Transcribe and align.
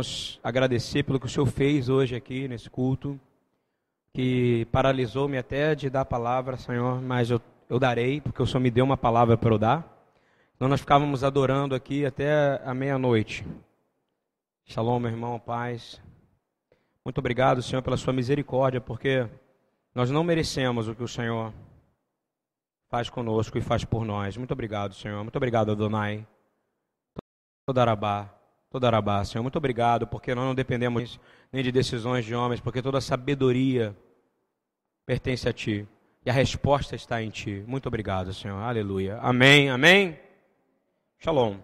queremos 0.00 0.40
agradecer 0.42 1.02
pelo 1.02 1.20
que 1.20 1.26
o 1.26 1.28
Senhor 1.28 1.46
fez 1.46 1.88
hoje 1.90 2.16
aqui 2.16 2.48
nesse 2.48 2.70
culto, 2.70 3.20
que 4.14 4.66
paralisou-me 4.72 5.36
até 5.36 5.74
de 5.74 5.90
dar 5.90 6.00
a 6.02 6.04
palavra, 6.06 6.56
Senhor, 6.56 7.02
mas 7.02 7.30
eu, 7.30 7.40
eu 7.68 7.78
darei, 7.78 8.20
porque 8.20 8.42
o 8.42 8.46
Senhor 8.46 8.60
me 8.60 8.70
deu 8.70 8.84
uma 8.84 8.96
palavra 8.96 9.36
para 9.36 9.52
eu 9.52 9.58
dar. 9.58 9.86
Então 10.56 10.68
nós 10.68 10.80
ficávamos 10.80 11.22
adorando 11.22 11.74
aqui 11.74 12.06
até 12.06 12.60
a 12.64 12.72
meia-noite. 12.72 13.46
Shalom, 14.64 14.98
meu 14.98 15.10
irmão, 15.10 15.38
paz. 15.38 16.00
Muito 17.04 17.18
obrigado, 17.18 17.62
Senhor, 17.62 17.82
pela 17.82 17.96
sua 17.98 18.12
misericórdia, 18.12 18.80
porque 18.80 19.28
nós 19.94 20.10
não 20.10 20.24
merecemos 20.24 20.88
o 20.88 20.94
que 20.94 21.02
o 21.02 21.08
Senhor 21.08 21.52
faz 22.88 23.10
conosco 23.10 23.58
e 23.58 23.60
faz 23.60 23.84
por 23.84 24.04
nós. 24.04 24.36
Muito 24.36 24.52
obrigado, 24.52 24.94
Senhor. 24.94 25.22
Muito 25.22 25.36
obrigado, 25.36 25.70
Adonai. 25.72 26.26
Toda 27.66 27.82
Arabá. 27.82 28.39
Toda 28.70 28.86
Arabá, 28.86 29.24
Senhor. 29.24 29.42
Muito 29.42 29.58
obrigado, 29.58 30.06
porque 30.06 30.32
nós 30.32 30.44
não 30.44 30.54
dependemos 30.54 31.18
nem 31.52 31.60
de 31.60 31.72
decisões 31.72 32.24
de 32.24 32.36
homens, 32.36 32.60
porque 32.60 32.80
toda 32.80 33.00
sabedoria 33.00 33.96
pertence 35.04 35.48
a 35.48 35.52
Ti. 35.52 35.88
E 36.24 36.30
a 36.30 36.32
resposta 36.32 36.94
está 36.94 37.20
em 37.20 37.30
Ti. 37.30 37.64
Muito 37.66 37.88
obrigado, 37.88 38.32
Senhor. 38.32 38.62
Aleluia. 38.62 39.18
Amém, 39.22 39.70
amém. 39.70 40.16
Shalom. 41.18 41.56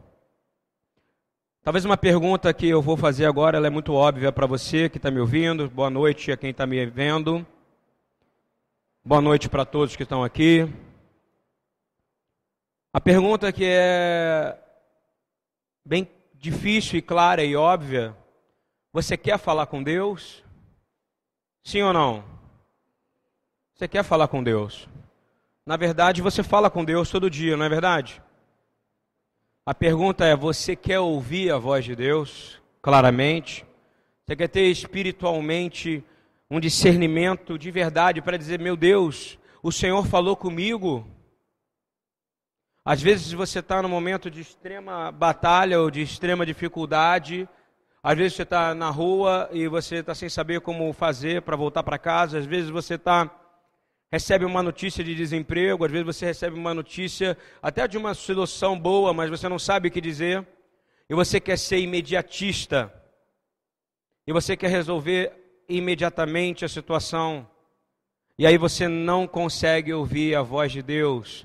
Talvez 1.62 1.84
uma 1.84 1.96
pergunta 1.96 2.52
que 2.52 2.68
eu 2.68 2.82
vou 2.82 2.96
fazer 2.96 3.26
agora, 3.26 3.56
ela 3.56 3.68
é 3.68 3.70
muito 3.70 3.92
óbvia 3.92 4.32
para 4.32 4.46
você 4.46 4.88
que 4.88 4.96
está 4.96 5.08
me 5.08 5.20
ouvindo. 5.20 5.70
Boa 5.70 5.90
noite 5.90 6.32
a 6.32 6.36
quem 6.36 6.50
está 6.50 6.66
me 6.66 6.84
vendo. 6.86 7.46
Boa 9.04 9.20
noite 9.20 9.48
para 9.48 9.64
todos 9.64 9.94
que 9.94 10.02
estão 10.02 10.24
aqui. 10.24 10.68
A 12.92 13.00
pergunta 13.00 13.52
que 13.52 13.64
é 13.64 14.58
bem 15.84 16.15
difícil 16.38 16.98
e 16.98 17.02
clara 17.02 17.42
e 17.44 17.56
óbvia: 17.56 18.16
você 18.92 19.16
quer 19.16 19.38
falar 19.38 19.66
com 19.66 19.82
Deus? 19.82 20.42
Sim 21.62 21.82
ou 21.82 21.92
não? 21.92 22.24
Você 23.74 23.86
quer 23.86 24.02
falar 24.02 24.28
com 24.28 24.42
Deus? 24.42 24.88
Na 25.66 25.76
verdade, 25.76 26.22
você 26.22 26.42
fala 26.42 26.70
com 26.70 26.84
Deus 26.84 27.10
todo 27.10 27.28
dia, 27.28 27.56
não 27.56 27.64
é 27.66 27.68
verdade? 27.68 28.22
A 29.66 29.74
pergunta 29.74 30.24
é: 30.24 30.36
você 30.36 30.76
quer 30.76 31.00
ouvir 31.00 31.50
a 31.50 31.58
voz 31.58 31.84
de 31.84 31.96
Deus 31.96 32.60
claramente? 32.80 33.66
Você 34.24 34.36
quer 34.36 34.48
ter 34.48 34.70
espiritualmente 34.70 36.02
um 36.50 36.60
discernimento 36.60 37.58
de 37.58 37.70
verdade 37.70 38.22
para 38.22 38.38
dizer: 38.38 38.60
meu 38.60 38.76
Deus, 38.76 39.38
o 39.62 39.72
Senhor 39.72 40.06
falou 40.06 40.36
comigo? 40.36 41.06
Às 42.86 43.02
vezes 43.02 43.32
você 43.32 43.58
está 43.58 43.82
num 43.82 43.88
momento 43.88 44.30
de 44.30 44.40
extrema 44.40 45.10
batalha 45.10 45.80
ou 45.80 45.90
de 45.90 46.02
extrema 46.02 46.46
dificuldade. 46.46 47.48
Às 48.00 48.16
vezes 48.16 48.34
você 48.34 48.44
está 48.44 48.76
na 48.76 48.90
rua 48.90 49.50
e 49.50 49.66
você 49.66 49.96
está 49.96 50.14
sem 50.14 50.28
saber 50.28 50.60
como 50.60 50.92
fazer 50.92 51.42
para 51.42 51.56
voltar 51.56 51.82
para 51.82 51.98
casa. 51.98 52.38
Às 52.38 52.46
vezes 52.46 52.70
você 52.70 52.94
está 52.94 53.28
recebe 54.08 54.44
uma 54.44 54.62
notícia 54.62 55.02
de 55.02 55.16
desemprego. 55.16 55.84
Às 55.84 55.90
vezes 55.90 56.06
você 56.06 56.26
recebe 56.26 56.56
uma 56.56 56.72
notícia 56.72 57.36
até 57.60 57.88
de 57.88 57.98
uma 57.98 58.14
solução 58.14 58.78
boa, 58.78 59.12
mas 59.12 59.30
você 59.30 59.48
não 59.48 59.58
sabe 59.58 59.88
o 59.88 59.90
que 59.90 60.00
dizer. 60.00 60.46
E 61.10 61.14
você 61.16 61.40
quer 61.40 61.58
ser 61.58 61.80
imediatista. 61.80 62.94
E 64.28 64.32
você 64.32 64.56
quer 64.56 64.70
resolver 64.70 65.32
imediatamente 65.68 66.64
a 66.64 66.68
situação. 66.68 67.50
E 68.38 68.46
aí 68.46 68.56
você 68.56 68.86
não 68.86 69.26
consegue 69.26 69.92
ouvir 69.92 70.36
a 70.36 70.42
voz 70.42 70.70
de 70.70 70.82
Deus 70.82 71.44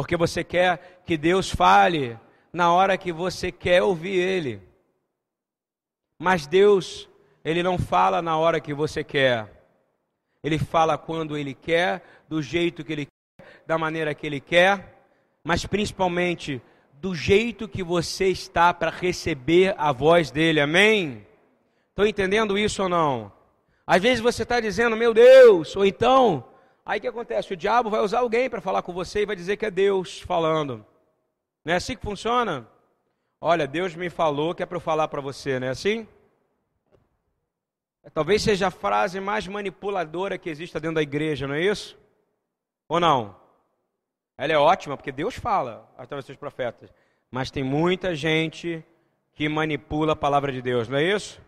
porque 0.00 0.16
você 0.16 0.42
quer 0.42 1.02
que 1.04 1.14
Deus 1.14 1.50
fale 1.50 2.18
na 2.50 2.72
hora 2.72 2.96
que 2.96 3.12
você 3.12 3.52
quer 3.52 3.82
ouvir 3.82 4.16
Ele. 4.16 4.62
Mas 6.18 6.46
Deus, 6.46 7.06
Ele 7.44 7.62
não 7.62 7.76
fala 7.76 8.22
na 8.22 8.38
hora 8.38 8.60
que 8.60 8.72
você 8.72 9.04
quer. 9.04 9.62
Ele 10.42 10.58
fala 10.58 10.96
quando 10.96 11.36
Ele 11.36 11.52
quer, 11.52 12.02
do 12.26 12.40
jeito 12.40 12.82
que 12.82 12.94
Ele 12.94 13.06
quer, 13.06 13.62
da 13.66 13.76
maneira 13.76 14.14
que 14.14 14.26
Ele 14.26 14.40
quer, 14.40 15.04
mas 15.44 15.66
principalmente 15.66 16.62
do 16.94 17.14
jeito 17.14 17.68
que 17.68 17.82
você 17.82 18.28
está 18.28 18.72
para 18.72 18.90
receber 18.90 19.74
a 19.76 19.92
voz 19.92 20.30
dEle. 20.30 20.62
Amém? 20.62 21.26
Estou 21.90 22.06
entendendo 22.06 22.56
isso 22.56 22.84
ou 22.84 22.88
não? 22.88 23.30
Às 23.86 24.00
vezes 24.00 24.20
você 24.20 24.44
está 24.44 24.60
dizendo, 24.60 24.96
meu 24.96 25.12
Deus, 25.12 25.76
ou 25.76 25.84
então 25.84 26.49
Aí 26.84 26.98
o 26.98 27.00
que 27.00 27.08
acontece? 27.08 27.52
O 27.52 27.56
diabo 27.56 27.90
vai 27.90 28.00
usar 28.00 28.20
alguém 28.20 28.48
para 28.48 28.60
falar 28.60 28.82
com 28.82 28.92
você 28.92 29.22
e 29.22 29.26
vai 29.26 29.36
dizer 29.36 29.56
que 29.56 29.66
é 29.66 29.70
Deus 29.70 30.20
falando. 30.20 30.84
Não 31.64 31.72
é 31.72 31.76
assim 31.76 31.96
que 31.96 32.02
funciona? 32.02 32.66
Olha, 33.40 33.66
Deus 33.66 33.94
me 33.94 34.10
falou 34.10 34.54
que 34.54 34.62
é 34.62 34.66
para 34.66 34.76
eu 34.76 34.80
falar 34.80 35.08
para 35.08 35.20
você, 35.20 35.58
não 35.58 35.66
é 35.66 35.70
assim? 35.70 36.06
Talvez 38.14 38.42
seja 38.42 38.68
a 38.68 38.70
frase 38.70 39.20
mais 39.20 39.46
manipuladora 39.46 40.38
que 40.38 40.48
exista 40.48 40.80
dentro 40.80 40.96
da 40.96 41.02
igreja, 41.02 41.46
não 41.46 41.54
é 41.54 41.62
isso? 41.62 41.98
Ou 42.88 42.98
não? 42.98 43.36
Ela 44.36 44.52
é 44.54 44.58
ótima 44.58 44.96
porque 44.96 45.12
Deus 45.12 45.34
fala 45.34 45.88
através 45.98 46.24
dos 46.24 46.36
profetas. 46.36 46.90
Mas 47.30 47.50
tem 47.50 47.62
muita 47.62 48.14
gente 48.14 48.84
que 49.34 49.48
manipula 49.48 50.14
a 50.14 50.16
palavra 50.16 50.50
de 50.50 50.60
Deus, 50.60 50.88
não 50.88 50.98
é 50.98 51.04
isso? 51.04 51.40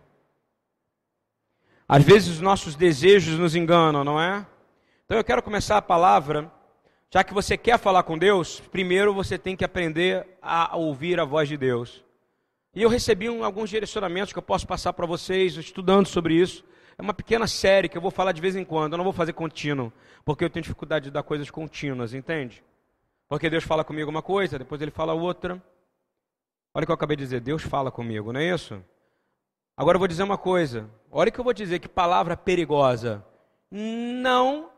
Às 1.88 2.04
vezes 2.04 2.28
os 2.28 2.40
nossos 2.40 2.74
desejos 2.76 3.38
nos 3.38 3.56
enganam, 3.56 4.04
não 4.04 4.20
é? 4.20 4.46
Então 5.12 5.20
eu 5.20 5.24
quero 5.24 5.42
começar 5.42 5.76
a 5.76 5.82
palavra, 5.82 6.50
já 7.10 7.22
que 7.22 7.34
você 7.34 7.54
quer 7.58 7.78
falar 7.78 8.02
com 8.02 8.16
Deus, 8.16 8.60
primeiro 8.60 9.12
você 9.12 9.36
tem 9.36 9.54
que 9.54 9.62
aprender 9.62 10.26
a 10.40 10.74
ouvir 10.74 11.20
a 11.20 11.24
voz 11.26 11.50
de 11.50 11.58
Deus. 11.58 12.02
E 12.74 12.80
eu 12.80 12.88
recebi 12.88 13.28
um, 13.28 13.44
alguns 13.44 13.68
direcionamentos 13.68 14.32
que 14.32 14.38
eu 14.38 14.42
posso 14.42 14.66
passar 14.66 14.94
para 14.94 15.04
vocês, 15.04 15.54
estudando 15.58 16.06
sobre 16.06 16.32
isso. 16.32 16.64
É 16.96 17.02
uma 17.02 17.12
pequena 17.12 17.46
série 17.46 17.90
que 17.90 17.98
eu 17.98 18.00
vou 18.00 18.10
falar 18.10 18.32
de 18.32 18.40
vez 18.40 18.56
em 18.56 18.64
quando, 18.64 18.94
eu 18.94 18.96
não 18.96 19.04
vou 19.04 19.12
fazer 19.12 19.34
contínuo, 19.34 19.92
porque 20.24 20.46
eu 20.46 20.48
tenho 20.48 20.62
dificuldade 20.62 21.04
de 21.04 21.10
dar 21.10 21.22
coisas 21.22 21.50
contínuas, 21.50 22.14
entende? 22.14 22.64
Porque 23.28 23.50
Deus 23.50 23.64
fala 23.64 23.84
comigo 23.84 24.10
uma 24.10 24.22
coisa, 24.22 24.58
depois 24.58 24.80
ele 24.80 24.90
fala 24.90 25.12
outra. 25.12 25.62
Olha 26.72 26.84
o 26.84 26.86
que 26.86 26.90
eu 26.90 26.94
acabei 26.94 27.18
de 27.18 27.24
dizer, 27.24 27.40
Deus 27.40 27.60
fala 27.60 27.90
comigo, 27.90 28.32
não 28.32 28.40
é 28.40 28.54
isso? 28.54 28.82
Agora 29.76 29.96
eu 29.96 29.98
vou 29.98 30.08
dizer 30.08 30.22
uma 30.22 30.38
coisa, 30.38 30.88
olha 31.10 31.28
o 31.28 31.32
que 31.32 31.38
eu 31.38 31.44
vou 31.44 31.52
dizer, 31.52 31.80
que 31.80 31.86
palavra 31.88 32.34
perigosa. 32.34 33.22
Não 33.70 34.71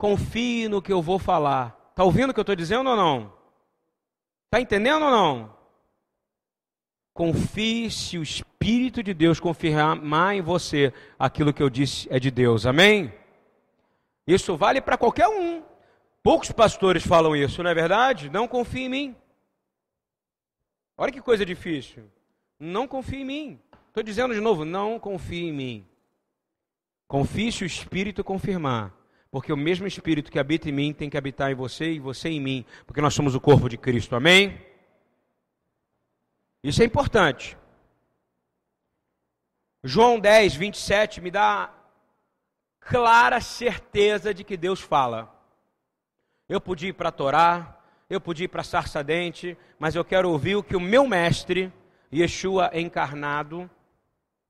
confie 0.00 0.66
no 0.66 0.80
que 0.80 0.90
eu 0.90 1.02
vou 1.02 1.18
falar. 1.18 1.78
Está 1.90 2.02
ouvindo 2.02 2.30
o 2.30 2.32
que 2.32 2.40
eu 2.40 2.42
estou 2.42 2.56
dizendo 2.56 2.88
ou 2.88 2.96
não? 2.96 3.30
Está 4.46 4.58
entendendo 4.58 5.04
ou 5.04 5.10
não? 5.10 5.54
Confie 7.12 7.90
se 7.90 8.16
o 8.16 8.22
Espírito 8.22 9.02
de 9.02 9.12
Deus 9.12 9.38
confirmar 9.38 10.34
em 10.34 10.40
você 10.40 10.90
aquilo 11.18 11.52
que 11.52 11.62
eu 11.62 11.68
disse 11.68 12.08
é 12.10 12.18
de 12.18 12.30
Deus. 12.30 12.64
Amém? 12.64 13.12
Isso 14.26 14.56
vale 14.56 14.80
para 14.80 14.96
qualquer 14.96 15.28
um. 15.28 15.62
Poucos 16.22 16.50
pastores 16.50 17.06
falam 17.06 17.36
isso, 17.36 17.62
não 17.62 17.70
é 17.70 17.74
verdade? 17.74 18.30
Não 18.30 18.48
confie 18.48 18.84
em 18.84 18.88
mim. 18.88 19.16
Olha 20.96 21.12
que 21.12 21.20
coisa 21.20 21.44
difícil. 21.44 22.10
Não 22.58 22.88
confie 22.88 23.20
em 23.20 23.24
mim. 23.26 23.60
Estou 23.88 24.02
dizendo 24.02 24.32
de 24.32 24.40
novo, 24.40 24.64
não 24.64 24.98
confie 24.98 25.48
em 25.48 25.52
mim. 25.52 25.86
Confie 27.06 27.52
se 27.52 27.64
o 27.64 27.66
Espírito 27.66 28.24
confirmar. 28.24 28.98
Porque 29.30 29.52
o 29.52 29.56
mesmo 29.56 29.86
Espírito 29.86 30.30
que 30.30 30.38
habita 30.38 30.68
em 30.68 30.72
mim 30.72 30.92
tem 30.92 31.08
que 31.08 31.16
habitar 31.16 31.50
em 31.52 31.54
você 31.54 31.92
e 31.92 32.00
você 32.00 32.28
em 32.28 32.40
mim, 32.40 32.64
porque 32.86 33.00
nós 33.00 33.14
somos 33.14 33.34
o 33.34 33.40
corpo 33.40 33.68
de 33.68 33.78
Cristo. 33.78 34.16
Amém? 34.16 34.60
Isso 36.62 36.82
é 36.82 36.84
importante. 36.84 37.56
João 39.82 40.18
10, 40.18 40.56
27 40.56 41.20
me 41.20 41.30
dá 41.30 41.72
clara 42.80 43.40
certeza 43.40 44.34
de 44.34 44.44
que 44.44 44.56
Deus 44.56 44.80
fala. 44.80 45.32
Eu 46.48 46.60
podia 46.60 46.88
ir 46.90 46.92
para 46.92 47.12
Torá, 47.12 47.78
eu 48.10 48.20
podia 48.20 48.44
ir 48.44 48.48
para 48.48 48.62
a 48.62 48.64
sarça 48.64 49.02
dente, 49.04 49.56
mas 49.78 49.94
eu 49.94 50.04
quero 50.04 50.28
ouvir 50.28 50.56
o 50.56 50.62
que 50.62 50.76
o 50.76 50.80
meu 50.80 51.06
mestre, 51.06 51.72
Yeshua 52.12 52.70
encarnado, 52.74 53.70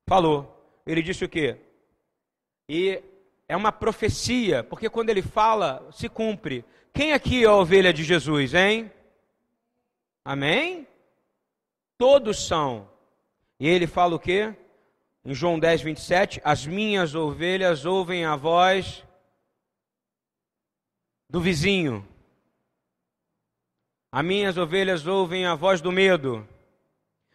falou. 0.06 0.56
Ele 0.87 1.03
disse 1.03 1.25
o 1.25 1.29
quê? 1.29 1.59
E 2.69 3.03
é 3.50 3.56
uma 3.56 3.73
profecia, 3.73 4.62
porque 4.62 4.88
quando 4.88 5.11
ele 5.11 5.23
fala, 5.23 5.85
se 5.91 6.08
cumpre. 6.08 6.64
Quem 6.94 7.12
aqui 7.12 7.43
é 7.43 7.49
a 7.49 7.52
ovelha 7.52 7.93
de 7.93 8.05
Jesus, 8.05 8.55
hein? 8.55 8.93
Amém? 10.25 10.87
Todos 11.99 12.47
são. 12.47 12.88
E 13.58 13.67
ele 13.67 13.88
fala 13.88 14.14
o 14.14 14.20
quê? 14.20 14.55
Em 15.25 15.35
João 15.35 15.58
10, 15.58 15.82
27, 15.82 16.41
as 16.44 16.64
minhas 16.64 17.17
ovelhas 17.17 17.85
ouvem 17.85 18.25
a 18.25 18.37
voz 18.37 19.05
do 21.29 21.41
vizinho. 21.41 22.06
As 24.12 24.25
minhas 24.25 24.56
ovelhas 24.56 25.08
ouvem 25.08 25.44
a 25.44 25.56
voz 25.56 25.81
do 25.81 25.91
medo. 25.91 26.47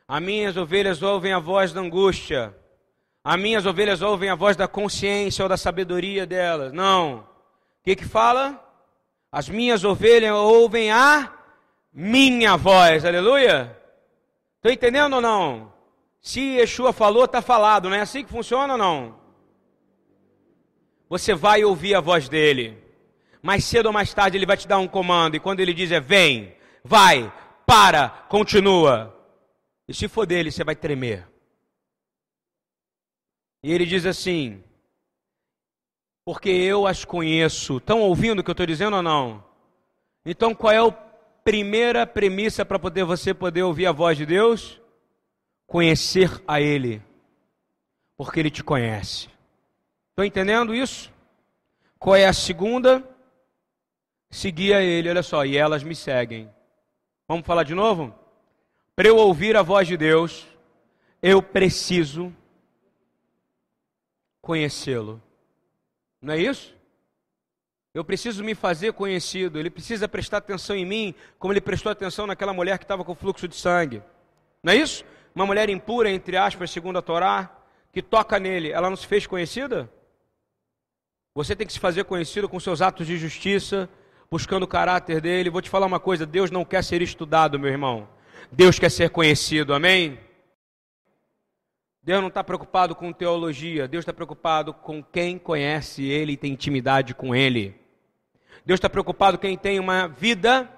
As 0.07 0.21
minhas 0.21 0.55
ovelhas 0.55 1.01
ouvem 1.03 1.33
a 1.33 1.39
voz 1.39 1.73
da 1.73 1.81
angústia. 1.81 2.55
As 3.25 3.39
minhas 3.39 3.65
ovelhas 3.65 4.03
ouvem 4.03 4.29
a 4.29 4.35
voz 4.35 4.55
da 4.55 4.67
consciência 4.67 5.41
ou 5.41 5.49
da 5.49 5.57
sabedoria 5.57 6.27
delas. 6.27 6.71
Não. 6.71 7.21
O 7.21 7.23
que 7.83 7.95
que 7.95 8.05
fala? 8.05 8.63
As 9.31 9.49
minhas 9.49 9.83
ovelhas 9.83 10.31
ouvem 10.31 10.91
a 10.91 11.33
minha 11.91 12.55
voz. 12.55 13.03
Aleluia. 13.03 13.75
Estou 14.57 14.71
entendendo 14.71 15.15
ou 15.15 15.21
não? 15.21 15.73
Se 16.21 16.39
Yeshua 16.39 16.93
falou, 16.93 17.25
está 17.25 17.41
falado, 17.41 17.89
não 17.89 17.97
é 17.97 18.01
assim 18.01 18.23
que 18.23 18.29
funciona 18.29 18.73
ou 18.73 18.77
não? 18.77 19.15
Você 21.09 21.33
vai 21.33 21.63
ouvir 21.63 21.95
a 21.95 22.01
voz 22.01 22.29
dele. 22.29 22.77
Mais 23.41 23.65
cedo 23.65 23.87
ou 23.87 23.93
mais 23.93 24.13
tarde 24.13 24.37
ele 24.37 24.45
vai 24.45 24.57
te 24.57 24.67
dar 24.67 24.77
um 24.77 24.87
comando, 24.87 25.35
e 25.35 25.39
quando 25.39 25.61
ele 25.61 25.73
diz 25.73 25.91
é 25.91 25.99
vem, 25.99 26.53
vai, 26.83 27.33
para, 27.65 28.07
continua. 28.29 29.15
E 29.87 29.95
se 29.95 30.07
for 30.07 30.27
dele, 30.27 30.51
você 30.51 30.63
vai 30.63 30.75
tremer. 30.75 31.27
E 33.65 33.73
ele 33.73 33.83
diz 33.83 34.05
assim: 34.05 34.63
Porque 36.23 36.51
eu 36.51 36.85
as 36.85 37.03
conheço. 37.03 37.77
Estão 37.77 38.01
ouvindo 38.01 38.39
o 38.39 38.43
que 38.43 38.51
eu 38.51 38.53
estou 38.53 38.67
dizendo 38.67 38.97
ou 38.97 39.01
não? 39.01 39.43
Então 40.23 40.53
qual 40.53 40.71
é 40.71 40.77
a 40.77 40.91
primeira 41.43 42.05
premissa 42.05 42.63
para 42.63 42.77
poder 42.77 43.05
você 43.05 43.33
poder 43.33 43.63
ouvir 43.63 43.87
a 43.87 43.91
voz 43.91 44.19
de 44.19 44.25
Deus? 44.27 44.79
conhecer 45.65 46.29
a 46.47 46.61
Ele, 46.61 47.01
porque 48.15 48.39
Ele 48.39 48.51
te 48.51 48.63
conhece. 48.63 49.29
Estão 50.11 50.23
entendendo 50.23 50.75
isso? 50.75 51.11
Qual 51.97 52.15
é 52.15 52.27
a 52.27 52.33
segunda? 52.33 53.03
Seguir 54.29 54.75
a 54.75 54.81
Ele, 54.81 55.09
olha 55.09 55.23
só, 55.23 55.43
e 55.43 55.57
elas 55.57 55.83
me 55.83 55.95
seguem. 55.95 56.47
Vamos 57.27 57.47
falar 57.47 57.63
de 57.63 57.73
novo? 57.73 58.13
Para 58.95 59.07
eu 59.07 59.17
ouvir 59.17 59.57
a 59.57 59.63
voz 59.63 59.87
de 59.87 59.97
Deus, 59.97 60.45
eu 61.19 61.41
preciso 61.41 62.31
conhecê-lo. 64.45 65.21
Não 66.21 66.33
é 66.33 66.37
isso? 66.37 66.73
Eu 67.93 68.05
preciso 68.05 68.43
me 68.43 68.53
fazer 68.53 68.93
conhecido. 68.93 69.59
Ele 69.59 69.69
precisa 69.69 70.07
prestar 70.07 70.37
atenção 70.37 70.75
em 70.75 70.85
mim, 70.85 71.15
como 71.39 71.51
ele 71.51 71.61
prestou 71.61 71.91
atenção 71.91 72.27
naquela 72.27 72.53
mulher 72.53 72.77
que 72.77 72.85
estava 72.85 73.03
com 73.03 73.15
fluxo 73.15 73.47
de 73.47 73.55
sangue. 73.55 74.01
Não 74.63 74.71
é 74.71 74.75
isso? 74.75 75.03
uma 75.35 75.45
mulher 75.45 75.69
impura, 75.69 76.09
entre 76.09 76.37
aspas, 76.37 76.71
segundo 76.71 76.97
a 76.97 77.01
Torá, 77.01 77.51
que 77.91 78.01
toca 78.01 78.39
nele, 78.39 78.71
ela 78.71 78.89
não 78.89 78.95
se 78.95 79.05
fez 79.05 79.27
conhecida? 79.27 79.91
Você 81.33 81.53
tem 81.53 81.67
que 81.67 81.73
se 81.73 81.79
fazer 81.79 82.05
conhecido 82.05 82.47
com 82.47 82.57
seus 82.57 82.81
atos 82.81 83.05
de 83.05 83.17
justiça, 83.17 83.89
buscando 84.31 84.63
o 84.63 84.67
caráter 84.67 85.19
dele. 85.19 85.49
Vou 85.49 85.61
te 85.61 85.69
falar 85.69 85.85
uma 85.85 85.99
coisa: 85.99 86.25
Deus 86.25 86.49
não 86.49 86.63
quer 86.63 86.81
ser 86.81 87.01
estudado, 87.01 87.59
meu 87.59 87.69
irmão. 87.69 88.07
Deus 88.49 88.79
quer 88.79 88.89
ser 88.89 89.09
conhecido, 89.09 89.73
amém? 89.73 90.17
Deus 92.05 92.21
não 92.21 92.29
está 92.29 92.43
preocupado 92.43 92.95
com 92.95 93.11
teologia, 93.11 93.87
Deus 93.87 94.03
está 94.03 94.13
preocupado 94.13 94.73
com 94.73 95.03
quem 95.03 95.37
conhece 95.37 96.05
Ele 96.05 96.33
e 96.33 96.37
tem 96.37 96.53
intimidade 96.53 97.13
com 97.13 97.35
Ele. 97.35 97.75
Deus 98.65 98.77
está 98.77 98.89
preocupado 98.89 99.37
com 99.37 99.41
quem 99.41 99.57
tem 99.57 99.79
uma 99.79 100.07
vida, 100.07 100.69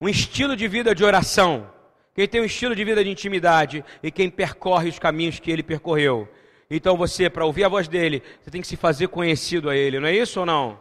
um 0.00 0.08
estilo 0.08 0.56
de 0.56 0.66
vida 0.66 0.94
de 0.94 1.04
oração 1.04 1.70
quem 2.14 2.28
tem 2.28 2.40
um 2.40 2.44
estilo 2.44 2.76
de 2.76 2.84
vida 2.84 3.02
de 3.02 3.10
intimidade 3.10 3.84
e 4.02 4.10
quem 4.10 4.28
percorre 4.28 4.90
os 4.90 4.98
caminhos 4.98 5.40
que 5.40 5.50
ele 5.50 5.62
percorreu. 5.62 6.28
Então 6.70 6.96
você, 6.96 7.30
para 7.30 7.44
ouvir 7.44 7.64
a 7.64 7.68
voz 7.68 7.88
dele, 7.88 8.22
você 8.40 8.50
tem 8.50 8.60
que 8.60 8.66
se 8.66 8.76
fazer 8.76 9.08
conhecido 9.08 9.70
a 9.70 9.76
ele, 9.76 9.98
não 9.98 10.08
é 10.08 10.14
isso 10.14 10.40
ou 10.40 10.46
não? 10.46 10.78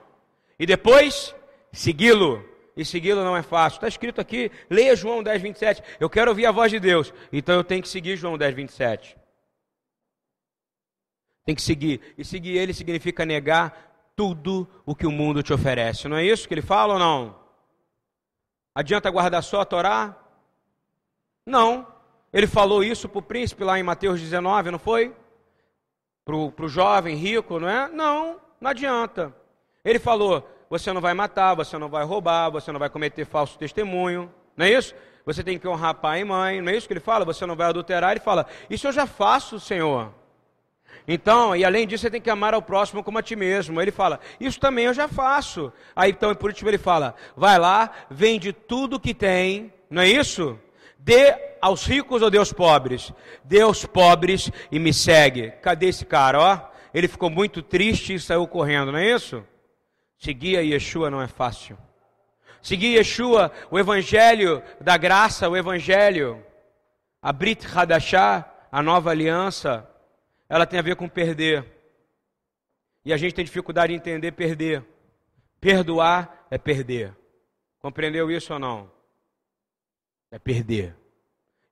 E 0.59 0.65
depois, 0.65 1.33
segui-lo. 1.71 2.43
E 2.75 2.85
segui-lo 2.85 3.23
não 3.23 3.35
é 3.35 3.41
fácil. 3.41 3.77
Está 3.77 3.87
escrito 3.87 4.19
aqui, 4.21 4.51
leia 4.69 4.95
João 4.95 5.21
10, 5.23 5.41
27. 5.41 5.83
Eu 5.99 6.09
quero 6.09 6.31
ouvir 6.31 6.45
a 6.45 6.51
voz 6.51 6.71
de 6.71 6.79
Deus. 6.79 7.13
Então 7.31 7.55
eu 7.55 7.63
tenho 7.63 7.81
que 7.81 7.89
seguir 7.89 8.15
João 8.15 8.37
10, 8.37 8.55
27. 8.55 9.17
Tem 11.45 11.55
que 11.55 11.61
seguir. 11.61 12.13
E 12.17 12.23
seguir 12.23 12.57
ele 12.57 12.73
significa 12.73 13.25
negar 13.25 14.13
tudo 14.15 14.67
o 14.85 14.95
que 14.95 15.07
o 15.07 15.11
mundo 15.11 15.41
te 15.41 15.53
oferece. 15.53 16.07
Não 16.07 16.17
é 16.17 16.23
isso 16.23 16.47
que 16.47 16.53
ele 16.53 16.61
fala 16.61 16.93
ou 16.93 16.99
não? 16.99 17.35
Adianta 18.73 19.09
guardar 19.09 19.43
só 19.43 19.61
a 19.61 19.65
Torá? 19.65 20.15
Não. 21.45 21.87
Ele 22.31 22.47
falou 22.47 22.83
isso 22.83 23.09
para 23.09 23.19
o 23.19 23.23
príncipe 23.23 23.63
lá 23.63 23.77
em 23.77 23.83
Mateus 23.83 24.21
19, 24.21 24.71
não 24.71 24.79
foi? 24.79 25.13
Para 26.23 26.35
o 26.35 26.69
jovem 26.69 27.15
rico, 27.15 27.59
não 27.59 27.67
é? 27.67 27.89
Não, 27.89 28.39
não 28.59 28.69
adianta. 28.69 29.35
Ele 29.83 29.99
falou: 29.99 30.47
você 30.69 30.93
não 30.93 31.01
vai 31.01 31.13
matar, 31.13 31.55
você 31.55 31.77
não 31.77 31.89
vai 31.89 32.05
roubar, 32.05 32.49
você 32.49 32.71
não 32.71 32.79
vai 32.79 32.89
cometer 32.89 33.25
falso 33.25 33.57
testemunho, 33.57 34.31
não 34.55 34.65
é 34.65 34.71
isso? 34.71 34.95
Você 35.25 35.43
tem 35.43 35.59
que 35.59 35.67
honrar 35.67 35.95
pai 35.95 36.21
e 36.21 36.23
mãe, 36.23 36.61
não 36.61 36.71
é 36.71 36.77
isso 36.77 36.87
que 36.87 36.93
ele 36.93 36.99
fala? 36.99 37.25
Você 37.25 37.45
não 37.45 37.55
vai 37.55 37.67
adulterar. 37.67 38.11
Ele 38.11 38.19
fala: 38.19 38.45
Isso 38.69 38.87
eu 38.87 38.91
já 38.91 39.05
faço, 39.05 39.59
Senhor. 39.59 40.13
Então, 41.07 41.55
e 41.55 41.65
além 41.65 41.87
disso, 41.87 42.03
você 42.03 42.09
tem 42.09 42.21
que 42.21 42.29
amar 42.29 42.53
ao 42.53 42.61
próximo 42.61 43.03
como 43.03 43.17
a 43.17 43.21
ti 43.21 43.35
mesmo. 43.35 43.81
Ele 43.81 43.91
fala: 43.91 44.19
Isso 44.39 44.59
também 44.59 44.85
eu 44.85 44.93
já 44.93 45.07
faço. 45.07 45.71
Aí 45.95 46.11
então, 46.11 46.33
por 46.35 46.49
último, 46.49 46.69
ele 46.69 46.77
fala: 46.77 47.15
Vai 47.35 47.57
lá, 47.57 47.91
vende 48.09 48.53
tudo 48.53 48.99
que 48.99 49.13
tem, 49.13 49.73
não 49.89 50.01
é 50.01 50.07
isso? 50.07 50.59
Dê 50.97 51.35
aos 51.59 51.85
ricos 51.85 52.21
ou 52.21 52.29
dê 52.29 52.37
aos 52.37 52.53
pobres? 52.53 53.11
Dê 53.43 53.61
aos 53.61 53.85
pobres 53.85 54.51
e 54.71 54.77
me 54.77 54.93
segue. 54.93 55.51
Cadê 55.61 55.87
esse 55.87 56.05
cara, 56.05 56.39
ó? 56.39 56.71
Ele 56.93 57.07
ficou 57.07 57.29
muito 57.29 57.61
triste 57.61 58.13
e 58.13 58.19
saiu 58.19 58.45
correndo, 58.47 58.91
não 58.91 58.99
é 58.99 59.09
isso? 59.09 59.43
Seguir 60.17 60.57
a 60.57 60.61
Yeshua 60.61 61.09
não 61.09 61.21
é 61.21 61.27
fácil. 61.27 61.77
Seguir 62.61 62.97
Yeshua, 62.97 63.51
o 63.71 63.79
evangelho 63.79 64.61
da 64.79 64.95
graça, 64.95 65.49
o 65.49 65.57
evangelho, 65.57 66.43
a 67.21 67.33
Brit 67.33 67.65
Hadashah, 67.65 68.45
a 68.71 68.83
nova 68.83 69.09
aliança, 69.09 69.87
ela 70.51 70.65
tem 70.65 70.77
a 70.77 70.83
ver 70.83 70.95
com 70.95 71.07
perder. 71.07 71.65
E 73.05 73.11
a 73.11 73.17
gente 73.17 73.33
tem 73.33 73.45
dificuldade 73.45 73.93
em 73.93 73.95
entender 73.95 74.31
perder. 74.33 74.83
Perdoar 75.59 76.47
é 76.51 76.57
perder. 76.57 77.15
Compreendeu 77.79 78.29
isso 78.29 78.53
ou 78.53 78.59
não? 78.59 79.01
é 80.31 80.39
perder. 80.39 80.95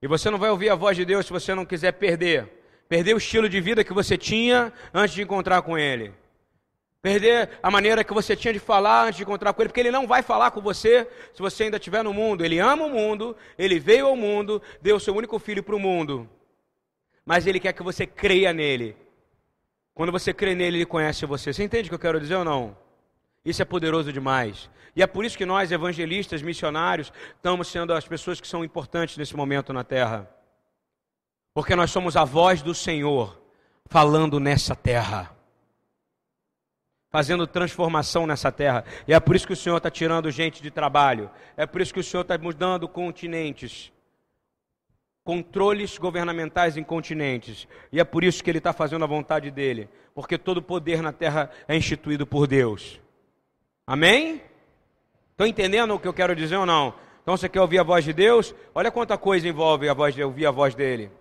E 0.02 0.08
você 0.08 0.30
não 0.30 0.38
vai 0.38 0.50
ouvir 0.50 0.70
a 0.70 0.76
voz 0.76 0.96
de 0.96 1.06
Deus 1.06 1.26
se 1.26 1.32
você 1.32 1.56
não 1.56 1.66
quiser 1.66 1.94
perder. 1.94 2.48
Perder 2.90 3.14
o 3.14 3.18
estilo 3.18 3.48
de 3.48 3.62
vida 3.62 3.84
que 3.84 3.94
você 3.94 4.18
tinha 4.18 4.74
antes 4.94 5.16
de 5.16 5.22
encontrar 5.22 5.62
com 5.62 5.78
Ele. 5.78 6.14
Perder 7.02 7.52
a 7.64 7.72
maneira 7.72 8.04
que 8.04 8.14
você 8.14 8.36
tinha 8.36 8.52
de 8.52 8.60
falar 8.60 9.06
antes 9.06 9.18
de 9.18 9.24
encontrar 9.24 9.54
com 9.54 9.62
Ele, 9.62 9.70
porque 9.70 9.80
Ele 9.80 9.92
não 9.92 10.06
vai 10.06 10.22
falar 10.22 10.52
com 10.52 10.60
você 10.60 11.08
se 11.34 11.42
você 11.42 11.64
ainda 11.64 11.78
estiver 11.78 12.04
no 12.04 12.14
mundo. 12.14 12.44
Ele 12.44 12.60
ama 12.60 12.86
o 12.86 12.90
mundo, 12.90 13.36
Ele 13.58 13.80
veio 13.80 14.08
ao 14.08 14.16
mundo, 14.16 14.62
deu 14.82 14.98
o 14.98 15.00
seu 15.00 15.16
único 15.16 15.40
filho 15.40 15.64
para 15.64 15.76
o 15.76 15.80
mundo. 15.80 16.30
Mas 17.30 17.46
Ele 17.46 17.60
quer 17.60 17.74
que 17.74 17.84
você 17.84 18.08
creia 18.08 18.52
nele. 18.52 18.98
Quando 19.94 20.12
você 20.12 20.34
crê 20.34 20.56
nele, 20.56 20.78
Ele 20.78 20.86
conhece 20.88 21.28
você. 21.28 21.54
Você 21.54 21.64
entende 21.64 21.88
o 21.88 21.90
que 21.90 21.94
eu 21.94 22.00
quero 22.00 22.20
dizer 22.20 22.34
ou 22.34 22.44
não? 22.44 22.76
Isso 23.46 23.62
é 23.62 23.66
poderoso 23.66 24.12
demais. 24.12 24.68
E 24.96 25.04
é 25.04 25.06
por 25.06 25.24
isso 25.24 25.38
que 25.38 25.46
nós, 25.46 25.72
evangelistas, 25.72 26.42
missionários, 26.42 27.14
estamos 27.36 27.68
sendo 27.68 27.94
as 27.94 28.08
pessoas 28.08 28.42
que 28.42 28.48
são 28.48 28.66
importantes 28.66 29.16
nesse 29.16 29.36
momento 29.36 29.72
na 29.72 29.84
terra. 29.84 30.28
Porque 31.54 31.76
nós 31.76 31.92
somos 31.92 32.18
a 32.18 32.26
voz 32.26 32.64
do 32.64 32.74
Senhor 32.74 33.40
falando 33.86 34.40
nessa 34.40 34.76
terra. 34.76 35.30
Fazendo 37.12 37.46
transformação 37.46 38.26
nessa 38.26 38.52
terra. 38.52 38.84
E 39.08 39.14
é 39.14 39.20
por 39.20 39.36
isso 39.36 39.46
que 39.46 39.54
o 39.54 39.56
Senhor 39.56 39.78
está 39.78 39.92
tirando 39.92 40.32
gente 40.32 40.64
de 40.64 40.72
trabalho. 40.72 41.30
É 41.56 41.68
por 41.68 41.80
isso 41.80 41.94
que 41.94 42.00
o 42.00 42.04
Senhor 42.04 42.24
está 42.24 42.36
mudando 42.40 42.90
continentes. 42.90 43.94
Controles 45.30 45.96
governamentais 46.00 46.76
em 46.76 46.84
continentes. 46.84 47.68
E 47.92 48.00
é 48.00 48.04
por 48.04 48.24
isso 48.24 48.44
que 48.44 48.50
Ele 48.50 48.58
está 48.58 48.74
fazendo 48.74 49.04
a 49.04 49.08
vontade 49.08 49.52
dEle. 49.52 49.88
Porque 50.16 50.40
todo 50.40 50.60
poder 50.60 51.04
na 51.04 51.14
terra 51.14 51.52
é 51.68 51.78
instituído 51.78 52.26
por 52.26 52.48
Deus. 52.48 53.00
Amém? 53.86 54.42
Estão 55.30 55.46
entendendo 55.46 55.94
o 55.94 56.00
que 56.00 56.08
eu 56.08 56.16
quero 56.16 56.36
dizer 56.36 56.56
ou 56.56 56.66
não? 56.66 56.96
Então 57.22 57.38
você 57.38 57.48
quer 57.48 57.62
ouvir 57.62 57.78
a 57.78 57.84
voz 57.84 58.04
de 58.04 58.12
Deus? 58.12 58.56
Olha 58.74 58.90
quanta 58.90 59.20
coisa 59.20 59.48
envolve 59.48 59.88
a 59.88 59.94
voz 59.94 60.16
de, 60.16 60.24
ouvir 60.24 60.48
a 60.48 60.52
voz 60.52 60.74
dele. 60.74 61.12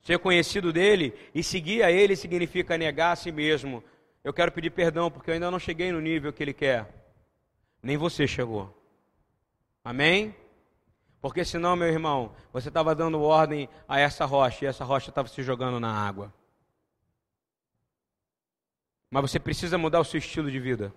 Ser 0.00 0.18
conhecido 0.18 0.72
dele 0.72 1.12
e 1.34 1.42
seguir 1.42 1.82
a 1.82 1.92
ele 1.92 2.16
significa 2.16 2.78
negar 2.78 3.12
a 3.12 3.16
si 3.16 3.30
mesmo. 3.30 3.84
Eu 4.24 4.32
quero 4.32 4.50
pedir 4.50 4.70
perdão 4.70 5.10
porque 5.10 5.28
eu 5.28 5.34
ainda 5.34 5.50
não 5.50 5.58
cheguei 5.58 5.92
no 5.92 6.00
nível 6.00 6.32
que 6.32 6.42
ele 6.42 6.54
quer. 6.54 6.88
Nem 7.82 7.98
você 7.98 8.26
chegou. 8.26 8.74
Amém? 9.84 10.34
Porque 11.28 11.44
senão, 11.44 11.76
meu 11.76 11.88
irmão, 11.88 12.32
você 12.50 12.68
estava 12.68 12.94
dando 12.94 13.20
ordem 13.20 13.68
a 13.86 14.00
essa 14.00 14.24
rocha 14.24 14.64
e 14.64 14.68
essa 14.68 14.82
rocha 14.82 15.10
estava 15.10 15.28
se 15.28 15.42
jogando 15.42 15.78
na 15.78 15.92
água. 15.92 16.32
Mas 19.10 19.30
você 19.30 19.38
precisa 19.38 19.76
mudar 19.76 20.00
o 20.00 20.04
seu 20.04 20.16
estilo 20.16 20.50
de 20.50 20.58
vida. 20.58 20.90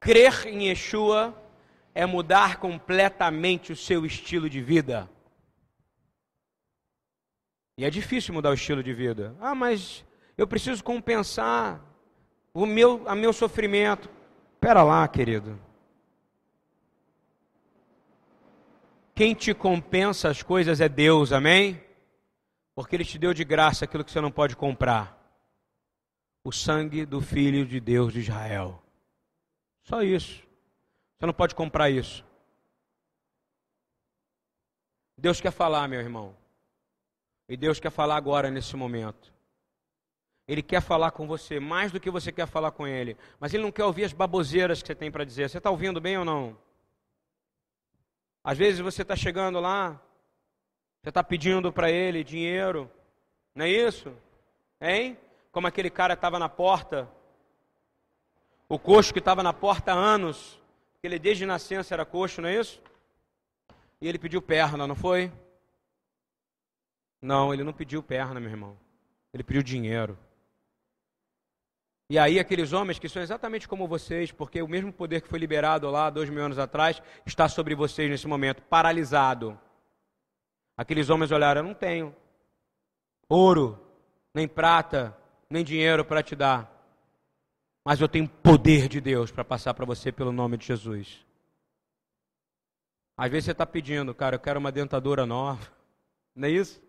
Crer 0.00 0.46
em 0.46 0.68
Yeshua 0.68 1.38
é 1.94 2.06
mudar 2.06 2.56
completamente 2.56 3.72
o 3.72 3.76
seu 3.76 4.06
estilo 4.06 4.48
de 4.48 4.62
vida. 4.62 5.06
E 7.76 7.84
é 7.84 7.90
difícil 7.90 8.32
mudar 8.32 8.52
o 8.52 8.54
estilo 8.54 8.82
de 8.82 8.94
vida. 8.94 9.36
Ah, 9.38 9.54
mas 9.54 10.02
eu 10.34 10.46
preciso 10.46 10.82
compensar 10.82 11.78
o 12.54 12.64
meu, 12.64 13.02
a 13.06 13.14
meu 13.14 13.34
sofrimento. 13.34 14.08
Pera 14.58 14.82
lá, 14.82 15.06
querido. 15.06 15.60
Quem 19.14 19.34
te 19.34 19.54
compensa 19.54 20.28
as 20.28 20.42
coisas 20.42 20.80
é 20.80 20.88
Deus, 20.88 21.32
amém? 21.32 21.80
Porque 22.74 22.96
Ele 22.96 23.04
te 23.04 23.18
deu 23.18 23.32
de 23.32 23.44
graça 23.44 23.84
aquilo 23.84 24.04
que 24.04 24.10
você 24.10 24.20
não 24.20 24.30
pode 24.30 24.56
comprar: 24.56 25.16
o 26.42 26.50
sangue 26.50 27.06
do 27.06 27.20
Filho 27.20 27.64
de 27.64 27.78
Deus 27.78 28.12
de 28.12 28.20
Israel. 28.20 28.82
Só 29.84 30.02
isso. 30.02 30.42
Você 31.16 31.26
não 31.26 31.32
pode 31.32 31.54
comprar 31.54 31.90
isso. 31.90 32.24
Deus 35.16 35.40
quer 35.40 35.52
falar, 35.52 35.86
meu 35.88 36.00
irmão. 36.00 36.36
E 37.48 37.56
Deus 37.56 37.78
quer 37.78 37.90
falar 37.90 38.16
agora 38.16 38.50
nesse 38.50 38.74
momento. 38.74 39.32
Ele 40.48 40.62
quer 40.62 40.82
falar 40.82 41.12
com 41.12 41.26
você 41.26 41.60
mais 41.60 41.92
do 41.92 42.00
que 42.00 42.10
você 42.10 42.32
quer 42.32 42.46
falar 42.46 42.72
com 42.72 42.86
ele. 42.86 43.16
Mas 43.38 43.54
ele 43.54 43.62
não 43.62 43.70
quer 43.70 43.84
ouvir 43.84 44.04
as 44.04 44.12
baboseiras 44.12 44.82
que 44.82 44.88
você 44.88 44.94
tem 44.94 45.10
para 45.10 45.24
dizer. 45.24 45.48
Você 45.48 45.58
está 45.58 45.70
ouvindo 45.70 46.00
bem 46.00 46.18
ou 46.18 46.24
não? 46.24 46.63
Às 48.44 48.58
vezes 48.58 48.80
você 48.80 49.00
está 49.00 49.16
chegando 49.16 49.58
lá, 49.58 49.98
você 51.02 51.08
está 51.08 51.24
pedindo 51.24 51.72
para 51.72 51.90
ele 51.90 52.22
dinheiro, 52.22 52.90
não 53.54 53.64
é 53.64 53.70
isso? 53.70 54.14
Hein? 54.78 55.16
Como 55.50 55.66
aquele 55.66 55.88
cara 55.88 56.12
estava 56.12 56.38
na 56.38 56.48
porta, 56.48 57.08
o 58.68 58.78
coxo 58.78 59.14
que 59.14 59.18
estava 59.18 59.42
na 59.42 59.54
porta 59.54 59.92
há 59.92 59.96
anos, 59.96 60.60
ele 61.02 61.18
desde 61.18 61.46
nascença 61.46 61.94
era 61.94 62.04
coxo, 62.04 62.42
não 62.42 62.48
é 62.50 62.60
isso? 62.60 62.82
E 63.98 64.06
ele 64.06 64.18
pediu 64.18 64.42
perna, 64.42 64.86
não 64.86 64.94
foi? 64.94 65.32
Não, 67.22 67.54
ele 67.54 67.64
não 67.64 67.72
pediu 67.72 68.02
perna, 68.02 68.38
meu 68.38 68.50
irmão. 68.50 68.76
Ele 69.32 69.42
pediu 69.42 69.62
dinheiro. 69.62 70.18
E 72.14 72.18
aí 72.18 72.38
aqueles 72.38 72.72
homens 72.72 72.96
que 72.96 73.08
são 73.08 73.20
exatamente 73.20 73.66
como 73.66 73.88
vocês, 73.88 74.30
porque 74.30 74.62
o 74.62 74.68
mesmo 74.68 74.92
poder 74.92 75.20
que 75.20 75.26
foi 75.26 75.36
liberado 75.36 75.90
lá 75.90 76.08
dois 76.10 76.30
mil 76.30 76.44
anos 76.44 76.60
atrás 76.60 77.02
está 77.26 77.48
sobre 77.48 77.74
vocês 77.74 78.08
nesse 78.08 78.28
momento, 78.28 78.62
paralisado. 78.62 79.58
Aqueles 80.76 81.10
homens 81.10 81.32
olharam, 81.32 81.62
eu 81.62 81.66
não 81.66 81.74
tenho 81.74 82.14
ouro, 83.28 83.84
nem 84.32 84.46
prata, 84.46 85.18
nem 85.50 85.64
dinheiro 85.64 86.04
para 86.04 86.22
te 86.22 86.36
dar, 86.36 86.70
mas 87.84 88.00
eu 88.00 88.08
tenho 88.08 88.28
poder 88.28 88.86
de 88.86 89.00
Deus 89.00 89.32
para 89.32 89.44
passar 89.44 89.74
para 89.74 89.84
você 89.84 90.12
pelo 90.12 90.30
nome 90.30 90.56
de 90.56 90.66
Jesus. 90.66 91.26
Às 93.16 93.28
vezes 93.28 93.46
você 93.46 93.50
está 93.50 93.66
pedindo, 93.66 94.14
cara, 94.14 94.36
eu 94.36 94.40
quero 94.40 94.60
uma 94.60 94.70
dentadura 94.70 95.26
nova, 95.26 95.68
não 96.32 96.46
é 96.46 96.52
isso? 96.52 96.80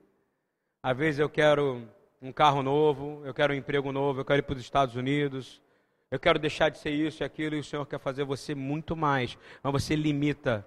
Às 0.83 0.95
vezes 0.95 1.19
eu 1.19 1.31
quero 1.31 1.81
um 2.25 2.31
carro 2.31 2.63
novo, 2.63 3.21
eu 3.23 3.35
quero 3.35 3.53
um 3.53 3.55
emprego 3.55 3.91
novo, 3.91 4.21
eu 4.21 4.25
quero 4.25 4.39
ir 4.39 4.41
para 4.41 4.55
os 4.55 4.61
Estados 4.61 4.95
Unidos, 4.95 5.61
eu 6.09 6.19
quero 6.19 6.39
deixar 6.39 6.69
de 6.69 6.79
ser 6.79 6.89
isso 6.89 7.21
e 7.21 7.23
aquilo, 7.23 7.55
e 7.55 7.59
o 7.59 7.63
Senhor 7.63 7.85
quer 7.85 7.99
fazer 7.99 8.23
você 8.23 8.55
muito 8.55 8.95
mais, 8.95 9.37
mas 9.61 9.71
você 9.71 9.95
limita. 9.95 10.65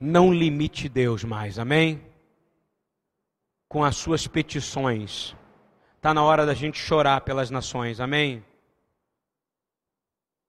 Não 0.00 0.32
limite 0.32 0.88
Deus 0.88 1.24
mais, 1.24 1.58
amém? 1.58 2.02
Com 3.68 3.84
as 3.84 3.96
suas 3.96 4.26
petições. 4.26 5.36
Está 5.96 6.14
na 6.14 6.24
hora 6.24 6.46
da 6.46 6.54
gente 6.54 6.78
chorar 6.78 7.20
pelas 7.20 7.50
nações, 7.50 8.00
amém? 8.00 8.42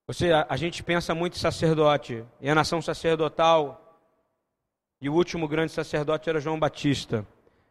Você, 0.06 0.32
a, 0.32 0.46
a 0.48 0.56
gente 0.56 0.82
pensa 0.82 1.14
muito 1.14 1.36
em 1.36 1.40
sacerdote, 1.40 2.24
e 2.40 2.48
a 2.48 2.54
nação 2.54 2.80
sacerdotal, 2.80 4.00
e 5.02 5.10
o 5.10 5.14
último 5.14 5.46
grande 5.46 5.72
sacerdote 5.72 6.30
era 6.30 6.40
João 6.40 6.58
Batista. 6.58 7.26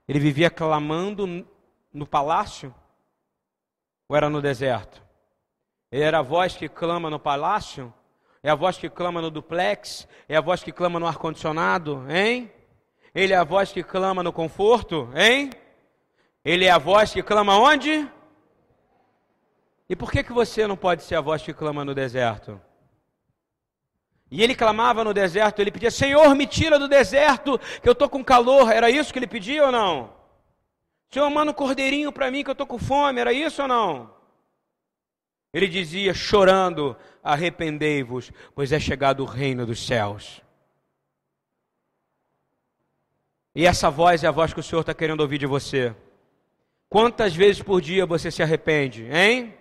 Ele 0.08 0.20
vivia 0.20 0.52
clamando 0.52 1.48
no 1.96 2.06
palácio 2.06 2.74
ou 4.08 4.16
era 4.16 4.30
no 4.30 4.42
deserto? 4.42 5.02
Era 5.90 6.20
a 6.20 6.22
voz 6.22 6.56
que 6.56 6.68
clama 6.68 7.10
no 7.10 7.20
palácio? 7.20 7.94
É 8.44 8.50
a 8.50 8.56
voz 8.56 8.78
que 8.78 8.90
clama 8.90 9.22
no 9.22 9.32
duplex? 9.32 10.08
É 10.28 10.36
a 10.36 10.42
voz 10.42 10.62
que 10.62 10.72
clama 10.72 11.00
no 11.00 11.08
ar-condicionado? 11.08 12.06
Hein? 12.10 12.52
Ele 13.14 13.34
é 13.34 13.38
a 13.38 13.44
voz 13.44 13.72
que 13.72 13.82
clama 13.82 14.22
no 14.22 14.34
conforto? 14.34 15.10
Hein? 15.16 15.50
Ele 16.44 16.66
é 16.66 16.70
a 16.70 16.78
voz 16.78 17.14
que 17.14 17.24
clama 17.24 17.58
onde? 17.58 18.08
E 19.90 19.96
por 19.96 20.12
que, 20.12 20.24
que 20.24 20.34
você 20.34 20.68
não 20.68 20.76
pode 20.76 21.04
ser 21.04 21.16
a 21.16 21.22
voz 21.22 21.42
que 21.42 21.54
clama 21.54 21.86
no 21.86 21.96
deserto? 21.96 22.60
E 24.30 24.44
ele 24.44 24.56
clamava 24.56 25.04
no 25.04 25.14
deserto, 25.14 25.60
ele 25.60 25.72
pedia: 25.72 25.92
Senhor, 25.92 26.36
me 26.36 26.46
tira 26.46 26.78
do 26.78 26.88
deserto, 26.88 27.60
que 27.82 27.88
eu 27.88 27.94
estou 27.94 28.10
com 28.10 28.24
calor. 28.24 28.72
Era 28.72 28.90
isso 28.90 29.14
que 29.14 29.20
ele 29.20 29.28
pedia 29.28 29.66
ou 29.66 29.72
não? 29.72 30.25
Senhor, 31.16 31.30
manda 31.30 31.52
um 31.52 31.54
cordeirinho 31.54 32.12
para 32.12 32.30
mim 32.30 32.44
que 32.44 32.50
eu 32.50 32.52
estou 32.52 32.68
com 32.68 32.78
fome, 32.78 33.22
era 33.22 33.32
isso 33.32 33.62
ou 33.62 33.70
não? 33.70 34.14
Ele 35.54 35.66
dizia, 35.66 36.14
chorando: 36.14 36.94
Arrependei-vos, 37.24 38.34
pois 38.54 38.74
é 38.74 38.82
chegado 38.82 39.24
o 39.24 39.26
reino 39.26 39.66
dos 39.66 39.88
céus. 39.88 40.42
E 43.56 43.66
essa 43.66 43.90
voz 43.90 44.26
é 44.26 44.28
a 44.28 44.32
voz 44.32 44.54
que 44.54 44.60
o 44.60 44.64
Senhor 44.64 44.82
está 44.82 44.94
querendo 44.94 45.22
ouvir 45.22 45.38
de 45.38 45.46
você. 45.46 45.96
Quantas 46.90 47.34
vezes 47.34 47.62
por 47.62 47.80
dia 47.80 48.06
você 48.06 48.30
se 48.30 48.44
arrepende, 48.44 49.08
hein? 49.10 49.54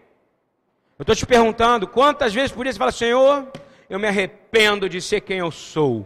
Eu 0.98 1.04
estou 1.04 1.14
te 1.14 1.24
perguntando, 1.24 1.86
quantas 1.86 2.34
vezes 2.34 2.50
por 2.50 2.64
dia 2.64 2.72
você 2.72 2.78
fala, 2.80 2.90
Senhor, 2.90 3.48
eu 3.88 4.00
me 4.00 4.08
arrependo 4.08 4.88
de 4.88 5.00
ser 5.00 5.20
quem 5.20 5.38
eu 5.38 5.52
sou. 5.52 6.04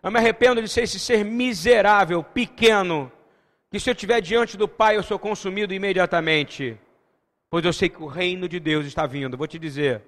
Eu 0.00 0.12
me 0.12 0.18
arrependo 0.20 0.62
de 0.62 0.68
ser 0.68 0.82
esse 0.82 1.00
ser 1.00 1.24
miserável, 1.24 2.22
pequeno, 2.22 3.10
que 3.70 3.78
se 3.78 3.90
eu 3.90 3.92
estiver 3.92 4.20
diante 4.20 4.56
do 4.56 4.66
Pai 4.66 4.96
eu 4.96 5.02
sou 5.02 5.18
consumido 5.18 5.74
imediatamente, 5.74 6.78
pois 7.50 7.64
eu 7.64 7.72
sei 7.72 7.88
que 7.88 8.02
o 8.02 8.06
reino 8.06 8.48
de 8.48 8.58
Deus 8.58 8.86
está 8.86 9.06
vindo. 9.06 9.36
Vou 9.36 9.46
te 9.46 9.58
dizer, 9.58 10.02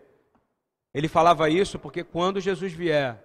ele 0.95 1.09
falava 1.09 1.49
isso 1.51 1.79
porque 1.79 2.03
quando 2.03 2.41
Jesus 2.41 2.73
vier, 2.73 3.23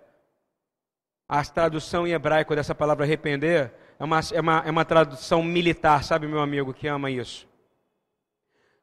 a 1.27 1.43
tradução 1.43 2.05
em 2.05 2.11
hebraico 2.11 2.55
dessa 2.55 2.75
palavra 2.75 3.05
arrepender 3.05 3.73
é 3.97 4.03
uma, 4.03 4.19
é 4.33 4.41
uma, 4.41 4.63
é 4.65 4.71
uma 4.71 4.85
tradução 4.85 5.41
militar, 5.41 6.03
sabe, 6.03 6.27
meu 6.27 6.41
amigo, 6.41 6.73
que 6.73 6.87
ama 6.87 7.09
isso. 7.09 7.47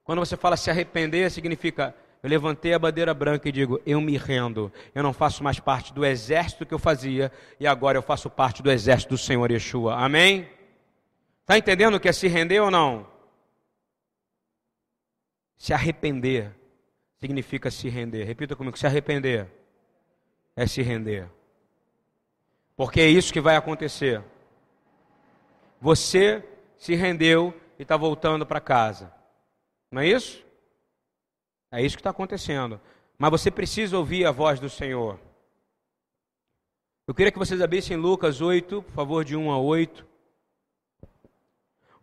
Quando 0.02 0.18
você 0.18 0.36
fala 0.36 0.56
se 0.56 0.70
arrepender, 0.70 1.30
significa 1.30 1.94
eu 2.22 2.30
levantei 2.30 2.72
a 2.72 2.78
bandeira 2.78 3.12
branca 3.12 3.48
e 3.48 3.52
digo: 3.52 3.80
eu 3.84 4.00
me 4.00 4.16
rendo, 4.16 4.72
eu 4.94 5.02
não 5.02 5.12
faço 5.12 5.42
mais 5.42 5.58
parte 5.58 5.92
do 5.92 6.04
exército 6.04 6.64
que 6.64 6.72
eu 6.72 6.78
fazia 6.78 7.32
e 7.58 7.66
agora 7.66 7.98
eu 7.98 8.02
faço 8.02 8.30
parte 8.30 8.62
do 8.62 8.70
exército 8.70 9.14
do 9.14 9.18
Senhor 9.18 9.50
Yeshua. 9.50 9.94
Amém? 9.96 10.48
Está 11.42 11.58
entendendo 11.58 11.96
o 11.96 12.00
que 12.00 12.08
é 12.08 12.12
se 12.12 12.28
render 12.28 12.60
ou 12.60 12.70
não? 12.70 13.06
Se 15.58 15.72
arrepender 15.72 16.54
significa 17.18 17.70
se 17.70 17.88
render. 17.88 18.24
Repita 18.24 18.56
comigo: 18.56 18.78
se 18.78 18.86
arrepender 18.86 19.48
é 20.56 20.66
se 20.66 20.82
render. 20.82 21.28
Porque 22.76 23.00
é 23.00 23.08
isso 23.08 23.32
que 23.32 23.40
vai 23.40 23.56
acontecer. 23.56 24.22
Você 25.80 26.44
se 26.76 26.94
rendeu 26.94 27.52
e 27.78 27.82
está 27.82 27.96
voltando 27.96 28.46
para 28.46 28.60
casa. 28.60 29.12
Não 29.90 30.00
é 30.00 30.06
isso? 30.06 30.44
É 31.70 31.82
isso 31.82 31.96
que 31.96 32.00
está 32.00 32.10
acontecendo. 32.10 32.80
Mas 33.18 33.30
você 33.30 33.50
precisa 33.50 33.98
ouvir 33.98 34.24
a 34.26 34.30
voz 34.30 34.60
do 34.60 34.70
Senhor. 34.70 35.18
Eu 37.06 37.14
queria 37.14 37.32
que 37.32 37.38
vocês 37.38 37.60
abrissem 37.60 37.96
Lucas 37.96 38.40
8, 38.40 38.82
por 38.82 38.92
favor, 38.92 39.24
de 39.24 39.36
1 39.36 39.50
a 39.50 39.58
8 39.58 40.11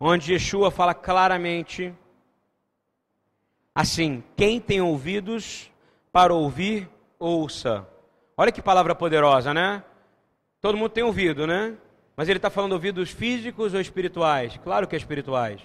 onde 0.00 0.32
Yeshua 0.32 0.70
fala 0.70 0.94
claramente 0.94 1.94
assim: 3.74 4.24
quem 4.34 4.58
tem 4.58 4.80
ouvidos 4.80 5.70
para 6.10 6.32
ouvir, 6.32 6.88
ouça. 7.18 7.86
Olha 8.36 8.50
que 8.50 8.62
palavra 8.62 8.94
poderosa, 8.94 9.52
né? 9.52 9.84
Todo 10.62 10.78
mundo 10.78 10.90
tem 10.90 11.04
ouvido, 11.04 11.46
né? 11.46 11.76
Mas 12.16 12.28
ele 12.28 12.38
está 12.38 12.48
falando 12.48 12.72
ouvidos 12.72 13.10
físicos 13.10 13.74
ou 13.74 13.80
espirituais? 13.80 14.58
Claro 14.64 14.88
que 14.88 14.96
é 14.96 14.98
espirituais. 14.98 15.60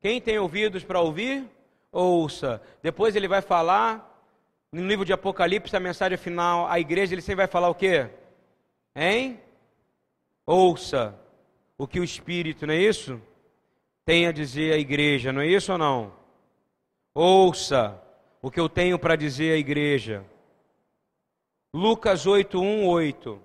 Quem 0.00 0.20
tem 0.20 0.38
ouvidos 0.38 0.84
para 0.84 1.00
ouvir, 1.00 1.44
ouça. 1.90 2.62
Depois 2.82 3.16
ele 3.16 3.26
vai 3.26 3.42
falar, 3.42 4.22
no 4.70 4.86
livro 4.86 5.04
de 5.04 5.12
Apocalipse, 5.12 5.74
a 5.74 5.80
mensagem 5.80 6.16
final 6.16 6.68
à 6.68 6.78
igreja, 6.78 7.14
ele 7.14 7.22
sempre 7.22 7.38
vai 7.38 7.46
falar 7.46 7.68
o 7.68 7.74
quê? 7.74 8.08
Hein? 8.94 9.40
Ouça 10.46 11.18
o 11.78 11.86
que 11.86 12.00
o 12.00 12.04
Espírito, 12.04 12.66
não 12.66 12.74
é 12.74 12.78
isso? 12.78 13.20
Tem 14.04 14.26
a 14.26 14.32
dizer 14.32 14.74
à 14.74 14.78
igreja, 14.78 15.32
não 15.32 15.40
é 15.40 15.46
isso 15.46 15.70
ou 15.70 15.78
não? 15.78 16.12
Ouça 17.14 18.02
o 18.42 18.50
que 18.50 18.58
eu 18.58 18.68
tenho 18.68 18.98
para 18.98 19.14
dizer 19.14 19.52
à 19.52 19.56
igreja. 19.56 20.24
Lucas 21.72 22.26
8, 22.26 22.60
1, 22.60 22.86
8. 22.86 23.40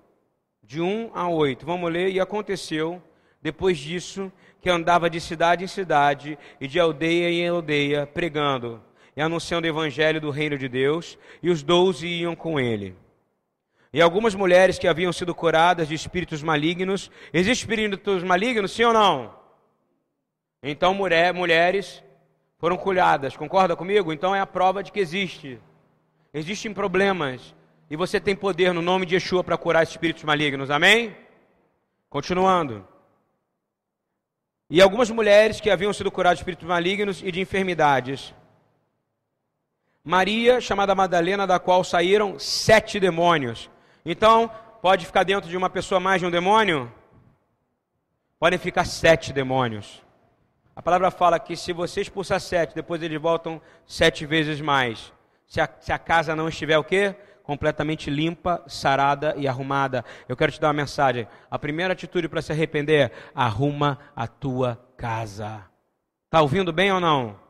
De 0.62 0.80
1 0.80 1.10
a 1.14 1.28
8. 1.28 1.64
Vamos 1.64 1.92
ler. 1.92 2.10
E 2.10 2.18
aconteceu, 2.18 3.02
depois 3.40 3.78
disso, 3.78 4.32
que 4.60 4.70
andava 4.70 5.10
de 5.10 5.20
cidade 5.20 5.62
em 5.62 5.68
cidade 5.68 6.38
e 6.60 6.66
de 6.66 6.80
aldeia 6.80 7.30
em 7.30 7.48
aldeia, 7.48 8.06
pregando 8.06 8.82
e 9.16 9.20
anunciando 9.20 9.66
o 9.66 9.70
evangelho 9.70 10.20
do 10.20 10.30
reino 10.30 10.58
de 10.58 10.68
Deus, 10.68 11.18
e 11.42 11.50
os 11.50 11.62
doze 11.62 12.08
iam 12.08 12.34
com 12.34 12.58
ele. 12.58 12.96
E 13.94 14.02
algumas 14.02 14.34
mulheres 14.34 14.76
que 14.76 14.88
haviam 14.88 15.12
sido 15.12 15.32
curadas 15.32 15.86
de 15.86 15.94
espíritos 15.94 16.42
malignos. 16.42 17.12
Existem 17.32 17.52
espíritos 17.52 18.24
malignos, 18.24 18.72
sim 18.72 18.82
ou 18.82 18.92
não? 18.92 19.32
Então, 20.60 20.92
mulher, 20.92 21.32
mulheres 21.32 22.02
foram 22.58 22.76
curadas. 22.76 23.36
Concorda 23.36 23.76
comigo? 23.76 24.12
Então 24.12 24.34
é 24.34 24.40
a 24.40 24.46
prova 24.46 24.82
de 24.82 24.90
que 24.90 24.98
existe. 24.98 25.60
Existem 26.32 26.74
problemas. 26.74 27.54
E 27.88 27.94
você 27.94 28.18
tem 28.18 28.34
poder 28.34 28.74
no 28.74 28.82
nome 28.82 29.06
de 29.06 29.14
Yeshua 29.14 29.44
para 29.44 29.56
curar 29.56 29.84
espíritos 29.84 30.24
malignos. 30.24 30.72
Amém? 30.72 31.16
Continuando. 32.10 32.84
E 34.68 34.82
algumas 34.82 35.08
mulheres 35.08 35.60
que 35.60 35.70
haviam 35.70 35.92
sido 35.92 36.10
curadas 36.10 36.38
de 36.38 36.42
espíritos 36.42 36.66
malignos 36.66 37.22
e 37.22 37.30
de 37.30 37.40
enfermidades. 37.40 38.34
Maria, 40.02 40.60
chamada 40.60 40.96
Madalena, 40.96 41.46
da 41.46 41.60
qual 41.60 41.84
saíram 41.84 42.40
sete 42.40 42.98
demônios. 42.98 43.70
Então, 44.04 44.50
pode 44.82 45.06
ficar 45.06 45.22
dentro 45.22 45.48
de 45.48 45.56
uma 45.56 45.70
pessoa 45.70 45.98
mais 45.98 46.20
de 46.20 46.26
um 46.26 46.30
demônio? 46.30 46.92
podem 48.44 48.58
ficar 48.58 48.84
sete 48.84 49.32
demônios. 49.32 50.02
A 50.76 50.82
palavra 50.82 51.10
fala 51.10 51.38
que 51.38 51.56
se 51.56 51.72
você 51.72 52.02
expulsar 52.02 52.38
sete, 52.38 52.74
depois 52.74 53.02
eles 53.02 53.18
voltam 53.18 53.58
sete 53.86 54.26
vezes 54.26 54.60
mais. 54.60 55.14
Se 55.46 55.62
a, 55.62 55.68
se 55.80 55.90
a 55.90 55.98
casa 55.98 56.36
não 56.36 56.46
estiver 56.46 56.76
o 56.76 56.84
quê? 56.84 57.14
Completamente 57.42 58.10
limpa, 58.10 58.62
sarada 58.66 59.34
e 59.38 59.48
arrumada. 59.48 60.04
Eu 60.28 60.36
quero 60.36 60.52
te 60.52 60.60
dar 60.60 60.68
uma 60.68 60.74
mensagem. 60.74 61.26
A 61.50 61.58
primeira 61.58 61.94
atitude 61.94 62.28
para 62.28 62.42
se 62.42 62.52
arrepender 62.52 63.10
é 63.10 63.10
arruma 63.34 63.98
a 64.14 64.26
tua 64.26 64.78
casa. 64.94 65.64
Está 66.26 66.42
ouvindo 66.42 66.70
bem 66.70 66.92
ou 66.92 67.00
não? 67.00 67.40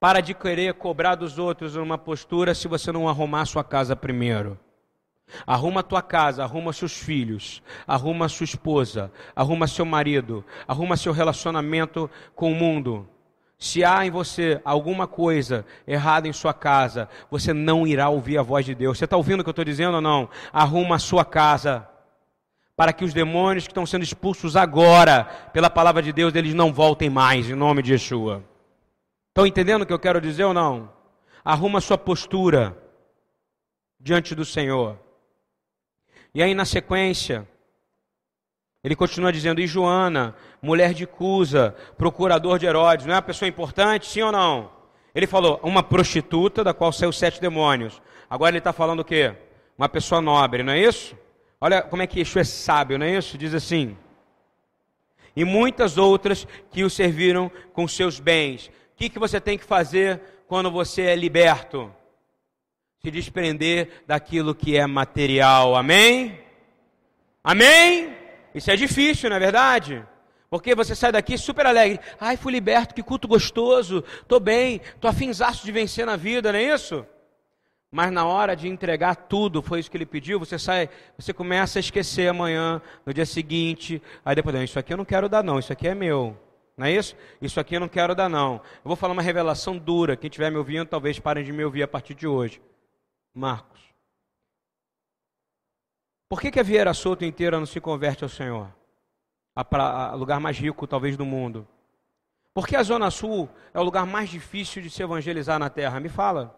Para 0.00 0.20
de 0.20 0.34
querer 0.34 0.74
cobrar 0.74 1.14
dos 1.14 1.38
outros 1.38 1.76
uma 1.76 1.96
postura 1.96 2.56
se 2.56 2.66
você 2.66 2.90
não 2.90 3.08
arrumar 3.08 3.42
a 3.42 3.46
sua 3.46 3.62
casa 3.62 3.94
primeiro. 3.94 4.58
Arruma 5.46 5.80
a 5.80 5.82
tua 5.82 6.02
casa, 6.02 6.42
arruma 6.42 6.72
seus 6.72 6.92
filhos, 6.92 7.62
arruma 7.86 8.28
sua 8.28 8.44
esposa, 8.44 9.12
arruma 9.34 9.66
seu 9.66 9.84
marido, 9.84 10.44
arruma 10.66 10.96
seu 10.96 11.12
relacionamento 11.12 12.10
com 12.34 12.52
o 12.52 12.54
mundo. 12.54 13.08
Se 13.58 13.84
há 13.84 14.06
em 14.06 14.10
você 14.10 14.60
alguma 14.64 15.08
coisa 15.08 15.66
errada 15.86 16.28
em 16.28 16.32
sua 16.32 16.54
casa, 16.54 17.08
você 17.28 17.52
não 17.52 17.86
irá 17.86 18.08
ouvir 18.08 18.38
a 18.38 18.42
voz 18.42 18.64
de 18.64 18.74
Deus. 18.74 18.96
Você 18.96 19.04
está 19.04 19.16
ouvindo 19.16 19.40
o 19.40 19.42
que 19.42 19.48
eu 19.48 19.52
estou 19.52 19.64
dizendo 19.64 19.96
ou 19.96 20.00
não? 20.00 20.28
Arruma 20.52 20.94
a 20.94 21.00
sua 21.00 21.24
casa, 21.24 21.88
para 22.76 22.92
que 22.92 23.04
os 23.04 23.12
demônios 23.12 23.64
que 23.64 23.72
estão 23.72 23.84
sendo 23.84 24.04
expulsos 24.04 24.54
agora 24.54 25.24
pela 25.52 25.68
palavra 25.68 26.00
de 26.00 26.12
Deus, 26.12 26.32
eles 26.36 26.54
não 26.54 26.72
voltem 26.72 27.10
mais, 27.10 27.50
em 27.50 27.54
nome 27.54 27.82
de 27.82 27.92
Yeshua. 27.92 28.44
Estão 29.30 29.44
entendendo 29.44 29.82
o 29.82 29.86
que 29.86 29.92
eu 29.92 29.98
quero 29.98 30.20
dizer 30.20 30.44
ou 30.44 30.54
não? 30.54 30.88
Arruma 31.44 31.78
a 31.78 31.82
sua 31.82 31.98
postura 31.98 32.76
diante 33.98 34.34
do 34.36 34.44
Senhor. 34.44 34.96
E 36.38 36.42
aí, 36.44 36.54
na 36.54 36.64
sequência, 36.64 37.48
ele 38.84 38.94
continua 38.94 39.32
dizendo: 39.32 39.60
E 39.60 39.66
Joana, 39.66 40.36
mulher 40.62 40.94
de 40.94 41.04
Cusa, 41.04 41.74
procurador 41.96 42.60
de 42.60 42.64
Herodes, 42.64 43.06
não 43.06 43.14
é 43.14 43.16
uma 43.16 43.22
pessoa 43.22 43.48
importante, 43.48 44.06
sim 44.06 44.22
ou 44.22 44.30
não? 44.30 44.70
Ele 45.12 45.26
falou: 45.26 45.58
Uma 45.64 45.82
prostituta 45.82 46.62
da 46.62 46.72
qual 46.72 46.92
saiu 46.92 47.10
sete 47.10 47.40
demônios. 47.40 48.00
Agora 48.30 48.52
ele 48.52 48.58
está 48.58 48.72
falando 48.72 49.00
o 49.00 49.04
quê? 49.04 49.34
Uma 49.76 49.88
pessoa 49.88 50.20
nobre, 50.20 50.62
não 50.62 50.72
é 50.72 50.78
isso? 50.78 51.18
Olha 51.60 51.82
como 51.82 52.02
é 52.02 52.06
que 52.06 52.20
Yeshua 52.20 52.42
é 52.42 52.44
sábio, 52.44 53.00
não 53.00 53.06
é 53.06 53.16
isso? 53.18 53.36
Diz 53.36 53.52
assim: 53.52 53.98
E 55.34 55.44
muitas 55.44 55.98
outras 55.98 56.46
que 56.70 56.84
o 56.84 56.88
serviram 56.88 57.50
com 57.72 57.88
seus 57.88 58.20
bens. 58.20 58.68
O 58.68 58.70
que, 58.94 59.08
que 59.08 59.18
você 59.18 59.40
tem 59.40 59.58
que 59.58 59.64
fazer 59.64 60.20
quando 60.46 60.70
você 60.70 61.02
é 61.02 61.16
liberto? 61.16 61.92
Se 63.02 63.10
desprender 63.10 64.02
daquilo 64.06 64.54
que 64.54 64.76
é 64.76 64.86
material. 64.86 65.76
Amém? 65.76 66.38
Amém? 67.42 68.16
Isso 68.54 68.70
é 68.70 68.76
difícil, 68.76 69.30
não 69.30 69.36
é 69.36 69.40
verdade? 69.40 70.04
Porque 70.50 70.74
você 70.74 70.94
sai 70.94 71.12
daqui 71.12 71.36
super 71.36 71.66
alegre. 71.66 72.00
Ai, 72.18 72.36
fui 72.36 72.52
liberto, 72.52 72.94
que 72.94 73.02
culto 73.02 73.28
gostoso. 73.28 74.02
Tô 74.26 74.40
bem, 74.40 74.80
tô 75.00 75.06
afinzaço 75.06 75.64
de 75.64 75.70
vencer 75.70 76.06
na 76.06 76.16
vida, 76.16 76.52
não 76.52 76.58
é 76.58 76.74
isso? 76.74 77.06
Mas 77.90 78.10
na 78.12 78.26
hora 78.26 78.54
de 78.54 78.68
entregar 78.68 79.14
tudo, 79.14 79.62
foi 79.62 79.80
isso 79.80 79.90
que 79.90 79.96
ele 79.96 80.04
pediu, 80.04 80.38
você 80.38 80.58
sai, 80.58 80.90
você 81.16 81.32
começa 81.32 81.78
a 81.78 81.80
esquecer 81.80 82.28
amanhã, 82.28 82.82
no 83.06 83.14
dia 83.14 83.24
seguinte, 83.24 84.02
aí 84.22 84.34
depois, 84.34 84.54
não, 84.54 84.62
isso 84.62 84.78
aqui 84.78 84.92
eu 84.92 84.96
não 84.98 85.06
quero 85.06 85.26
dar 85.26 85.42
não, 85.42 85.58
isso 85.58 85.72
aqui 85.72 85.88
é 85.88 85.94
meu. 85.94 86.36
Não 86.76 86.86
é 86.86 86.92
isso? 86.92 87.16
Isso 87.40 87.58
aqui 87.58 87.74
eu 87.74 87.80
não 87.80 87.88
quero 87.88 88.14
dar 88.14 88.28
não. 88.28 88.56
Eu 88.56 88.84
vou 88.84 88.96
falar 88.96 89.14
uma 89.14 89.22
revelação 89.22 89.76
dura, 89.76 90.16
quem 90.16 90.28
estiver 90.28 90.50
me 90.50 90.58
ouvindo, 90.58 90.86
talvez 90.86 91.18
parem 91.18 91.44
de 91.44 91.52
me 91.52 91.64
ouvir 91.64 91.82
a 91.82 91.88
partir 91.88 92.14
de 92.14 92.26
hoje. 92.26 92.60
Marcos. 93.34 93.80
Por 96.28 96.40
que, 96.40 96.50
que 96.50 96.60
a 96.60 96.62
Vieira 96.62 96.92
Solto 96.92 97.24
inteira 97.24 97.58
não 97.58 97.66
se 97.66 97.80
converte 97.80 98.22
ao 98.22 98.28
Senhor? 98.28 98.72
A, 99.56 99.64
pra, 99.64 100.10
a 100.10 100.14
lugar 100.14 100.38
mais 100.38 100.58
rico, 100.58 100.86
talvez, 100.86 101.16
do 101.16 101.24
mundo. 101.24 101.66
Por 102.52 102.66
que 102.66 102.76
a 102.76 102.82
Zona 102.82 103.10
Sul 103.10 103.48
é 103.72 103.80
o 103.80 103.82
lugar 103.82 104.04
mais 104.04 104.28
difícil 104.28 104.82
de 104.82 104.90
se 104.90 105.02
evangelizar 105.02 105.58
na 105.58 105.70
terra? 105.70 106.00
Me 106.00 106.08
fala. 106.08 106.54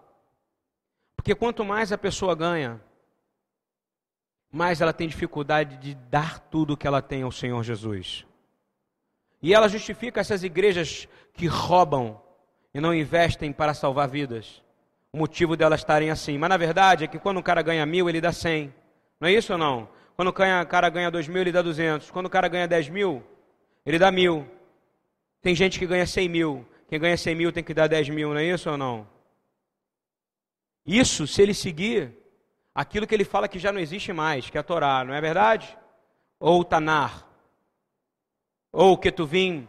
Porque 1.15 1.35
quanto 1.35 1.65
mais 1.65 1.93
a 1.93 1.99
pessoa 1.99 2.35
ganha, 2.35 2.81
mais 4.51 4.81
ela 4.81 4.93
tem 4.93 5.07
dificuldade 5.07 5.77
de 5.77 5.95
dar 5.95 6.41
tudo 6.41 6.77
que 6.77 6.87
ela 6.87 7.01
tem 7.01 7.23
ao 7.23 7.31
Senhor 7.31 7.63
Jesus. 7.63 8.27
E 9.41 9.55
ela 9.55 9.69
justifica 9.69 10.21
essas 10.21 10.43
igrejas 10.43 11.09
que 11.33 11.47
roubam 11.47 12.21
e 12.75 12.81
não 12.81 12.95
investem 12.95 13.53
para 13.53 13.75
salvar 13.75 14.09
vidas 14.09 14.63
o 15.13 15.19
motivo 15.19 15.57
delas 15.57 15.81
estarem 15.81 16.11
assim. 16.11 16.39
Mas 16.39 16.51
na 16.51 16.57
verdade 16.57 17.05
é 17.05 17.07
que 17.07 17.19
quando 17.19 17.39
o 17.39 17.43
cara 17.43 17.63
ganha 17.63 17.85
mil, 17.87 18.09
ele 18.09 18.21
dá 18.21 18.33
cem. 18.33 18.73
Não 19.21 19.29
é 19.29 19.33
isso 19.33 19.53
ou 19.53 19.59
não? 19.59 19.89
Quando 20.17 20.29
o 20.29 20.33
cara 20.33 20.89
ganha 20.89 21.11
dois 21.11 21.27
mil, 21.29 21.41
ele 21.41 21.53
dá 21.53 21.63
duzentos. 21.63 22.11
Quando 22.11 22.27
o 22.27 22.31
cara 22.31 22.49
ganha 22.49 22.69
dez 22.69 22.89
mil, 22.89 23.23
ele 23.85 23.99
dá 23.99 24.11
mil. 24.11 24.47
Tem 25.41 25.55
gente 25.55 25.79
que 25.79 25.87
ganha 25.87 26.07
cem 26.07 26.29
mil. 26.29 26.67
Quem 26.89 26.99
ganha 26.99 27.17
cem 27.17 27.35
mil 27.35 27.53
tem 27.53 27.65
que 27.65 27.73
dar 27.73 27.87
dez 27.87 28.09
mil, 28.09 28.31
não 28.31 28.39
é 28.39 28.45
isso 28.45 28.71
ou 28.71 28.77
não? 28.77 29.09
Isso, 30.85 31.27
se 31.27 31.41
ele 31.41 31.55
seguir 31.55 32.13
aquilo 32.75 33.07
que 33.07 33.15
ele 33.15 33.25
fala 33.25 33.49
que 33.49 33.59
já 33.59 33.71
não 33.71 33.81
existe 33.81 34.13
mais, 34.13 34.51
que 34.51 34.57
é 34.57 34.61
a 34.61 34.65
Torá, 34.65 35.05
não 35.05 35.15
é 35.15 35.21
verdade? 35.21 35.77
Ou 36.39 36.61
o 36.61 36.65
Tanar, 36.65 37.27
ou 38.73 38.93
o 38.93 38.99
Ketuvim. 38.99 39.69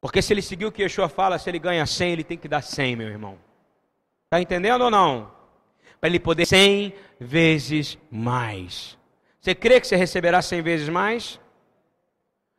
Porque 0.00 0.22
se 0.22 0.32
ele 0.32 0.42
seguir 0.42 0.66
o 0.66 0.72
que 0.72 0.82
Yeshua 0.82 1.08
fala, 1.08 1.38
se 1.38 1.50
ele 1.50 1.58
ganha 1.58 1.84
100, 1.84 2.12
ele 2.12 2.24
tem 2.24 2.38
que 2.38 2.48
dar 2.48 2.62
100, 2.62 2.96
meu 2.96 3.08
irmão. 3.08 3.38
Está 4.26 4.40
entendendo 4.40 4.82
ou 4.82 4.90
não? 4.90 5.30
Para 6.00 6.08
ele 6.08 6.18
poder 6.18 6.46
cem 6.46 6.92
vezes 7.18 7.96
mais. 8.10 8.98
Você 9.40 9.54
crê 9.54 9.80
que 9.80 9.86
você 9.86 9.94
receberá 9.94 10.42
cem 10.42 10.60
vezes 10.60 10.88
mais? 10.88 11.40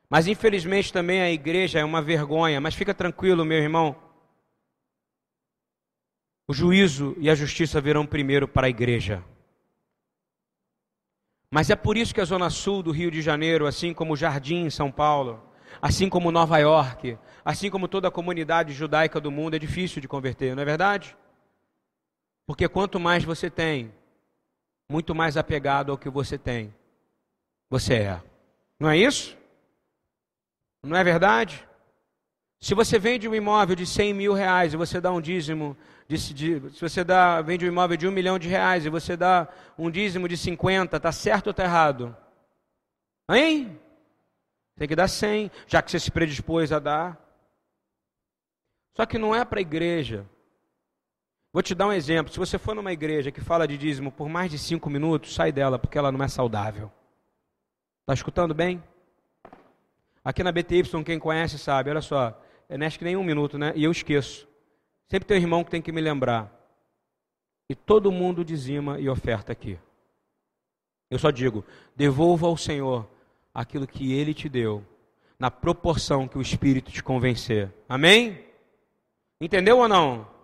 Mas 0.09 0.27
infelizmente 0.27 0.93
também 0.93 1.21
a 1.21 1.29
igreja 1.29 1.79
é 1.79 1.83
uma 1.83 2.01
vergonha. 2.01 2.61
Mas 2.61 2.73
fica 2.73 2.93
tranquilo, 2.93 3.43
meu 3.43 3.57
irmão. 3.57 3.95
O 6.47 6.53
juízo 6.53 7.13
e 7.19 7.29
a 7.29 7.35
justiça 7.35 7.81
virão 7.81 8.05
primeiro 8.05 8.47
para 8.47 8.67
a 8.67 8.69
igreja. 8.69 9.21
Mas 11.51 11.69
é 11.69 11.75
por 11.75 11.97
isso 11.97 12.13
que 12.13 12.21
a 12.21 12.25
zona 12.25 12.49
sul 12.49 12.81
do 12.81 12.91
Rio 12.91 13.11
de 13.11 13.21
Janeiro, 13.21 13.67
assim 13.67 13.93
como 13.93 14.13
o 14.13 14.17
Jardim 14.17 14.65
em 14.65 14.69
São 14.69 14.89
Paulo, 14.89 15.43
assim 15.81 16.07
como 16.07 16.31
Nova 16.31 16.57
York, 16.57 17.17
assim 17.43 17.69
como 17.69 17.89
toda 17.89 18.07
a 18.07 18.11
comunidade 18.11 18.71
judaica 18.71 19.19
do 19.19 19.29
mundo, 19.29 19.55
é 19.57 19.59
difícil 19.59 20.01
de 20.01 20.07
converter, 20.07 20.55
não 20.55 20.61
é 20.63 20.65
verdade? 20.65 21.17
Porque 22.47 22.69
quanto 22.69 22.97
mais 22.97 23.25
você 23.25 23.49
tem, 23.49 23.93
muito 24.89 25.13
mais 25.13 25.35
apegado 25.35 25.91
ao 25.91 25.97
que 25.97 26.09
você 26.09 26.37
tem, 26.37 26.73
você 27.69 27.95
é. 27.95 28.23
Não 28.79 28.89
é 28.89 28.97
isso? 28.97 29.37
Não 30.81 30.95
é 30.95 31.03
verdade? 31.03 31.67
Se 32.61 32.73
você 32.73 32.97
vende 32.97 33.27
um 33.27 33.35
imóvel 33.35 33.75
de 33.75 33.85
100 33.85 34.13
mil 34.13 34.33
reais 34.33 34.73
e 34.73 34.77
você 34.77 35.01
dá 35.01 35.11
um 35.11 35.19
dízimo, 35.19 35.77
de, 36.07 36.33
de, 36.33 36.69
se 36.71 36.81
você 36.81 37.03
dá, 37.03 37.41
vende 37.41 37.65
um 37.65 37.67
imóvel 37.67 37.97
de 37.97 38.07
um 38.07 38.11
milhão 38.11 38.39
de 38.39 38.47
reais 38.47 38.85
e 38.85 38.89
você 38.89 39.17
dá 39.17 39.47
um 39.77 39.91
dízimo 39.91 40.27
de 40.27 40.37
50, 40.37 40.95
está 40.95 41.11
certo 41.11 41.47
ou 41.47 41.51
está 41.51 41.65
errado? 41.65 42.15
Hein? 43.29 43.77
Tem 44.77 44.87
que 44.87 44.95
dar 44.95 45.09
100, 45.09 45.51
já 45.67 45.81
que 45.81 45.91
você 45.91 45.99
se 45.99 46.09
predispôs 46.09 46.71
a 46.71 46.79
dar. 46.79 47.19
Só 48.95 49.05
que 49.05 49.17
não 49.17 49.35
é 49.35 49.43
para 49.43 49.59
a 49.59 49.61
igreja. 49.61 50.25
Vou 51.57 51.63
te 51.63 51.73
dar 51.73 51.87
um 51.87 51.91
exemplo. 51.91 52.31
Se 52.31 52.37
você 52.37 52.59
for 52.59 52.75
numa 52.75 52.93
igreja 52.93 53.31
que 53.31 53.41
fala 53.41 53.67
de 53.67 53.79
dízimo 53.79 54.11
por 54.11 54.29
mais 54.29 54.51
de 54.51 54.59
cinco 54.59 54.91
minutos, 54.91 55.33
sai 55.33 55.51
dela, 55.51 55.79
porque 55.79 55.97
ela 55.97 56.11
não 56.11 56.23
é 56.23 56.27
saudável. 56.27 56.91
Está 58.01 58.13
escutando 58.13 58.53
bem? 58.53 58.83
Aqui 60.23 60.43
na 60.43 60.51
BTY, 60.51 61.03
quem 61.03 61.17
conhece 61.17 61.57
sabe, 61.57 61.89
olha 61.89 61.99
só, 61.99 62.39
é 62.69 62.85
acho 62.85 62.99
que 62.99 63.05
nem 63.05 63.17
um 63.17 63.23
minuto, 63.23 63.57
né? 63.57 63.73
E 63.75 63.83
eu 63.83 63.91
esqueço. 63.91 64.47
Sempre 65.07 65.27
tem 65.27 65.39
um 65.39 65.41
irmão 65.41 65.63
que 65.63 65.71
tem 65.71 65.81
que 65.81 65.91
me 65.91 65.99
lembrar. 65.99 66.47
E 67.67 67.73
todo 67.73 68.11
mundo 68.11 68.45
dizima 68.45 68.99
e 68.99 69.09
oferta 69.09 69.51
aqui. 69.51 69.79
Eu 71.09 71.17
só 71.17 71.31
digo: 71.31 71.65
devolva 71.95 72.45
ao 72.45 72.55
Senhor 72.55 73.09
aquilo 73.51 73.87
que 73.87 74.13
Ele 74.13 74.31
te 74.31 74.47
deu, 74.47 74.85
na 75.39 75.49
proporção 75.49 76.27
que 76.27 76.37
o 76.37 76.41
Espírito 76.41 76.91
te 76.91 77.01
convencer. 77.01 77.73
Amém? 77.89 78.45
Entendeu 79.41 79.79
ou 79.79 79.87
não? 79.87 80.36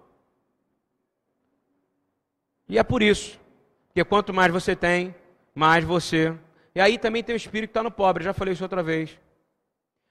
E 2.73 2.79
é 2.79 2.83
por 2.83 3.03
isso. 3.03 3.39
Porque 3.85 4.03
quanto 4.03 4.33
mais 4.33 4.51
você 4.51 4.75
tem, 4.75 5.13
mais 5.53 5.85
você. 5.85 6.35
E 6.73 6.81
aí 6.81 6.97
também 6.97 7.23
tem 7.23 7.35
o 7.35 7.37
espírito 7.37 7.69
que 7.69 7.77
está 7.77 7.83
no 7.83 7.91
pobre, 7.91 8.23
já 8.23 8.33
falei 8.33 8.55
isso 8.55 8.63
outra 8.63 8.81
vez. 8.81 9.19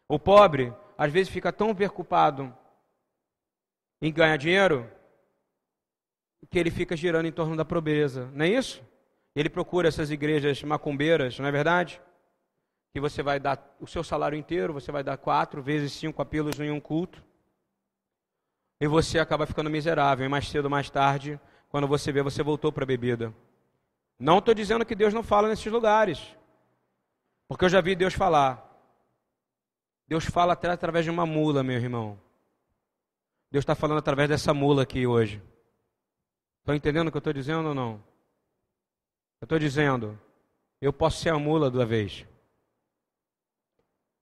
O 0.08 0.16
pobre, 0.16 0.72
às 0.96 1.12
vezes, 1.12 1.32
fica 1.32 1.52
tão 1.52 1.74
preocupado 1.74 2.56
em 4.00 4.12
ganhar 4.12 4.36
dinheiro 4.36 4.88
que 6.48 6.56
ele 6.56 6.70
fica 6.70 6.94
girando 6.96 7.26
em 7.26 7.32
torno 7.32 7.56
da 7.56 7.64
pobreza, 7.64 8.30
não 8.32 8.44
é 8.44 8.50
isso? 8.50 8.80
Ele 9.34 9.50
procura 9.50 9.88
essas 9.88 10.12
igrejas 10.12 10.62
macumbeiras, 10.62 11.40
não 11.40 11.48
é 11.48 11.50
verdade? 11.50 12.00
Que 12.94 13.00
você 13.00 13.24
vai 13.24 13.40
dar 13.40 13.74
o 13.80 13.88
seu 13.88 14.04
salário 14.04 14.38
inteiro, 14.38 14.72
você 14.72 14.92
vai 14.92 15.02
dar 15.02 15.16
quatro 15.16 15.60
vezes 15.60 15.92
cinco 15.94 16.22
apelos 16.22 16.60
em 16.60 16.70
um 16.70 16.78
culto, 16.78 17.24
e 18.80 18.86
você 18.86 19.18
acaba 19.18 19.46
ficando 19.46 19.68
miserável, 19.68 20.24
e 20.24 20.28
mais 20.28 20.46
cedo 20.46 20.66
ou 20.66 20.70
mais 20.70 20.88
tarde 20.88 21.40
quando 21.72 21.88
você 21.88 22.12
vê, 22.12 22.22
você 22.22 22.42
voltou 22.42 22.70
para 22.70 22.84
a 22.84 22.86
bebida. 22.86 23.34
Não 24.18 24.40
estou 24.40 24.52
dizendo 24.52 24.84
que 24.84 24.94
Deus 24.94 25.14
não 25.14 25.22
fala 25.22 25.48
nesses 25.48 25.72
lugares. 25.72 26.36
Porque 27.48 27.64
eu 27.64 27.68
já 27.70 27.80
vi 27.80 27.96
Deus 27.96 28.12
falar. 28.12 28.70
Deus 30.06 30.26
fala 30.26 30.52
até 30.52 30.68
através 30.68 31.06
de 31.06 31.10
uma 31.10 31.24
mula, 31.24 31.62
meu 31.62 31.76
irmão. 31.76 32.20
Deus 33.50 33.62
está 33.62 33.74
falando 33.74 34.00
através 34.00 34.28
dessa 34.28 34.52
mula 34.52 34.82
aqui 34.82 35.06
hoje. 35.06 35.42
Estão 36.58 36.74
entendendo 36.74 37.08
o 37.08 37.10
que 37.10 37.16
eu 37.16 37.20
estou 37.20 37.32
dizendo 37.32 37.70
ou 37.70 37.74
não? 37.74 37.92
Eu 39.40 39.46
estou 39.46 39.58
dizendo, 39.58 40.20
eu 40.78 40.92
posso 40.92 41.22
ser 41.22 41.30
a 41.30 41.38
mula 41.38 41.70
da 41.70 41.86
vez. 41.86 42.26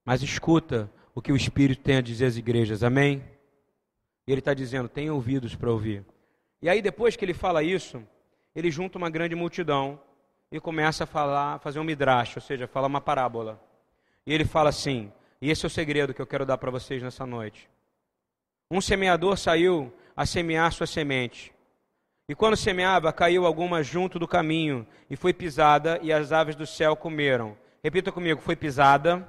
Mas 0.04 0.22
escuta 0.22 0.88
o 1.12 1.20
que 1.20 1.32
o 1.32 1.36
Espírito 1.36 1.82
tem 1.82 1.96
a 1.96 2.00
dizer 2.00 2.26
às 2.26 2.36
igrejas, 2.36 2.84
amém? 2.84 3.24
Ele 4.24 4.38
está 4.38 4.54
dizendo, 4.54 4.88
tem 4.88 5.10
ouvidos 5.10 5.56
para 5.56 5.72
ouvir. 5.72 6.06
E 6.62 6.68
aí, 6.68 6.83
depois 6.83 7.16
que 7.16 7.25
ele 7.25 7.35
fala 7.35 7.62
isso, 7.62 8.03
ele 8.55 8.70
junta 8.70 8.99
uma 8.99 9.09
grande 9.09 9.35
multidão 9.35 10.01
e 10.53 10.61
começa 10.61 11.05
a 11.05 11.07
falar, 11.07 11.59
fazer 11.61 11.79
um 11.79 11.85
midrash, 11.85 12.37
ou 12.37 12.42
seja, 12.42 12.66
fala 12.66 12.87
uma 12.87 13.01
parábola. 13.01 13.61
E 14.27 14.33
ele 14.33 14.44
fala 14.44 14.68
assim, 14.68 15.12
e 15.40 15.51
esse 15.51 15.64
é 15.64 15.68
o 15.68 15.70
segredo 15.70 16.12
que 16.12 16.20
eu 16.20 16.27
quero 16.27 16.44
dar 16.44 16.59
para 16.59 16.70
vocês 16.70 17.03
nessa 17.03 17.25
noite. 17.25 17.68
Um 18.70 18.81
semeador 18.81 19.37
saiu 19.37 19.92
a 20.16 20.27
semear 20.27 20.70
sua 20.73 20.87
semente. 20.87 21.53
E 22.29 22.35
quando 22.35 22.57
semeava, 22.57 23.12
caiu 23.12 23.44
alguma 23.46 23.83
junto 23.83 24.18
do 24.18 24.29
caminho, 24.29 24.87
e 25.09 25.16
foi 25.16 25.33
pisada, 25.33 25.99
e 26.03 26.12
as 26.12 26.31
aves 26.31 26.55
do 26.55 26.66
céu 26.66 26.94
comeram. 26.94 27.57
Repita 27.83 28.12
comigo: 28.12 28.40
foi 28.40 28.55
pisada, 28.55 29.29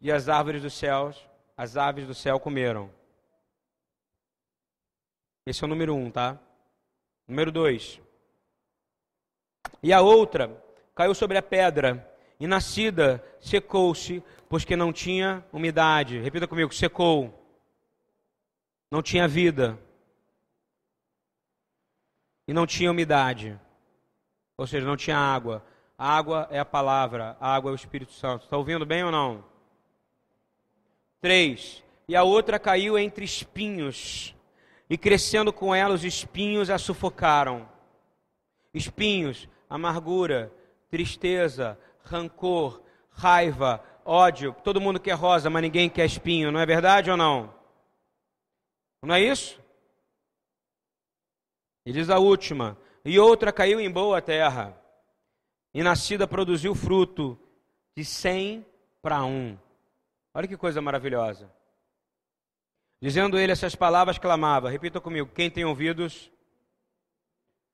e 0.00 0.12
as 0.12 0.28
árvores 0.28 0.62
dos 0.62 0.74
céus, 0.74 1.26
as 1.56 1.76
aves 1.76 2.06
do 2.06 2.14
céu 2.14 2.38
comeram. 2.38 2.90
Esse 5.46 5.62
é 5.62 5.66
o 5.66 5.68
número 5.68 5.94
um, 5.94 6.10
tá? 6.10 6.38
Número 7.26 7.50
dois. 7.50 8.00
E 9.82 9.92
a 9.92 10.00
outra 10.00 10.62
caiu 10.94 11.14
sobre 11.14 11.38
a 11.38 11.42
pedra, 11.42 12.08
e 12.38 12.46
nascida 12.46 13.24
secou-se, 13.40 14.22
pois 14.48 14.64
que 14.64 14.76
não 14.76 14.92
tinha 14.92 15.44
umidade. 15.52 16.18
Repita 16.18 16.46
comigo: 16.46 16.72
secou. 16.72 17.38
Não 18.90 19.02
tinha 19.02 19.26
vida 19.26 19.78
e 22.46 22.52
não 22.52 22.66
tinha 22.66 22.90
umidade. 22.90 23.58
Ou 24.56 24.66
seja, 24.66 24.86
não 24.86 24.96
tinha 24.96 25.16
água. 25.16 25.64
A 25.96 26.16
água 26.16 26.48
é 26.50 26.58
a 26.58 26.64
palavra, 26.64 27.36
a 27.40 27.54
água 27.54 27.70
é 27.70 27.72
o 27.72 27.76
Espírito 27.76 28.12
Santo. 28.12 28.44
Está 28.44 28.56
ouvindo 28.56 28.84
bem 28.84 29.04
ou 29.04 29.10
não? 29.10 29.44
Três. 31.20 31.82
E 32.08 32.16
a 32.16 32.22
outra 32.22 32.58
caiu 32.58 32.98
entre 32.98 33.24
espinhos, 33.24 34.34
e 34.92 34.98
crescendo 34.98 35.54
com 35.54 35.74
ela 35.74 35.94
os 35.94 36.04
espinhos 36.04 36.68
a 36.68 36.76
sufocaram. 36.76 37.66
Espinhos, 38.74 39.48
amargura, 39.66 40.52
tristeza, 40.90 41.80
rancor, 42.04 42.82
raiva, 43.08 43.82
ódio. 44.04 44.54
Todo 44.62 44.82
mundo 44.82 45.00
quer 45.00 45.14
rosa, 45.14 45.48
mas 45.48 45.62
ninguém 45.62 45.88
quer 45.88 46.04
espinho, 46.04 46.52
não 46.52 46.60
é 46.60 46.66
verdade 46.66 47.10
ou 47.10 47.16
não? 47.16 47.54
Não 49.00 49.14
é 49.14 49.22
isso? 49.22 49.58
E 51.86 51.90
diz 51.90 52.10
a 52.10 52.18
última: 52.18 52.76
E 53.02 53.18
outra 53.18 53.50
caiu 53.50 53.80
em 53.80 53.90
boa 53.90 54.20
terra, 54.20 54.78
e 55.72 55.82
nascida 55.82 56.28
produziu 56.28 56.74
fruto 56.74 57.40
de 57.96 58.04
cem 58.04 58.62
para 59.00 59.24
um. 59.24 59.56
Olha 60.34 60.46
que 60.46 60.56
coisa 60.58 60.82
maravilhosa. 60.82 61.50
Dizendo 63.02 63.36
ele 63.36 63.50
essas 63.50 63.74
palavras, 63.74 64.16
clamava: 64.16 64.70
Repita 64.70 65.00
comigo: 65.00 65.28
Quem 65.34 65.50
tem 65.50 65.64
ouvidos 65.64 66.30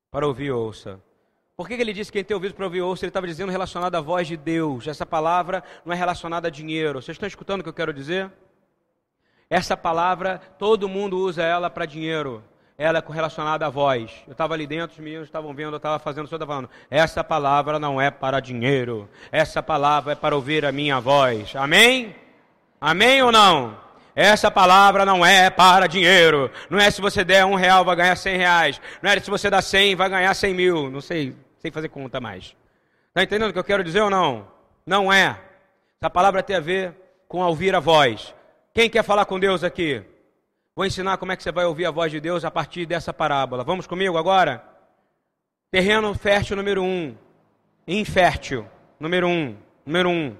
para 0.09 0.25
ouvir, 0.25 0.51
ouça. 0.51 0.99
Por 1.55 1.67
que, 1.67 1.75
que 1.75 1.81
ele 1.81 1.93
disse 1.93 2.11
quem 2.11 2.23
tem 2.23 2.33
ouvidos 2.33 2.55
para 2.55 2.65
ouvir, 2.65 2.81
ouça? 2.81 3.05
Ele 3.05 3.09
estava 3.11 3.27
dizendo 3.27 3.51
relacionado 3.51 3.93
à 3.93 4.01
voz 4.01 4.27
de 4.27 4.35
Deus. 4.35 4.87
Essa 4.87 5.05
palavra 5.05 5.63
não 5.85 5.93
é 5.93 5.95
relacionada 5.95 6.47
a 6.47 6.51
dinheiro. 6.51 6.99
Vocês 6.99 7.15
estão 7.15 7.27
escutando 7.27 7.59
o 7.59 7.63
que 7.63 7.69
eu 7.69 7.73
quero 7.73 7.93
dizer? 7.93 8.31
Essa 9.49 9.77
palavra, 9.77 10.39
todo 10.57 10.89
mundo 10.89 11.17
usa 11.17 11.43
ela 11.43 11.69
para 11.69 11.85
dinheiro 11.85 12.43
ela 12.79 12.99
é 12.99 13.13
relacionada 13.13 13.65
à 13.65 13.69
voz. 13.69 14.23
Eu 14.25 14.31
estava 14.31 14.53
ali 14.53 14.65
dentro, 14.65 14.93
os 14.93 15.03
meninos 15.03 15.27
estavam 15.27 15.53
vendo, 15.53 15.73
eu 15.73 15.77
estava 15.77 15.99
fazendo, 15.99 16.27
senhor 16.27 16.37
estava 16.37 16.53
falando, 16.53 16.69
essa 16.89 17.21
palavra 17.21 17.77
não 17.77 17.99
é 17.99 18.09
para 18.09 18.39
dinheiro, 18.39 19.09
essa 19.33 19.61
palavra 19.61 20.13
é 20.13 20.15
para 20.15 20.33
ouvir 20.33 20.65
a 20.65 20.71
minha 20.71 20.97
voz. 21.01 21.53
Amém? 21.57 22.15
Amém 22.79 23.21
ou 23.21 23.33
não? 23.33 23.88
Essa 24.21 24.51
palavra 24.51 25.05
não 25.05 25.25
é 25.25 25.49
para 25.49 25.87
dinheiro. 25.87 26.51
Não 26.69 26.77
é 26.77 26.91
se 26.91 26.99
você 26.99 27.23
der 27.23 27.45
um 27.45 27.55
real 27.55 27.85
vai 27.85 27.95
ganhar 27.95 28.17
cem 28.17 28.35
reais. 28.35 28.81
Não 29.01 29.09
é 29.09 29.17
se 29.17 29.29
você 29.29 29.49
dar 29.49 29.61
cem 29.61 29.95
vai 29.95 30.09
ganhar 30.09 30.33
cem 30.33 30.53
mil. 30.53 30.91
Não 30.91 30.99
sei, 30.99 31.33
sei 31.57 31.71
fazer 31.71 31.87
conta 31.87 32.19
mais. 32.19 32.53
Está 33.07 33.23
entendendo 33.23 33.51
o 33.51 33.53
que 33.53 33.59
eu 33.59 33.63
quero 33.63 33.81
dizer 33.81 34.01
ou 34.01 34.09
não? 34.09 34.45
Não 34.85 35.11
é. 35.11 35.39
Essa 36.01 36.09
palavra 36.09 36.43
tem 36.43 36.57
a 36.57 36.59
ver 36.59 36.93
com 37.29 37.39
ouvir 37.39 37.73
a 37.73 37.79
voz. 37.79 38.35
Quem 38.73 38.89
quer 38.89 39.03
falar 39.03 39.23
com 39.23 39.39
Deus 39.39 39.63
aqui? 39.63 40.03
Vou 40.75 40.85
ensinar 40.85 41.15
como 41.15 41.31
é 41.31 41.37
que 41.37 41.43
você 41.43 41.53
vai 41.53 41.63
ouvir 41.63 41.85
a 41.85 41.91
voz 41.91 42.11
de 42.11 42.19
Deus 42.19 42.43
a 42.43 42.51
partir 42.51 42.85
dessa 42.85 43.13
parábola. 43.13 43.63
Vamos 43.63 43.87
comigo 43.87 44.17
agora? 44.17 44.61
Terreno 45.71 46.13
fértil 46.13 46.57
número 46.57 46.83
um. 46.83 47.15
Infértil 47.87 48.67
número 48.99 49.29
um. 49.29 49.55
Número 49.85 50.09
um. 50.09 50.35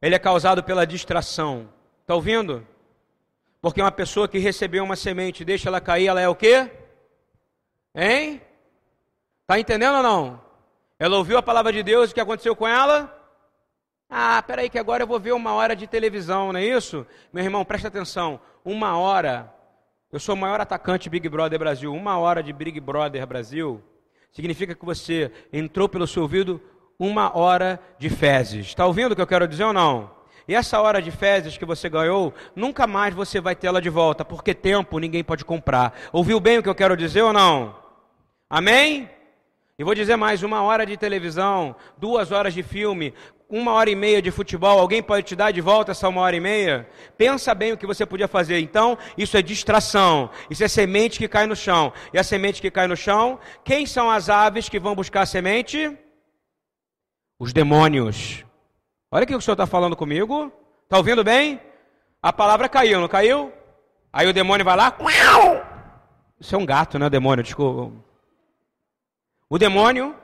Ele 0.00 0.14
é 0.14 0.18
causado 0.18 0.62
pela 0.62 0.86
distração. 0.86 1.68
Está 2.02 2.14
ouvindo? 2.14 2.66
Porque 3.60 3.80
uma 3.80 3.90
pessoa 3.90 4.28
que 4.28 4.38
recebeu 4.38 4.84
uma 4.84 4.96
semente, 4.96 5.44
deixa 5.44 5.68
ela 5.68 5.80
cair, 5.80 6.06
ela 6.06 6.20
é 6.20 6.28
o 6.28 6.34
quê? 6.34 6.70
Hein? 7.94 8.40
Está 9.42 9.58
entendendo 9.58 9.96
ou 9.96 10.02
não? 10.02 10.40
Ela 10.98 11.16
ouviu 11.16 11.38
a 11.38 11.42
palavra 11.42 11.72
de 11.72 11.82
Deus, 11.82 12.10
o 12.10 12.14
que 12.14 12.20
aconteceu 12.20 12.54
com 12.54 12.66
ela? 12.66 13.14
Ah, 14.08 14.42
peraí 14.42 14.70
que 14.70 14.78
agora 14.78 15.02
eu 15.02 15.06
vou 15.06 15.20
ver 15.20 15.32
uma 15.32 15.52
hora 15.52 15.76
de 15.76 15.86
televisão, 15.86 16.52
não 16.52 16.60
é 16.60 16.64
isso? 16.64 17.06
Meu 17.32 17.44
irmão, 17.44 17.64
presta 17.64 17.88
atenção. 17.88 18.40
Uma 18.64 18.98
hora, 18.98 19.52
eu 20.10 20.18
sou 20.18 20.34
o 20.34 20.38
maior 20.38 20.60
atacante 20.60 21.10
Big 21.10 21.28
Brother 21.28 21.58
Brasil. 21.58 21.92
Uma 21.92 22.18
hora 22.18 22.42
de 22.42 22.52
Big 22.52 22.80
Brother 22.80 23.26
Brasil 23.26 23.82
significa 24.32 24.74
que 24.74 24.84
você 24.84 25.30
entrou 25.52 25.88
pelo 25.88 26.06
seu 26.06 26.22
ouvido 26.22 26.60
uma 26.98 27.36
hora 27.36 27.80
de 27.98 28.10
fezes. 28.10 28.66
Está 28.66 28.84
ouvindo 28.84 29.12
o 29.12 29.16
que 29.16 29.22
eu 29.22 29.26
quero 29.26 29.46
dizer 29.46 29.64
ou 29.64 29.72
não? 29.72 30.10
E 30.48 30.54
essa 30.54 30.80
hora 30.80 31.02
de 31.02 31.10
fezes 31.10 31.58
que 31.58 31.64
você 31.64 31.88
ganhou, 31.90 32.32
nunca 32.56 32.86
mais 32.86 33.14
você 33.14 33.38
vai 33.38 33.54
tê-la 33.54 33.80
de 33.80 33.90
volta, 33.90 34.24
porque 34.24 34.54
tempo 34.54 34.98
ninguém 34.98 35.22
pode 35.22 35.44
comprar. 35.44 35.94
Ouviu 36.10 36.40
bem 36.40 36.58
o 36.58 36.62
que 36.62 36.68
eu 36.68 36.74
quero 36.74 36.96
dizer 36.96 37.22
ou 37.22 37.34
não? 37.34 37.76
Amém? 38.48 39.10
E 39.78 39.84
vou 39.84 39.94
dizer 39.94 40.16
mais: 40.16 40.42
uma 40.42 40.62
hora 40.62 40.86
de 40.86 40.96
televisão, 40.96 41.76
duas 41.98 42.32
horas 42.32 42.54
de 42.54 42.62
filme, 42.62 43.12
uma 43.48 43.72
hora 43.74 43.90
e 43.90 43.94
meia 43.94 44.22
de 44.22 44.30
futebol, 44.30 44.78
alguém 44.78 45.02
pode 45.02 45.26
te 45.26 45.36
dar 45.36 45.50
de 45.50 45.60
volta 45.60 45.92
essa 45.92 46.08
uma 46.08 46.22
hora 46.22 46.34
e 46.34 46.40
meia? 46.40 46.88
Pensa 47.18 47.54
bem 47.54 47.72
o 47.72 47.76
que 47.76 47.86
você 47.86 48.06
podia 48.06 48.26
fazer. 48.26 48.58
Então, 48.58 48.96
isso 49.18 49.36
é 49.36 49.42
distração. 49.42 50.30
Isso 50.48 50.64
é 50.64 50.68
semente 50.68 51.18
que 51.18 51.28
cai 51.28 51.46
no 51.46 51.54
chão. 51.54 51.92
E 52.12 52.18
a 52.18 52.24
semente 52.24 52.60
que 52.60 52.70
cai 52.70 52.86
no 52.86 52.96
chão, 52.96 53.38
quem 53.62 53.84
são 53.84 54.10
as 54.10 54.30
aves 54.30 54.68
que 54.68 54.80
vão 54.80 54.94
buscar 54.94 55.22
a 55.22 55.26
semente? 55.26 55.96
Os 57.38 57.52
demônios. 57.52 58.44
Olha 59.10 59.24
o 59.24 59.26
que 59.26 59.34
o 59.34 59.40
senhor 59.40 59.54
está 59.54 59.66
falando 59.66 59.94
comigo. 59.94 60.52
Está 60.84 60.96
ouvindo 60.96 61.22
bem? 61.22 61.60
A 62.22 62.32
palavra 62.32 62.68
caiu, 62.68 63.00
não 63.00 63.08
caiu? 63.08 63.52
Aí 64.12 64.26
o 64.26 64.32
demônio 64.32 64.64
vai 64.64 64.76
lá. 64.76 64.96
Isso 66.40 66.54
é 66.54 66.58
um 66.58 66.66
gato, 66.66 66.98
né, 66.98 67.08
demônio? 67.08 67.44
Desculpa. 67.44 67.92
O 69.48 69.58
demônio 69.58 70.14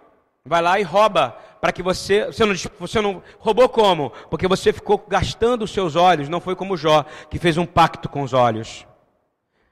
vai 0.44 0.60
lá 0.60 0.78
e 0.78 0.82
rouba 0.82 1.36
para 1.60 1.72
que 1.72 1.82
você, 1.82 2.26
você 2.26 2.44
não, 2.44 2.54
você 2.78 3.00
não 3.00 3.22
roubou 3.38 3.68
como? 3.68 4.10
Porque 4.28 4.46
você 4.46 4.72
ficou 4.72 5.02
gastando 5.08 5.62
os 5.62 5.70
seus 5.70 5.96
olhos, 5.96 6.28
não 6.28 6.40
foi 6.40 6.54
como 6.54 6.76
Jó, 6.76 7.04
que 7.30 7.38
fez 7.38 7.56
um 7.56 7.64
pacto 7.64 8.08
com 8.08 8.22
os 8.22 8.32
olhos. 8.32 8.86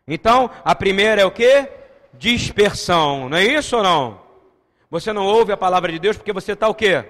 Então, 0.09 0.51
a 0.65 0.75
primeira 0.75 1.23
é 1.23 1.25
o 1.25 1.31
que? 1.31 1.69
Dispersão, 2.15 3.29
não 3.29 3.37
é 3.37 3.45
isso 3.45 3.77
ou 3.77 3.83
não? 3.83 4.21
Você 4.91 5.13
não 5.13 5.27
ouve 5.27 5.53
a 5.53 5.57
palavra 5.57 5.93
de 5.93 5.99
Deus 5.99 6.17
porque 6.17 6.33
você 6.33 6.53
está 6.53 6.69
o 6.69 6.75
quê? 6.75 7.05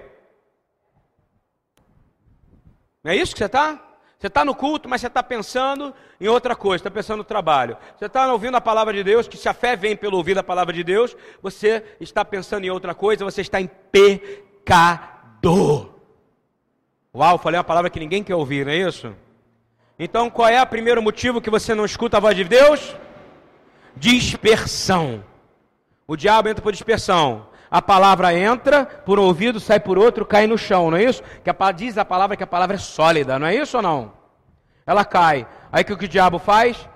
Não 3.03 3.11
é 3.11 3.15
isso 3.15 3.33
que 3.33 3.39
você 3.39 3.45
está? 3.45 3.79
Você 4.17 4.27
está 4.27 4.45
no 4.45 4.55
culto, 4.55 4.87
mas 4.87 5.01
você 5.01 5.07
está 5.07 5.21
pensando 5.21 5.93
em 6.19 6.29
outra 6.29 6.55
coisa, 6.55 6.77
está 6.77 6.89
pensando 6.89 7.17
no 7.17 7.23
trabalho. 7.25 7.75
Você 7.97 8.05
está 8.05 8.31
ouvindo 8.31 8.55
a 8.55 8.61
palavra 8.61 8.93
de 8.93 9.03
Deus, 9.03 9.27
que 9.27 9.35
se 9.35 9.49
a 9.49 9.53
fé 9.53 9.75
vem 9.75 9.97
pelo 9.97 10.15
ouvir 10.15 10.37
a 10.37 10.43
palavra 10.43 10.73
de 10.73 10.81
Deus, 10.81 11.15
você 11.41 11.83
está 11.99 12.23
pensando 12.23 12.63
em 12.63 12.69
outra 12.69 12.95
coisa, 12.95 13.25
você 13.25 13.41
está 13.41 13.59
em 13.59 13.69
pecado. 13.91 15.93
Uau, 17.13 17.37
falei 17.37 17.57
uma 17.57 17.65
palavra 17.65 17.89
que 17.89 17.99
ninguém 17.99 18.23
quer 18.23 18.35
ouvir, 18.35 18.65
não 18.65 18.71
é 18.71 18.77
isso? 18.77 19.13
Então, 19.99 20.29
qual 20.29 20.47
é 20.47 20.61
o 20.61 20.67
primeiro 20.67 21.03
motivo 21.03 21.41
que 21.41 21.49
você 21.49 21.75
não 21.75 21.83
escuta 21.83 22.15
a 22.15 22.21
voz 22.21 22.35
de 22.35 22.45
Deus? 22.45 22.95
Dispersão. 23.93 25.21
O 26.07 26.15
diabo 26.15 26.47
entra 26.47 26.63
por 26.63 26.71
dispersão. 26.71 27.45
A 27.73 27.81
palavra 27.81 28.37
entra 28.37 28.85
por 28.85 29.17
um 29.17 29.23
ouvido, 29.23 29.59
sai 29.59 29.79
por 29.79 29.97
outro, 29.97 30.27
cai 30.27 30.45
no 30.45 30.59
chão, 30.59 30.91
não 30.91 30.97
é 30.99 31.05
isso? 31.05 31.23
Que 31.43 31.49
a, 31.49 31.71
diz 31.71 31.97
a 31.97 32.05
palavra 32.05 32.37
que 32.37 32.43
a 32.43 32.47
palavra 32.47 32.75
é 32.75 32.77
sólida, 32.77 33.39
não 33.39 33.47
é 33.47 33.55
isso 33.55 33.77
ou 33.77 33.81
não? 33.81 34.13
Ela 34.85 35.03
cai. 35.03 35.47
Aí 35.71 35.83
que 35.83 35.91
o 35.91 35.97
que 35.97 36.05
o 36.05 36.07
diabo 36.07 36.37
faz? 36.37 36.87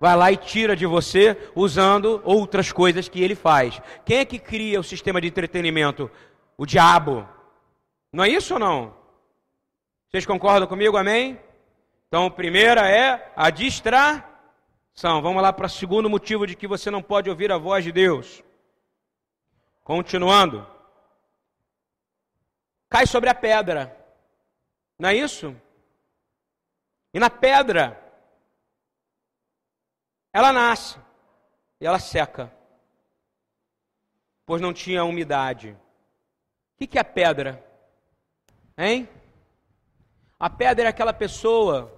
Vai 0.00 0.16
lá 0.16 0.32
e 0.32 0.36
tira 0.36 0.74
de 0.74 0.86
você 0.86 1.38
usando 1.54 2.20
outras 2.24 2.72
coisas 2.72 3.08
que 3.08 3.22
ele 3.22 3.36
faz. 3.36 3.80
Quem 4.04 4.18
é 4.18 4.24
que 4.24 4.40
cria 4.40 4.80
o 4.80 4.82
sistema 4.82 5.20
de 5.20 5.28
entretenimento? 5.28 6.10
O 6.58 6.66
diabo. 6.66 7.28
Não 8.12 8.24
é 8.24 8.28
isso 8.28 8.54
ou 8.54 8.58
não? 8.58 8.92
Vocês 10.10 10.26
concordam 10.26 10.66
comigo? 10.66 10.96
Amém? 10.96 11.38
Então, 12.08 12.28
primeira 12.28 12.88
é 12.90 13.30
a 13.36 13.50
distração. 13.50 14.24
Vamos 15.22 15.40
lá 15.40 15.52
para 15.52 15.66
o 15.66 15.70
segundo 15.70 16.10
motivo 16.10 16.44
de 16.44 16.56
que 16.56 16.66
você 16.66 16.90
não 16.90 17.00
pode 17.00 17.30
ouvir 17.30 17.52
a 17.52 17.56
voz 17.56 17.84
de 17.84 17.92
Deus. 17.92 18.42
Continuando. 19.84 20.66
Cai 22.88 23.06
sobre 23.06 23.28
a 23.28 23.34
pedra. 23.34 23.94
Não 24.98 25.10
é 25.10 25.14
isso? 25.14 25.54
E 27.12 27.18
na 27.20 27.28
pedra, 27.28 28.00
ela 30.32 30.52
nasce 30.52 30.98
e 31.80 31.86
ela 31.86 31.98
seca, 31.98 32.52
pois 34.46 34.60
não 34.60 34.72
tinha 34.72 35.04
umidade. 35.04 35.76
O 36.74 36.86
que 36.86 36.98
é 36.98 37.00
a 37.02 37.04
pedra? 37.04 37.64
Hein? 38.76 39.08
A 40.38 40.48
pedra 40.48 40.86
é 40.86 40.88
aquela 40.88 41.12
pessoa 41.12 41.92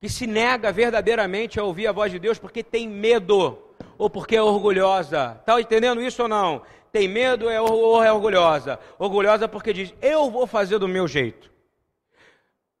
que 0.00 0.08
se 0.08 0.26
nega 0.26 0.72
verdadeiramente 0.72 1.58
a 1.58 1.64
ouvir 1.64 1.88
a 1.88 1.92
voz 1.92 2.12
de 2.12 2.18
Deus 2.18 2.38
porque 2.38 2.62
tem 2.62 2.88
medo 2.88 3.65
ou 3.98 4.10
porque 4.10 4.36
é 4.36 4.42
orgulhosa. 4.42 5.36
Está 5.40 5.60
entendendo 5.60 6.00
isso 6.00 6.22
ou 6.22 6.28
não? 6.28 6.62
Tem 6.92 7.08
medo 7.08 7.46
ou 7.46 8.02
é 8.02 8.12
orgulhosa? 8.12 8.78
Orgulhosa 8.98 9.48
porque 9.48 9.72
diz: 9.72 9.94
Eu 10.00 10.30
vou 10.30 10.46
fazer 10.46 10.78
do 10.78 10.88
meu 10.88 11.06
jeito. 11.06 11.50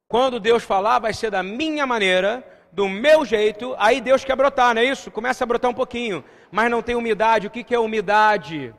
Quando 0.08 0.38
Deus 0.38 0.62
falar, 0.62 1.00
vai 1.00 1.12
ser 1.12 1.30
da 1.30 1.42
minha 1.42 1.86
maneira, 1.86 2.46
do 2.70 2.88
meu 2.88 3.24
jeito, 3.24 3.74
aí 3.78 4.00
Deus 4.00 4.24
quer 4.24 4.36
brotar, 4.36 4.74
não 4.74 4.82
é 4.82 4.84
isso? 4.84 5.10
Começa 5.10 5.42
a 5.42 5.46
brotar 5.46 5.70
um 5.70 5.74
pouquinho, 5.74 6.24
mas 6.50 6.70
não 6.70 6.82
tem 6.82 6.94
umidade. 6.94 7.46
O 7.46 7.50
que, 7.50 7.64
que 7.64 7.74
é 7.74 7.78
umidade? 7.78 8.74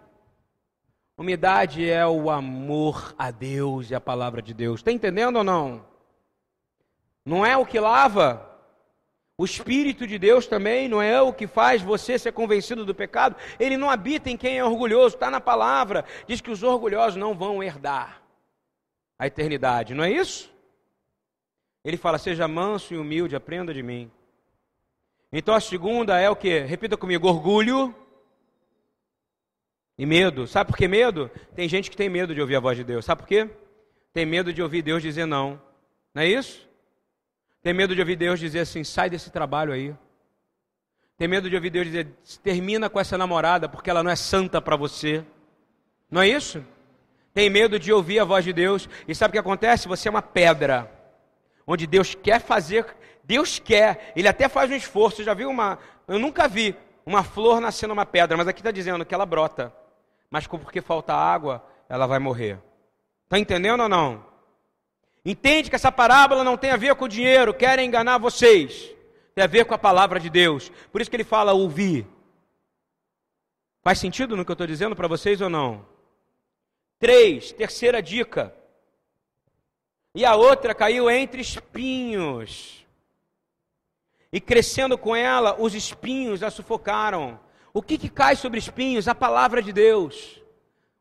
Umidade 1.17 1.89
é 1.89 2.06
o 2.06 2.30
amor 2.30 3.13
a 3.17 3.32
Deus 3.32 3.89
e 3.89 3.95
a 3.95 3.99
palavra 3.99 4.41
de 4.41 4.53
Deus. 4.53 4.80
Está 4.80 4.91
entendendo 4.91 5.38
ou 5.38 5.43
não? 5.43 5.84
Não 7.25 7.45
é 7.45 7.58
o 7.58 7.65
que 7.65 7.80
lava. 7.80 8.56
O 9.39 9.45
Espírito 9.45 10.08
de 10.08 10.17
Deus 10.17 10.47
também 10.47 10.89
não 10.89 11.00
é 11.00 11.21
o 11.21 11.32
que 11.32 11.45
faz 11.45 11.84
você 11.84 12.17
ser 12.17 12.32
convencido 12.32 12.84
do 12.84 12.95
pecado. 12.95 13.36
Ele 13.60 13.78
não 13.78 13.88
habita 13.88 14.32
em 14.32 14.36
quem 14.36 14.58
é 14.58 14.65
orgulhoso. 14.65 15.13
Está 15.15 15.30
na 15.30 15.39
palavra. 15.39 16.04
Diz 16.26 16.41
que 16.41 16.50
os 16.50 16.63
orgulhosos 16.63 17.17
não 17.17 17.36
vão 17.36 17.62
herdar 17.62 18.23
a 19.19 19.28
eternidade. 19.28 19.93
Não 19.93 20.04
é 20.04 20.12
isso? 20.12 20.52
Ele 21.84 21.97
fala: 21.97 22.17
seja 22.17 22.47
manso 22.47 22.95
e 22.95 22.97
humilde, 22.97 23.36
aprenda 23.36 23.71
de 23.71 23.84
mim. 23.84 24.12
Então 25.32 25.54
a 25.54 25.60
segunda 25.60 26.17
é 26.17 26.28
o 26.30 26.36
que? 26.36 26.62
Repita 26.62 26.97
comigo: 26.97 27.28
orgulho 27.28 27.93
e 30.00 30.06
medo. 30.06 30.47
Sabe 30.47 30.71
por 30.71 30.78
que 30.78 30.88
medo? 30.88 31.30
Tem 31.56 31.69
gente 31.69 31.91
que 31.91 31.97
tem 31.97 32.10
medo 32.10 32.34
de 32.34 32.41
ouvir 32.41 32.56
a 32.56 32.60
voz 32.60 32.76
de 32.76 32.84
Deus. 32.84 33.06
Sabe 33.06 33.21
por 33.21 33.28
quê? 33.28 33.47
Tem 34.12 34.26
medo 34.26 34.52
de 34.52 34.63
ouvir 34.63 34.82
Deus 34.82 35.04
dizer 35.04 35.28
não. 35.28 35.62
Não 36.12 36.23
é 36.23 36.28
isso? 36.28 36.67
Tem 37.67 37.73
medo 37.73 37.93
de 37.93 37.99
ouvir 37.99 38.15
Deus 38.15 38.39
dizer 38.39 38.62
assim: 38.62 38.82
sai 38.82 39.10
desse 39.10 39.30
trabalho 39.30 39.73
aí. 39.73 39.93
Tem 41.17 41.27
medo 41.27 41.49
de 41.49 41.56
ouvir 41.58 41.69
Deus 41.69 41.86
dizer: 41.88 42.08
termina 42.41 42.89
com 42.89 42.97
essa 42.97 43.17
namorada 43.17 43.67
porque 43.67 43.89
ela 43.89 44.01
não 44.01 44.10
é 44.10 44.15
santa 44.15 44.62
para 44.62 44.77
você. 44.77 45.21
Não 46.10 46.21
é 46.21 46.30
isso? 46.30 46.63
Tem 47.34 47.49
medo 47.49 47.77
de 47.77 47.91
ouvir 47.91 48.19
a 48.19 48.23
voz 48.23 48.45
de 48.45 48.53
Deus. 48.53 48.88
E 49.06 49.13
sabe 49.13 49.32
o 49.32 49.34
que 49.34 49.38
acontece? 49.39 49.86
Você 49.89 50.08
é 50.08 50.12
uma 50.12 50.21
pedra. 50.21 50.89
Onde 51.67 51.86
Deus 51.86 52.15
quer 52.15 52.39
fazer, 52.39 52.86
Deus 53.21 53.60
quer, 53.60 54.13
Ele 54.15 54.30
até 54.30 54.47
faz 54.47 54.71
um 54.71 54.75
esforço. 54.75 55.21
Já 55.21 55.34
viu 55.34 55.49
uma. 55.49 55.77
Eu 56.08 56.17
nunca 56.17 56.47
vi 56.47 56.73
uma 57.06 57.21
flor 57.21 57.60
nascendo 57.60 57.91
uma 57.91 58.06
pedra, 58.06 58.38
mas 58.38 58.47
aqui 58.47 58.62
está 58.62 58.71
dizendo 58.71 59.06
que 59.06 59.13
ela 59.13 59.25
brota 59.25 59.73
mas 60.30 60.47
porque 60.47 60.82
falta 60.82 61.13
água, 61.13 61.62
ela 61.89 62.08
vai 62.08 62.19
morrer. 62.19 62.60
Está 63.25 63.38
entendendo 63.38 63.82
ou 63.82 63.89
não? 63.89 64.25
Entende 65.29 65.69
que 65.69 65.75
essa 65.75 65.91
parábola 65.91 66.41
não 66.41 66.55
tem 66.55 66.71
a 66.71 66.77
ver 66.77 66.95
com 66.95 67.03
o 67.03 67.09
dinheiro, 67.09 67.53
querem 67.53 67.85
enganar 67.85 68.17
vocês. 68.17 68.95
Tem 69.35 69.43
a 69.43 69.47
ver 69.47 69.65
com 69.65 69.73
a 69.73 69.77
palavra 69.77 70.21
de 70.21 70.29
Deus. 70.29 70.71
Por 70.89 71.01
isso 71.01 71.09
que 71.09 71.17
ele 71.17 71.25
fala 71.25 71.51
ouvir. 71.51 72.07
Faz 73.83 73.99
sentido 73.99 74.37
no 74.37 74.45
que 74.45 74.51
eu 74.51 74.53
estou 74.53 74.65
dizendo 74.65 74.95
para 74.95 75.09
vocês 75.09 75.41
ou 75.41 75.49
não? 75.49 75.85
Três, 76.97 77.51
terceira 77.51 78.01
dica. 78.01 78.55
E 80.15 80.23
a 80.23 80.33
outra 80.33 80.73
caiu 80.73 81.09
entre 81.11 81.41
espinhos. 81.41 82.87
E 84.31 84.39
crescendo 84.39 84.97
com 84.97 85.13
ela, 85.13 85.57
os 85.59 85.75
espinhos 85.75 86.41
a 86.41 86.49
sufocaram. 86.49 87.37
O 87.73 87.81
que, 87.81 87.97
que 87.97 88.07
cai 88.07 88.37
sobre 88.37 88.59
espinhos? 88.59 89.09
A 89.09 89.13
palavra 89.13 89.61
de 89.61 89.73
Deus. 89.73 90.41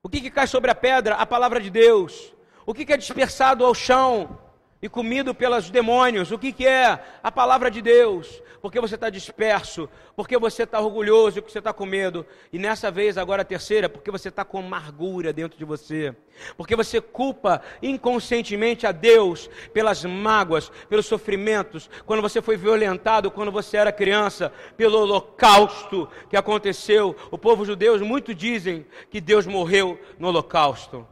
O 0.02 0.08
que, 0.08 0.20
que 0.20 0.32
cai 0.32 0.48
sobre 0.48 0.68
a 0.72 0.74
pedra? 0.74 1.14
A 1.14 1.24
palavra 1.24 1.60
de 1.60 1.70
Deus. 1.70 2.34
O 2.66 2.74
que, 2.74 2.92
é 2.92 2.96
dispersado 2.96 3.64
ao 3.64 3.72
chão? 3.72 4.36
e 4.80 4.88
comido 4.88 5.34
pelos 5.34 5.70
demônios. 5.70 6.30
O 6.30 6.38
que, 6.38 6.52
que 6.52 6.66
é? 6.66 7.00
A 7.22 7.32
palavra 7.32 7.70
de 7.70 7.80
Deus. 7.80 8.42
Porque 8.60 8.80
você 8.80 8.96
está 8.96 9.08
disperso, 9.08 9.88
porque 10.16 10.36
você 10.38 10.64
está 10.64 10.80
orgulhoso, 10.80 11.36
porque 11.36 11.52
você 11.52 11.58
está 11.58 11.72
com 11.72 11.86
medo. 11.86 12.26
E 12.52 12.58
nessa 12.58 12.90
vez, 12.90 13.16
agora 13.16 13.42
a 13.42 13.44
terceira, 13.44 13.88
porque 13.88 14.10
você 14.10 14.28
está 14.28 14.44
com 14.44 14.58
amargura 14.58 15.32
dentro 15.32 15.56
de 15.56 15.64
você. 15.64 16.16
Porque 16.56 16.74
você 16.74 17.00
culpa 17.00 17.62
inconscientemente 17.80 18.86
a 18.86 18.92
Deus 18.92 19.48
pelas 19.72 20.04
mágoas, 20.04 20.72
pelos 20.88 21.06
sofrimentos, 21.06 21.88
quando 22.04 22.22
você 22.22 22.42
foi 22.42 22.56
violentado, 22.56 23.30
quando 23.30 23.52
você 23.52 23.76
era 23.76 23.92
criança, 23.92 24.52
pelo 24.76 24.98
holocausto 24.98 26.08
que 26.28 26.36
aconteceu. 26.36 27.14
O 27.30 27.38
povo 27.38 27.64
judeu, 27.64 27.98
muito 28.04 28.34
dizem 28.34 28.84
que 29.10 29.20
Deus 29.20 29.46
morreu 29.46 30.00
no 30.18 30.28
holocausto. 30.28 31.06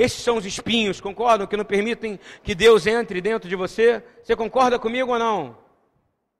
Esses 0.00 0.22
são 0.22 0.38
os 0.38 0.46
espinhos, 0.46 0.98
concordam? 0.98 1.46
Que 1.46 1.58
não 1.58 1.64
permitem 1.64 2.18
que 2.42 2.54
Deus 2.54 2.86
entre 2.86 3.20
dentro 3.20 3.46
de 3.50 3.54
você? 3.54 4.02
Você 4.24 4.34
concorda 4.34 4.78
comigo 4.78 5.12
ou 5.12 5.18
não? 5.18 5.58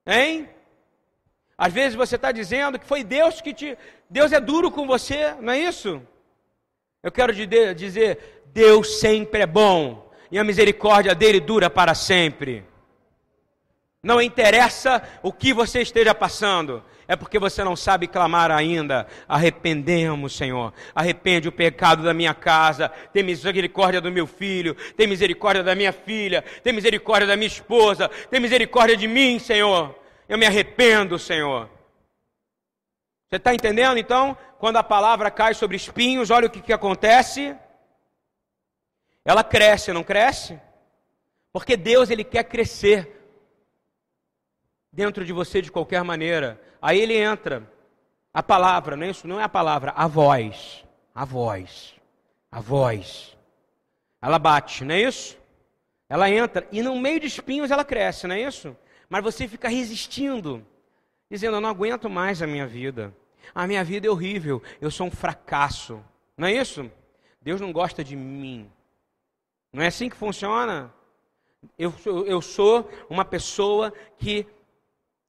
Hein? 0.06 0.48
Às 1.58 1.70
vezes 1.70 1.94
você 1.94 2.16
está 2.16 2.32
dizendo 2.32 2.78
que 2.78 2.86
foi 2.86 3.04
Deus 3.04 3.42
que 3.42 3.52
te. 3.52 3.76
Deus 4.08 4.32
é 4.32 4.40
duro 4.40 4.70
com 4.70 4.86
você, 4.86 5.34
não 5.42 5.52
é 5.52 5.58
isso? 5.58 6.00
Eu 7.02 7.12
quero 7.12 7.34
dizer: 7.34 8.44
Deus 8.46 8.98
sempre 8.98 9.42
é 9.42 9.46
bom 9.46 10.10
e 10.30 10.38
a 10.38 10.44
misericórdia 10.44 11.14
dele 11.14 11.38
dura 11.38 11.68
para 11.68 11.94
sempre. 11.94 12.64
Não 14.02 14.22
interessa 14.22 15.02
o 15.22 15.34
que 15.34 15.52
você 15.52 15.82
esteja 15.82 16.14
passando, 16.14 16.82
é 17.10 17.16
porque 17.16 17.40
você 17.40 17.64
não 17.64 17.74
sabe 17.74 18.06
clamar 18.06 18.52
ainda. 18.52 19.04
Arrependemos, 19.26 20.32
Senhor. 20.32 20.72
Arrepende 20.94 21.48
o 21.48 21.52
pecado 21.52 22.04
da 22.04 22.14
minha 22.14 22.32
casa. 22.32 22.88
Tem 22.88 23.20
misericórdia 23.20 24.00
do 24.00 24.12
meu 24.12 24.28
filho. 24.28 24.76
Tem 24.96 25.08
misericórdia 25.08 25.64
da 25.64 25.74
minha 25.74 25.90
filha. 25.92 26.44
Tem 26.62 26.72
misericórdia 26.72 27.26
da 27.26 27.34
minha 27.34 27.48
esposa. 27.48 28.08
Tem 28.30 28.38
misericórdia 28.38 28.96
de 28.96 29.08
mim, 29.08 29.40
Senhor. 29.40 29.92
Eu 30.28 30.38
me 30.38 30.46
arrependo, 30.46 31.18
Senhor. 31.18 31.68
Você 33.28 33.38
está 33.38 33.52
entendendo? 33.52 33.98
Então, 33.98 34.36
quando 34.60 34.76
a 34.76 34.84
palavra 34.84 35.32
cai 35.32 35.52
sobre 35.52 35.76
espinhos, 35.76 36.30
olha 36.30 36.46
o 36.46 36.50
que, 36.50 36.60
que 36.60 36.72
acontece. 36.72 37.56
Ela 39.24 39.42
cresce, 39.42 39.92
não 39.92 40.04
cresce? 40.04 40.60
Porque 41.52 41.76
Deus, 41.76 42.08
Ele 42.08 42.22
quer 42.22 42.44
crescer 42.44 43.20
dentro 44.92 45.24
de 45.24 45.32
você 45.32 45.60
de 45.60 45.72
qualquer 45.72 46.04
maneira. 46.04 46.69
Aí 46.80 47.00
ele 47.00 47.16
entra. 47.16 47.68
A 48.32 48.42
palavra, 48.42 48.96
não 48.96 49.06
é 49.06 49.10
isso? 49.10 49.26
Não 49.26 49.40
é 49.40 49.42
a 49.42 49.48
palavra, 49.48 49.92
a 49.96 50.06
voz. 50.06 50.84
A 51.14 51.24
voz. 51.24 51.94
A 52.50 52.60
voz. 52.60 53.36
Ela 54.22 54.38
bate, 54.38 54.84
não 54.84 54.94
é 54.94 55.02
isso? 55.02 55.38
Ela 56.08 56.30
entra 56.30 56.66
e 56.70 56.82
no 56.82 56.98
meio 56.98 57.20
de 57.20 57.26
espinhos 57.26 57.70
ela 57.70 57.84
cresce, 57.84 58.26
não 58.26 58.34
é 58.34 58.42
isso? 58.42 58.76
Mas 59.08 59.22
você 59.22 59.48
fica 59.48 59.68
resistindo, 59.68 60.64
dizendo: 61.30 61.56
Eu 61.56 61.60
não 61.60 61.68
aguento 61.68 62.08
mais 62.08 62.42
a 62.42 62.46
minha 62.46 62.66
vida. 62.66 63.14
A 63.54 63.66
minha 63.66 63.82
vida 63.82 64.06
é 64.06 64.10
horrível, 64.10 64.62
eu 64.80 64.90
sou 64.90 65.06
um 65.06 65.10
fracasso. 65.10 66.04
Não 66.36 66.46
é 66.46 66.52
isso? 66.52 66.90
Deus 67.40 67.60
não 67.60 67.72
gosta 67.72 68.04
de 68.04 68.14
mim. 68.14 68.70
Não 69.72 69.82
é 69.82 69.86
assim 69.86 70.08
que 70.08 70.16
funciona? 70.16 70.92
Eu, 71.78 71.92
eu 72.26 72.40
sou 72.40 72.88
uma 73.08 73.24
pessoa 73.24 73.92
que 74.18 74.46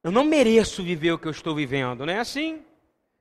eu 0.04 0.12
não 0.12 0.24
mereço 0.24 0.84
viver 0.84 1.12
o 1.12 1.20
que 1.20 1.28
eu 1.28 1.32
estou 1.32 1.56
vivendo, 1.56 2.06
não 2.06 2.14
é 2.14 2.20
assim? 2.20 2.66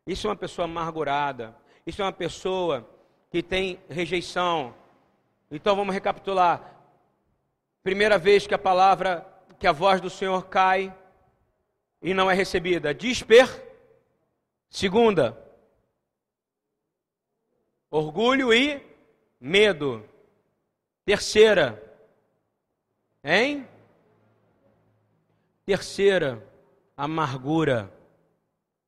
Isso 0.06 0.26
é 0.26 0.30
uma 0.30 0.36
pessoa 0.36 0.64
amargurada. 0.64 1.54
Isso 1.86 2.00
é 2.00 2.04
uma 2.04 2.12
pessoa 2.12 2.88
que 3.30 3.42
tem 3.42 3.78
rejeição. 3.88 4.74
Então 5.50 5.76
vamos 5.76 5.94
recapitular. 5.94 6.74
Primeira 7.82 8.18
vez 8.18 8.46
que 8.46 8.54
a 8.54 8.58
palavra, 8.58 9.26
que 9.58 9.66
a 9.66 9.72
voz 9.72 10.00
do 10.00 10.10
Senhor 10.10 10.46
cai 10.46 10.94
e 12.02 12.14
não 12.14 12.30
é 12.30 12.34
recebida, 12.34 12.94
desper. 12.94 13.48
Segunda, 14.68 15.36
orgulho 17.90 18.52
e 18.52 18.80
medo. 19.40 20.04
Terceira, 21.04 21.82
hein? 23.24 23.66
Terceira, 25.66 26.46
amargura. 27.00 27.90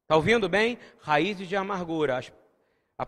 Está 0.03 0.17
ouvindo 0.17 0.47
bem? 0.47 0.79
Raízes 1.01 1.49
de 1.49 1.57
amargura. 1.57 2.21
A, 2.99 3.07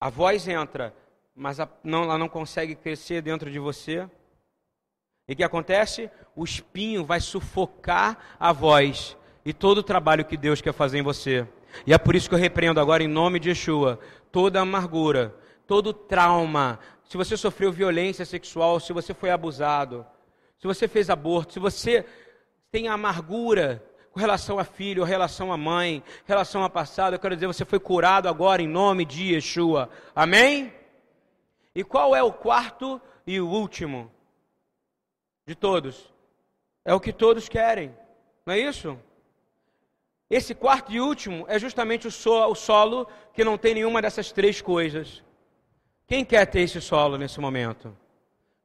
a 0.00 0.08
voz 0.08 0.48
entra, 0.48 0.94
mas 1.36 1.60
a, 1.60 1.68
não, 1.84 2.04
ela 2.04 2.16
não 2.16 2.30
consegue 2.30 2.74
crescer 2.74 3.20
dentro 3.20 3.50
de 3.50 3.58
você. 3.58 4.08
E 5.28 5.34
o 5.34 5.36
que 5.36 5.44
acontece? 5.44 6.10
O 6.34 6.44
espinho 6.44 7.04
vai 7.04 7.20
sufocar 7.20 8.36
a 8.40 8.52
voz 8.52 9.18
e 9.44 9.52
todo 9.52 9.78
o 9.78 9.82
trabalho 9.82 10.24
que 10.24 10.38
Deus 10.38 10.62
quer 10.62 10.72
fazer 10.72 10.98
em 10.98 11.02
você. 11.02 11.46
E 11.86 11.92
é 11.92 11.98
por 11.98 12.16
isso 12.16 12.28
que 12.28 12.34
eu 12.34 12.38
repreendo 12.38 12.80
agora, 12.80 13.02
em 13.02 13.08
nome 13.08 13.38
de 13.38 13.50
Yeshua, 13.50 14.00
toda 14.30 14.60
amargura, 14.60 15.34
todo 15.66 15.92
trauma. 15.92 16.78
Se 17.04 17.18
você 17.18 17.36
sofreu 17.36 17.70
violência 17.70 18.24
sexual, 18.24 18.80
se 18.80 18.94
você 18.94 19.12
foi 19.12 19.30
abusado, 19.30 20.06
se 20.58 20.66
você 20.66 20.88
fez 20.88 21.10
aborto, 21.10 21.52
se 21.52 21.58
você 21.58 22.06
tem 22.70 22.88
amargura 22.88 23.84
com 24.12 24.20
relação 24.20 24.58
a 24.58 24.64
filho, 24.64 25.04
relação 25.04 25.50
a 25.52 25.56
mãe, 25.56 26.02
relação 26.26 26.62
a 26.62 26.68
passado, 26.68 27.14
eu 27.14 27.18
quero 27.18 27.34
dizer, 27.34 27.46
você 27.46 27.64
foi 27.64 27.80
curado 27.80 28.28
agora 28.28 28.60
em 28.60 28.68
nome 28.68 29.06
de 29.06 29.34
Yeshua. 29.34 29.88
Amém? 30.14 30.72
E 31.74 31.82
qual 31.82 32.14
é 32.14 32.22
o 32.22 32.32
quarto 32.32 33.00
e 33.26 33.40
o 33.40 33.48
último 33.48 34.12
de 35.46 35.54
todos? 35.54 36.12
É 36.84 36.92
o 36.92 37.00
que 37.00 37.12
todos 37.12 37.48
querem, 37.48 37.96
não 38.44 38.52
é 38.52 38.58
isso? 38.58 38.98
Esse 40.28 40.54
quarto 40.54 40.92
e 40.92 41.00
último 41.00 41.46
é 41.48 41.58
justamente 41.58 42.06
o, 42.06 42.54
solo 42.54 43.08
que 43.32 43.44
não 43.44 43.56
tem 43.56 43.74
nenhuma 43.74 44.02
dessas 44.02 44.30
três 44.30 44.60
coisas. 44.60 45.22
Quem 46.06 46.22
quer 46.22 46.46
ter 46.46 46.60
esse 46.60 46.80
solo 46.82 47.16
nesse 47.16 47.40
momento? 47.40 47.96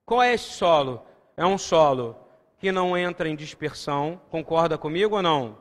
Qual 0.05 0.21
é 0.21 0.33
esse 0.33 0.49
solo? 0.49 1.05
É 1.37 1.45
um 1.45 1.57
solo 1.57 2.17
que 2.57 2.71
não 2.71 2.97
entra 2.97 3.29
em 3.29 3.35
dispersão, 3.35 4.19
concorda 4.29 4.77
comigo 4.77 5.15
ou 5.15 5.21
não? 5.21 5.57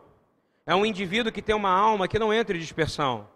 É 0.66 0.74
um 0.74 0.84
indivíduo 0.84 1.32
que 1.32 1.42
tem 1.42 1.54
uma 1.54 1.70
alma 1.70 2.08
que 2.08 2.18
não 2.18 2.32
entra 2.32 2.56
em 2.56 2.60
dispersão. 2.60 3.28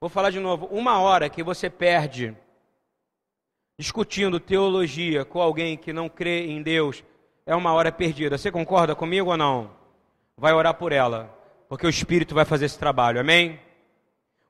Vou 0.00 0.10
falar 0.10 0.30
de 0.30 0.40
novo: 0.40 0.66
uma 0.66 0.98
hora 1.00 1.28
que 1.28 1.42
você 1.42 1.70
perde 1.70 2.36
discutindo 3.78 4.38
teologia 4.38 5.24
com 5.24 5.40
alguém 5.40 5.76
que 5.76 5.92
não 5.92 6.08
crê 6.08 6.46
em 6.46 6.62
Deus 6.62 7.02
é 7.46 7.54
uma 7.54 7.72
hora 7.72 7.90
perdida. 7.90 8.38
Você 8.38 8.50
concorda 8.50 8.94
comigo 8.94 9.30
ou 9.30 9.36
não? 9.36 9.70
Vai 10.36 10.52
orar 10.52 10.74
por 10.74 10.92
ela 10.92 11.34
porque 11.68 11.86
o 11.86 11.90
Espírito 11.90 12.34
vai 12.34 12.44
fazer 12.44 12.66
esse 12.66 12.78
trabalho, 12.78 13.20
amém? 13.20 13.58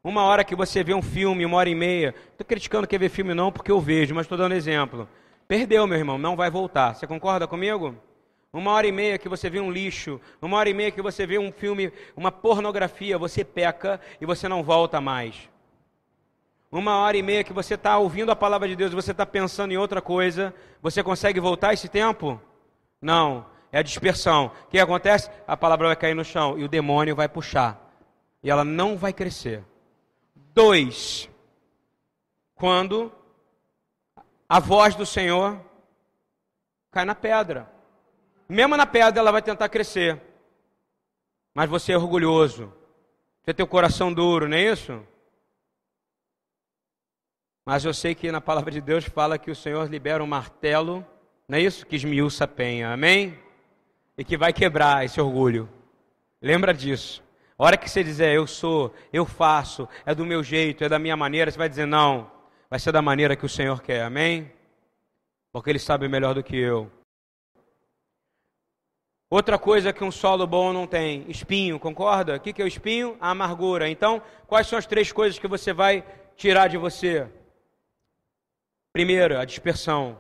Uma 0.03 0.25
hora 0.25 0.45
que 0.45 0.55
você 0.55 0.85
vê 0.85 0.93
um 0.93 1.01
filme, 1.01 1.47
uma 1.47 1.57
hora 1.57 1.71
e 1.71 1.75
meia, 1.75 2.15
estou 2.33 2.47
criticando 2.47 2.87
quem 2.87 2.99
vê 2.99 3.09
filme 3.09 3.33
não, 3.33 3.51
porque 3.51 3.73
eu 3.73 3.81
vejo, 3.81 4.15
mas 4.15 4.25
estou 4.25 4.37
dando 4.37 4.55
exemplo. 4.55 5.09
Perdeu, 5.49 5.87
meu 5.87 5.97
irmão, 5.97 6.19
não 6.19 6.37
vai 6.37 6.51
voltar. 6.51 6.95
Você 6.95 7.07
concorda 7.07 7.47
comigo? 7.47 7.95
Uma 8.55 8.71
hora 8.71 8.87
e 8.87 8.93
meia 8.93 9.19
que 9.19 9.29
você 9.29 9.51
vê 9.51 9.59
um 9.59 9.69
lixo, 9.69 10.21
uma 10.41 10.57
hora 10.57 10.71
e 10.71 10.75
meia 10.75 10.93
que 10.93 11.03
você 11.03 11.27
vê 11.27 11.41
um 11.41 11.51
filme, 11.51 11.93
uma 12.17 12.31
pornografia, 12.31 13.19
você 13.19 13.45
peca 13.45 14.01
e 14.21 14.25
você 14.25 14.49
não 14.49 14.63
volta 14.63 15.01
mais. 15.01 15.51
Uma 16.71 16.99
hora 16.99 17.17
e 17.17 17.23
meia 17.23 17.43
que 17.43 17.53
você 17.53 17.75
está 17.75 17.99
ouvindo 17.99 18.31
a 18.31 18.37
palavra 18.37 18.69
de 18.69 18.77
Deus 18.77 18.93
e 18.93 18.95
você 18.95 19.11
está 19.11 19.27
pensando 19.27 19.73
em 19.73 19.77
outra 19.77 20.01
coisa, 20.01 20.55
você 20.81 21.03
consegue 21.03 21.41
voltar 21.41 21.73
esse 21.73 21.89
tempo? 21.89 22.41
Não 23.03 23.45
é 23.73 23.79
a 23.79 23.83
dispersão. 23.83 24.53
O 24.67 24.69
que 24.69 24.79
acontece? 24.79 25.29
A 25.49 25.57
palavra 25.57 25.89
vai 25.89 25.97
cair 25.97 26.15
no 26.15 26.25
chão 26.25 26.57
e 26.57 26.63
o 26.63 26.69
demônio 26.69 27.17
vai 27.17 27.29
puxar. 27.29 27.93
E 28.41 28.49
ela 28.49 28.65
não 28.65 28.97
vai 28.97 29.13
crescer. 29.13 29.65
Dois, 30.55 31.29
quando 32.55 33.13
a 34.49 34.61
voz 34.61 34.95
do 34.95 35.05
Senhor 35.05 35.61
cai 36.93 37.05
na 37.05 37.17
pedra. 37.17 37.74
Mesmo 38.49 38.77
na 38.77 38.87
pedra 38.87 39.21
ela 39.21 39.33
vai 39.33 39.43
tentar 39.43 39.69
crescer. 39.69 40.21
Mas 41.55 41.69
você 41.69 41.93
é 41.93 41.97
orgulhoso. 41.97 42.73
Você 43.43 43.55
tem 43.55 43.65
o 43.65 43.69
coração 43.69 44.13
duro, 44.13 44.49
não 44.49 44.57
é 44.57 44.73
isso? 44.73 45.03
Mas 47.65 47.85
eu 47.85 47.95
sei 47.95 48.15
que 48.15 48.31
na 48.31 48.41
palavra 48.41 48.71
de 48.71 48.81
Deus 48.81 49.05
fala 49.05 49.39
que 49.39 49.51
o 49.51 49.57
Senhor 49.57 49.89
libera 49.89 50.23
um 50.23 50.27
martelo, 50.27 51.05
não 51.49 51.59
é 51.59 51.61
isso? 51.61 51.87
Que 51.87 51.97
esmiuça 51.97 52.45
a 52.45 52.49
penha. 52.49 52.93
Amém? 52.93 53.43
e 54.17 54.25
que 54.25 54.37
vai 54.37 54.53
quebrar 54.53 55.05
esse 55.05 55.21
orgulho. 55.21 55.69
Lembra 56.41 56.73
disso. 56.73 57.23
A 57.59 57.65
hora 57.65 57.77
que 57.77 57.89
você 57.89 58.03
dizer 58.03 58.35
eu 58.35 58.47
sou, 58.47 58.93
eu 59.13 59.25
faço, 59.25 59.89
é 60.05 60.15
do 60.15 60.25
meu 60.25 60.43
jeito, 60.43 60.85
é 60.85 60.89
da 60.89 60.99
minha 60.99 61.17
maneira, 61.17 61.51
você 61.51 61.59
vai 61.59 61.69
dizer 61.69 61.87
não, 61.87 62.31
vai 62.69 62.79
ser 62.79 62.93
da 62.93 63.01
maneira 63.01 63.37
que 63.37 63.47
o 63.47 63.49
Senhor 63.49 63.81
quer, 63.81 64.03
amém? 64.03 64.51
Porque 65.53 65.71
Ele 65.71 65.79
sabe 65.79 66.09
melhor 66.09 66.35
do 66.35 66.43
que 66.43 66.57
eu. 66.57 66.91
Outra 69.31 69.59
coisa 69.59 69.93
que 69.93 70.05
um 70.05 70.11
solo 70.11 70.47
bom 70.47 70.73
não 70.73 70.87
tem, 70.87 71.25
espinho, 71.29 71.79
concorda? 71.79 72.37
O 72.37 72.41
que 72.41 72.61
é 72.61 72.65
o 72.65 72.69
espinho? 72.69 73.17
A 73.21 73.31
amargura. 73.31 73.89
Então, 73.89 74.23
quais 74.47 74.67
são 74.67 74.79
as 74.79 74.87
três 74.87 75.11
coisas 75.11 75.39
que 75.39 75.49
você 75.49 75.73
vai 75.73 76.05
tirar 76.37 76.69
de 76.69 76.77
você? 76.77 77.27
Primeiro, 78.93 79.39
a 79.39 79.45
dispersão. 79.45 80.19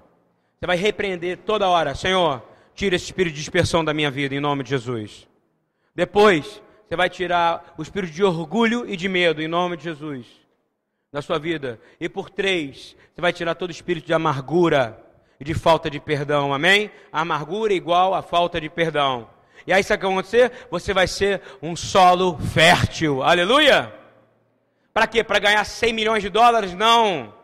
Você 0.58 0.66
vai 0.66 0.76
repreender 0.76 1.38
toda 1.38 1.68
hora, 1.68 1.94
Senhor, 1.94 2.42
Tira 2.74 2.96
esse 2.96 3.04
espírito 3.04 3.34
de 3.34 3.40
dispersão 3.40 3.84
da 3.84 3.94
minha 3.94 4.10
vida, 4.10 4.34
em 4.34 4.40
nome 4.40 4.64
de 4.64 4.70
Jesus. 4.70 5.28
Depois, 5.94 6.60
você 6.86 6.96
vai 6.96 7.08
tirar 7.08 7.74
o 7.78 7.82
espírito 7.82 8.12
de 8.12 8.24
orgulho 8.24 8.88
e 8.88 8.96
de 8.96 9.08
medo, 9.08 9.40
em 9.40 9.46
nome 9.46 9.76
de 9.76 9.84
Jesus, 9.84 10.26
da 11.12 11.22
sua 11.22 11.38
vida. 11.38 11.80
E 12.00 12.08
por 12.08 12.28
três, 12.28 12.96
você 13.14 13.20
vai 13.20 13.32
tirar 13.32 13.54
todo 13.54 13.70
o 13.70 13.72
espírito 13.72 14.06
de 14.06 14.12
amargura 14.12 15.00
e 15.38 15.44
de 15.44 15.54
falta 15.54 15.90
de 15.90 16.00
perdão, 16.00 16.52
amém? 16.52 16.90
A 17.12 17.20
amargura 17.20 17.72
é 17.72 17.76
igual 17.76 18.14
a 18.14 18.22
falta 18.22 18.60
de 18.60 18.68
perdão. 18.68 19.28
E 19.66 19.72
aí, 19.72 19.82
sabe 19.82 19.96
o 19.96 20.00
que 20.00 20.06
vai 20.06 20.14
acontecer? 20.14 20.52
Você 20.70 20.92
vai 20.92 21.06
ser 21.06 21.40
um 21.62 21.74
solo 21.74 22.38
fértil, 22.38 23.22
aleluia! 23.22 23.92
Para 24.92 25.06
quê? 25.06 25.24
Para 25.24 25.38
ganhar 25.38 25.64
100 25.64 25.92
milhões 25.92 26.22
de 26.22 26.28
dólares? 26.28 26.74
Não! 26.74 27.34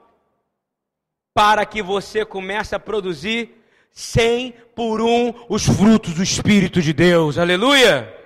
Para 1.35 1.65
que 1.65 1.83
você 1.83 2.25
comece 2.25 2.75
a 2.75 2.79
produzir 2.79 3.61
cem 3.93 4.55
por 4.75 5.01
um 5.01 5.35
os 5.49 5.67
frutos 5.67 6.15
do 6.15 6.23
Espírito 6.23 6.81
de 6.81 6.93
Deus. 6.93 7.39
Aleluia! 7.39 8.17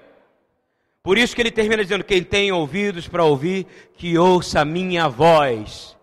Por 1.02 1.18
isso 1.18 1.34
que 1.34 1.42
ele 1.42 1.50
termina 1.50 1.82
dizendo: 1.82 2.04
quem 2.04 2.22
tem 2.22 2.50
ouvidos 2.50 3.06
para 3.06 3.24
ouvir, 3.24 3.66
que 3.96 4.16
ouça 4.18 4.60
a 4.60 4.64
minha 4.64 5.08
voz. 5.08 5.96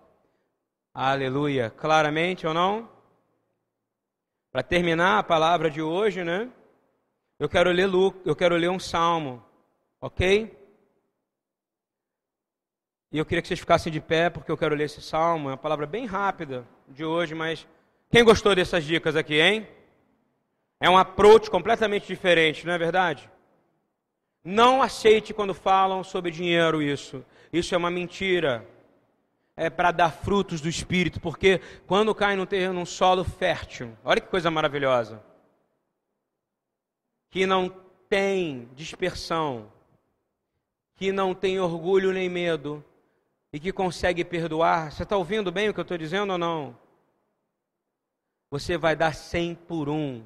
Aleluia! 0.93 1.69
Claramente 1.75 2.45
ou 2.45 2.53
não? 2.53 2.89
Para 4.51 4.61
terminar 4.61 5.19
a 5.19 5.23
palavra 5.23 5.69
de 5.69 5.81
hoje, 5.81 6.23
né? 6.23 6.49
Eu 7.39 7.47
quero 7.47 7.71
ler 7.71 7.89
eu 8.25 8.35
quero 8.35 8.55
ler 8.57 8.69
um 8.69 8.79
salmo, 8.79 9.43
ok? 9.99 10.57
E 13.13 13.17
eu 13.17 13.25
queria 13.25 13.41
que 13.41 13.47
vocês 13.47 13.59
ficassem 13.59 13.91
de 13.91 14.01
pé, 14.01 14.29
porque 14.29 14.51
eu 14.51 14.57
quero 14.57 14.75
ler 14.75 14.85
esse 14.85 15.01
salmo. 15.01 15.49
É 15.49 15.51
uma 15.51 15.57
palavra 15.57 15.85
bem 15.85 16.05
rápida 16.05 16.67
de 16.87 17.03
hoje, 17.05 17.33
mas 17.33 17.65
quem 18.09 18.23
gostou 18.25 18.53
dessas 18.53 18.83
dicas 18.83 19.15
aqui, 19.15 19.39
hein? 19.39 19.67
É 20.81 20.89
um 20.89 20.97
approach 20.97 21.49
completamente 21.49 22.07
diferente, 22.07 22.65
não 22.65 22.73
é 22.73 22.77
verdade? 22.77 23.29
Não 24.43 24.81
aceite 24.81 25.33
quando 25.33 25.53
falam 25.53 26.03
sobre 26.03 26.29
dinheiro 26.29 26.81
isso. 26.81 27.23
Isso 27.53 27.73
é 27.73 27.77
uma 27.77 27.91
mentira. 27.91 28.67
É 29.55 29.69
para 29.69 29.91
dar 29.91 30.11
frutos 30.11 30.61
do 30.61 30.69
Espírito, 30.69 31.19
porque 31.19 31.59
quando 31.85 32.15
cai 32.15 32.35
num 32.35 32.45
terreno, 32.45 32.73
num 32.73 32.85
solo 32.85 33.23
fértil, 33.23 33.95
olha 34.03 34.21
que 34.21 34.27
coisa 34.27 34.49
maravilhosa. 34.49 35.21
Que 37.29 37.45
não 37.45 37.69
tem 38.09 38.69
dispersão, 38.75 39.71
que 40.95 41.11
não 41.11 41.33
tem 41.33 41.59
orgulho 41.59 42.11
nem 42.11 42.29
medo, 42.29 42.83
e 43.53 43.59
que 43.59 43.71
consegue 43.71 44.23
perdoar. 44.23 44.91
Você 44.91 45.03
está 45.03 45.17
ouvindo 45.17 45.51
bem 45.51 45.69
o 45.69 45.73
que 45.73 45.79
eu 45.79 45.83
estou 45.83 45.97
dizendo 45.97 46.31
ou 46.31 46.37
não? 46.37 46.75
você 48.51 48.77
vai 48.77 48.97
dar 48.97 49.15
cem 49.15 49.55
por 49.55 49.87
um 49.87 50.21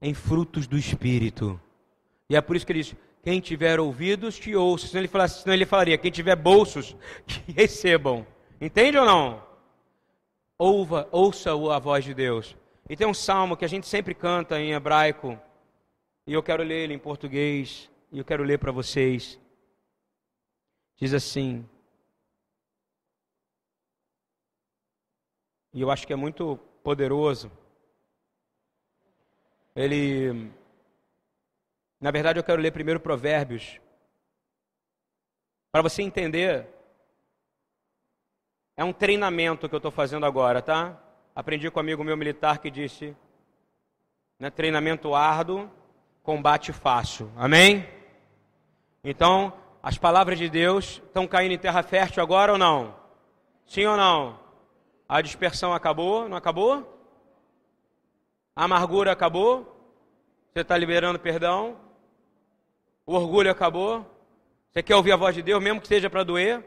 em 0.00 0.12
frutos 0.12 0.66
do 0.66 0.76
Espírito. 0.76 1.58
E 2.28 2.36
é 2.36 2.40
por 2.42 2.54
isso 2.54 2.66
que 2.66 2.72
ele 2.72 2.82
diz: 2.82 2.94
quem 3.24 3.40
tiver 3.40 3.80
ouvidos, 3.80 4.38
que 4.38 4.54
ouça. 4.54 4.86
Senão 4.86 5.00
ele, 5.00 5.08
falaria, 5.08 5.34
senão 5.34 5.54
ele 5.54 5.66
falaria: 5.66 5.98
quem 5.98 6.10
tiver 6.10 6.36
bolsos, 6.36 6.94
que 7.26 7.52
recebam. 7.52 8.26
Entende 8.60 8.98
ou 8.98 9.06
não? 9.06 9.42
Ouva, 10.58 11.08
ouça 11.10 11.50
a 11.50 11.78
voz 11.78 12.04
de 12.04 12.14
Deus. 12.14 12.54
E 12.88 12.96
tem 12.96 13.06
um 13.06 13.14
salmo 13.14 13.56
que 13.56 13.64
a 13.64 13.68
gente 13.68 13.86
sempre 13.86 14.14
canta 14.14 14.60
em 14.60 14.72
hebraico, 14.72 15.40
e 16.26 16.34
eu 16.34 16.42
quero 16.42 16.62
ler 16.62 16.84
ele 16.84 16.94
em 16.94 16.98
português, 16.98 17.90
e 18.12 18.18
eu 18.18 18.24
quero 18.24 18.44
ler 18.44 18.58
para 18.58 18.70
vocês. 18.70 19.40
Diz 20.96 21.12
assim, 21.12 21.66
e 25.72 25.80
eu 25.80 25.90
acho 25.90 26.06
que 26.06 26.12
é 26.12 26.16
muito 26.16 26.56
poderoso. 26.82 27.50
Ele. 29.74 30.52
Na 32.00 32.10
verdade, 32.10 32.38
eu 32.38 32.44
quero 32.44 32.60
ler 32.60 32.70
primeiro 32.70 33.00
Provérbios. 33.00 33.80
Para 35.72 35.82
você 35.82 36.02
entender. 36.02 36.68
É 38.76 38.84
um 38.84 38.92
treinamento 38.92 39.68
que 39.68 39.74
eu 39.74 39.78
estou 39.78 39.92
fazendo 39.92 40.26
agora, 40.26 40.60
tá? 40.60 41.00
Aprendi 41.34 41.70
com 41.70 41.78
um 41.78 41.82
amigo 41.82 42.04
meu 42.04 42.16
militar 42.16 42.58
que 42.58 42.70
disse: 42.70 43.16
né, 44.38 44.50
treinamento 44.50 45.14
árduo, 45.14 45.70
combate 46.22 46.72
fácil. 46.72 47.30
Amém? 47.36 47.88
Então, 49.02 49.52
as 49.82 49.98
palavras 49.98 50.38
de 50.38 50.48
Deus 50.48 51.02
estão 51.04 51.26
caindo 51.26 51.52
em 51.52 51.58
terra 51.58 51.82
fértil 51.82 52.22
agora 52.22 52.52
ou 52.52 52.58
não? 52.58 52.94
Sim 53.66 53.86
ou 53.86 53.96
não? 53.96 54.38
A 55.08 55.20
dispersão 55.20 55.72
acabou? 55.74 56.28
Não 56.28 56.36
acabou? 56.36 56.90
A 58.56 58.64
amargura 58.64 59.12
acabou? 59.12 59.73
Você 60.54 60.60
está 60.60 60.78
liberando 60.78 61.18
perdão? 61.18 61.76
O 63.04 63.14
orgulho 63.14 63.50
acabou? 63.50 64.06
Você 64.70 64.84
quer 64.84 64.94
ouvir 64.94 65.10
a 65.10 65.16
voz 65.16 65.34
de 65.34 65.42
Deus, 65.42 65.60
mesmo 65.60 65.80
que 65.80 65.88
seja 65.88 66.08
para 66.08 66.22
doer? 66.22 66.62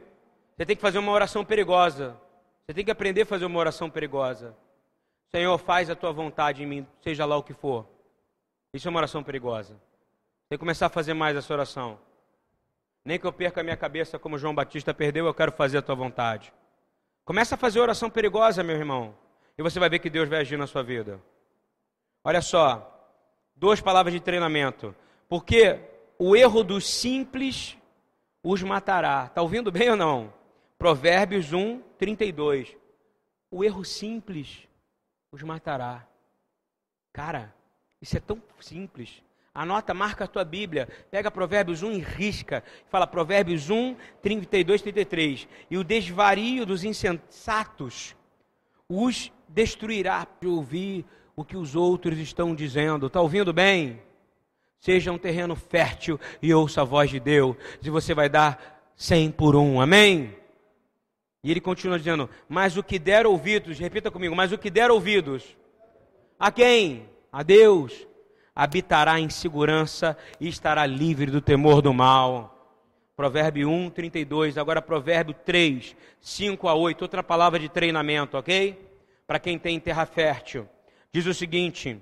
Você 0.58 0.66
tem 0.66 0.76
que 0.76 0.82
fazer 0.82 0.98
uma 0.98 1.10
oração 1.14 1.46
perigosa. 1.46 2.20
Você 2.66 2.74
tem 2.74 2.84
que 2.84 2.92
aprender 2.92 3.22
a 3.22 3.26
fazer 3.26 3.46
uma 3.46 3.58
oração 3.58 3.90
perigosa. 3.90 4.54
Senhor, 5.32 5.58
faz 5.58 5.90
a 5.90 5.96
tua 5.96 6.12
vontade 6.12 6.64
em 6.64 6.66
mim, 6.66 6.88
seja 7.02 7.26
lá 7.26 7.38
o 7.38 7.44
que 7.44 7.54
for. 7.54 7.88
Isso 8.74 8.90
é 8.90 8.92
uma 8.92 9.00
oração 9.00 9.24
perigosa. 9.24 9.76
Tem 10.50 10.58
que 10.58 10.60
começar 10.60 10.88
a 10.88 10.90
fazer 10.90 11.14
mais 11.14 11.38
essa 11.38 11.54
oração. 11.54 11.98
Nem 13.06 13.18
que 13.18 13.26
eu 13.26 13.32
perca 13.32 13.62
a 13.62 13.64
minha 13.64 13.78
cabeça 13.78 14.20
como 14.20 14.38
João 14.38 14.54
Batista 14.54 14.94
perdeu, 14.94 15.26
eu 15.28 15.34
quero 15.34 15.54
fazer 15.54 15.78
a 15.78 15.82
tua 15.82 15.96
vontade. 15.96 16.52
Começa 17.24 17.56
a 17.56 17.58
fazer 17.58 17.80
oração 17.80 18.10
perigosa, 18.10 18.62
meu 18.64 18.76
irmão. 18.76 19.16
E 19.58 19.64
você 19.64 19.80
vai 19.80 19.88
ver 19.88 20.00
que 20.00 20.10
Deus 20.10 20.28
vai 20.28 20.42
agir 20.42 20.58
na 20.58 20.68
sua 20.68 20.84
vida. 20.84 21.22
Olha 22.22 22.42
só, 22.42 22.97
duas 23.58 23.82
palavras 23.82 24.14
de 24.14 24.20
treinamento. 24.20 24.96
Porque 25.28 25.80
o 26.18 26.36
erro 26.36 26.64
dos 26.64 26.88
simples 26.88 27.78
os 28.44 28.64
matará. 28.64 29.26
Está 29.26 29.42
ouvindo 29.42 29.72
bem 29.72 29.90
ou 29.90 29.96
não? 29.96 30.34
Provérbios 30.78 31.52
1, 31.52 31.82
32. 31.98 32.76
O 33.52 33.64
erro 33.64 33.84
simples 33.84 34.68
os 35.32 35.42
matará. 35.44 36.08
Cara, 37.12 37.54
isso 38.02 38.16
é 38.16 38.20
tão 38.20 38.42
simples. 38.60 39.22
Anota, 39.54 39.92
marca 39.92 40.26
a 40.26 40.28
tua 40.28 40.46
Bíblia, 40.46 40.88
pega 41.10 41.32
Provérbios 41.32 41.82
1 41.82 41.92
e 41.94 42.00
risca. 42.00 42.64
Fala 42.90 43.08
Provérbios 43.08 43.72
1, 43.72 43.96
32, 44.22 44.84
33. 44.84 45.48
E 45.72 45.78
o 45.78 45.84
desvario 45.84 46.64
dos 46.64 46.84
insensatos 46.84 48.16
os 48.88 49.32
destruirá 49.50 50.28
de 50.40 50.48
ouvir 50.48 51.06
o 51.38 51.46
que 51.46 51.56
os 51.56 51.76
outros 51.76 52.18
estão 52.18 52.56
dizendo. 52.56 53.06
Está 53.06 53.22
ouvindo 53.22 53.54
bem? 53.54 54.02
Seja 54.80 55.12
um 55.12 55.20
terreno 55.20 55.56
fértil 55.56 56.20
e 56.42 56.52
ouça 56.52 56.82
a 56.82 56.84
voz 56.84 57.12
de 57.12 57.20
Deus. 57.20 57.56
E 57.82 57.90
você 57.92 58.14
vai 58.16 58.28
dar 58.28 58.92
cem 58.96 59.30
por 59.30 59.56
um. 59.56 59.80
Amém? 59.80 60.36
E 61.44 61.52
ele 61.52 61.62
continua 61.62 62.00
dizendo: 62.00 62.28
Mas 62.50 62.76
o 62.76 62.84
que 62.84 62.98
der 62.98 63.28
ouvidos, 63.28 63.78
repita 63.78 64.10
comigo, 64.10 64.36
mas 64.36 64.52
o 64.52 64.58
que 64.58 64.72
der 64.72 64.90
ouvidos, 64.90 65.56
a 66.40 66.52
quem? 66.52 67.08
A 67.32 67.44
Deus 67.44 68.08
habitará 68.56 69.20
em 69.20 69.30
segurança 69.30 70.18
e 70.40 70.48
estará 70.48 70.88
livre 70.88 71.30
do 71.30 71.40
temor 71.40 71.84
do 71.84 71.94
mal. 71.94 72.56
Provérbio 73.16 73.70
1, 73.70 73.92
32. 73.92 74.58
Agora, 74.58 74.82
Provérbio 74.82 75.36
3, 75.46 75.96
5 76.20 76.68
a 76.68 76.74
8. 76.74 77.04
Outra 77.04 77.22
palavra 77.22 77.60
de 77.60 77.70
treinamento, 77.70 78.38
ok? 78.38 78.80
Para 79.28 79.40
quem 79.40 79.60
tem 79.60 79.80
terra 79.80 80.06
fértil. 80.08 80.68
Diz 81.18 81.26
o 81.26 81.34
seguinte: 81.34 82.00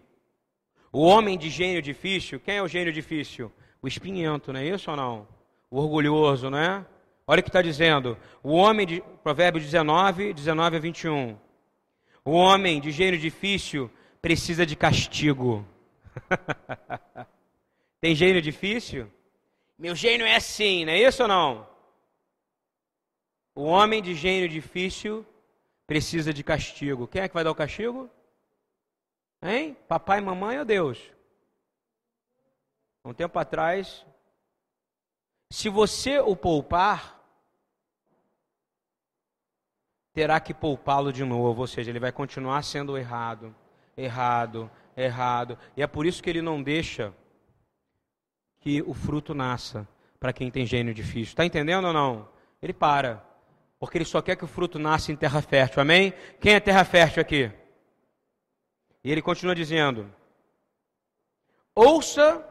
O 0.91 0.99
homem 1.03 1.37
de 1.37 1.49
gênio 1.49 1.81
difícil, 1.81 2.37
quem 2.37 2.57
é 2.57 2.61
o 2.61 2.67
gênio 2.67 2.91
difícil? 2.91 3.49
O 3.81 3.87
espinhento, 3.87 4.51
não 4.51 4.59
é 4.59 4.67
isso 4.67 4.91
ou 4.91 4.97
não? 4.97 5.25
O 5.71 5.77
orgulhoso, 5.77 6.49
não 6.49 6.57
é? 6.57 6.85
Olha 7.25 7.39
o 7.39 7.43
que 7.43 7.47
está 7.47 7.61
dizendo. 7.61 8.17
O 8.43 8.51
homem 8.51 8.85
de. 8.85 9.01
Provérbio 9.23 9.61
19, 9.61 10.33
19 10.33 10.75
a 10.75 10.79
21. 10.81 11.37
O 12.25 12.31
homem 12.31 12.81
de 12.81 12.91
gênio 12.91 13.17
difícil 13.17 13.89
precisa 14.21 14.65
de 14.65 14.75
castigo. 14.75 15.65
Tem 18.01 18.13
gênio 18.13 18.41
difícil? 18.41 19.09
Meu 19.79 19.95
gênio 19.95 20.27
é 20.27 20.35
assim, 20.35 20.83
não 20.83 20.91
é 20.91 20.99
isso 20.99 21.21
ou 21.21 21.29
não? 21.29 21.65
O 23.55 23.63
homem 23.63 24.01
de 24.01 24.13
gênio 24.13 24.49
difícil 24.49 25.25
precisa 25.87 26.33
de 26.33 26.43
castigo. 26.43 27.07
Quem 27.07 27.21
é 27.21 27.29
que 27.29 27.33
vai 27.33 27.45
dar 27.45 27.51
o 27.51 27.55
castigo? 27.55 28.09
Hein? 29.45 29.77
Papai, 29.87 30.19
mamãe 30.19 30.57
ou 30.57 30.65
Deus? 30.65 30.99
Um 33.03 33.13
tempo 33.13 33.37
atrás, 33.37 34.03
se 35.51 35.69
você 35.69 36.17
o 36.17 36.35
poupar, 36.35 37.21
terá 40.11 40.39
que 40.39 40.51
poupá-lo 40.51 41.13
de 41.13 41.23
novo, 41.23 41.61
ou 41.61 41.67
seja, 41.67 41.91
ele 41.91 41.99
vai 41.99 42.11
continuar 42.11 42.63
sendo 42.63 42.97
errado, 42.97 43.55
errado, 43.95 44.71
errado. 44.97 45.59
E 45.77 45.83
é 45.83 45.87
por 45.87 46.07
isso 46.07 46.23
que 46.23 46.29
ele 46.31 46.41
não 46.41 46.63
deixa 46.63 47.13
que 48.61 48.81
o 48.81 48.95
fruto 48.95 49.35
nasça 49.35 49.87
para 50.19 50.33
quem 50.33 50.49
tem 50.49 50.65
gênio 50.65 50.91
difícil. 50.91 51.33
Está 51.33 51.45
entendendo 51.45 51.85
ou 51.85 51.93
não? 51.93 52.27
Ele 52.59 52.73
para. 52.73 53.23
Porque 53.77 53.99
ele 53.99 54.05
só 54.05 54.23
quer 54.23 54.35
que 54.35 54.43
o 54.43 54.47
fruto 54.47 54.79
nasça 54.79 55.11
em 55.11 55.15
terra 55.15 55.39
fértil. 55.39 55.83
Amém? 55.83 56.13
Quem 56.39 56.55
é 56.55 56.59
terra 56.59 56.83
fértil 56.83 57.21
aqui? 57.21 57.51
E 59.05 59.11
ele 59.11 59.21
continua 59.21 59.53
dizendo: 59.53 60.11
Ouça 61.75 62.43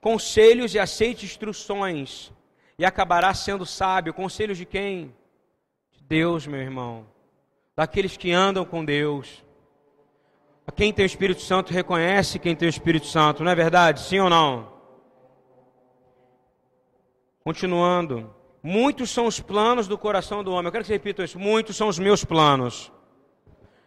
conselhos 0.00 0.74
e 0.74 0.78
aceite 0.78 1.26
instruções, 1.26 2.32
e 2.78 2.86
acabará 2.86 3.34
sendo 3.34 3.66
sábio. 3.66 4.14
Conselhos 4.14 4.56
de 4.56 4.64
quem? 4.64 5.14
De 5.92 6.02
Deus, 6.02 6.46
meu 6.46 6.58
irmão. 6.58 7.06
Daqueles 7.76 8.16
que 8.16 8.32
andam 8.32 8.64
com 8.64 8.82
Deus. 8.82 9.44
Quem 10.74 10.90
tem 10.90 11.04
o 11.04 11.06
Espírito 11.06 11.42
Santo 11.42 11.70
reconhece 11.72 12.38
quem 12.38 12.56
tem 12.56 12.66
o 12.66 12.70
Espírito 12.70 13.06
Santo, 13.06 13.44
não 13.44 13.50
é 13.50 13.54
verdade? 13.54 14.00
Sim 14.00 14.20
ou 14.20 14.30
não? 14.30 14.72
Continuando. 17.44 18.34
Muitos 18.62 19.10
são 19.10 19.26
os 19.26 19.38
planos 19.38 19.86
do 19.86 19.98
coração 19.98 20.42
do 20.42 20.52
homem. 20.52 20.66
Eu 20.66 20.72
quero 20.72 20.84
que 20.84 20.88
você 20.88 20.94
repita 20.94 21.24
isso. 21.24 21.38
Muitos 21.38 21.76
são 21.76 21.88
os 21.88 21.98
meus 21.98 22.24
planos. 22.24 22.90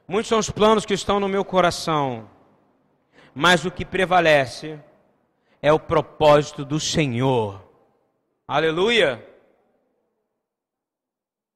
Muitos 0.08 0.28
são 0.28 0.40
os 0.40 0.50
planos 0.50 0.86
que 0.86 0.94
estão 0.94 1.20
no 1.20 1.30
meu 1.30 1.46
coração. 1.46 2.30
Mas 3.34 3.64
o 3.66 3.72
que 3.72 3.86
prevalece 3.86 4.80
é 5.62 5.72
o 5.72 5.80
propósito 5.80 6.66
do 6.66 6.80
Senhor. 6.80 7.64
Aleluia. 8.46 9.26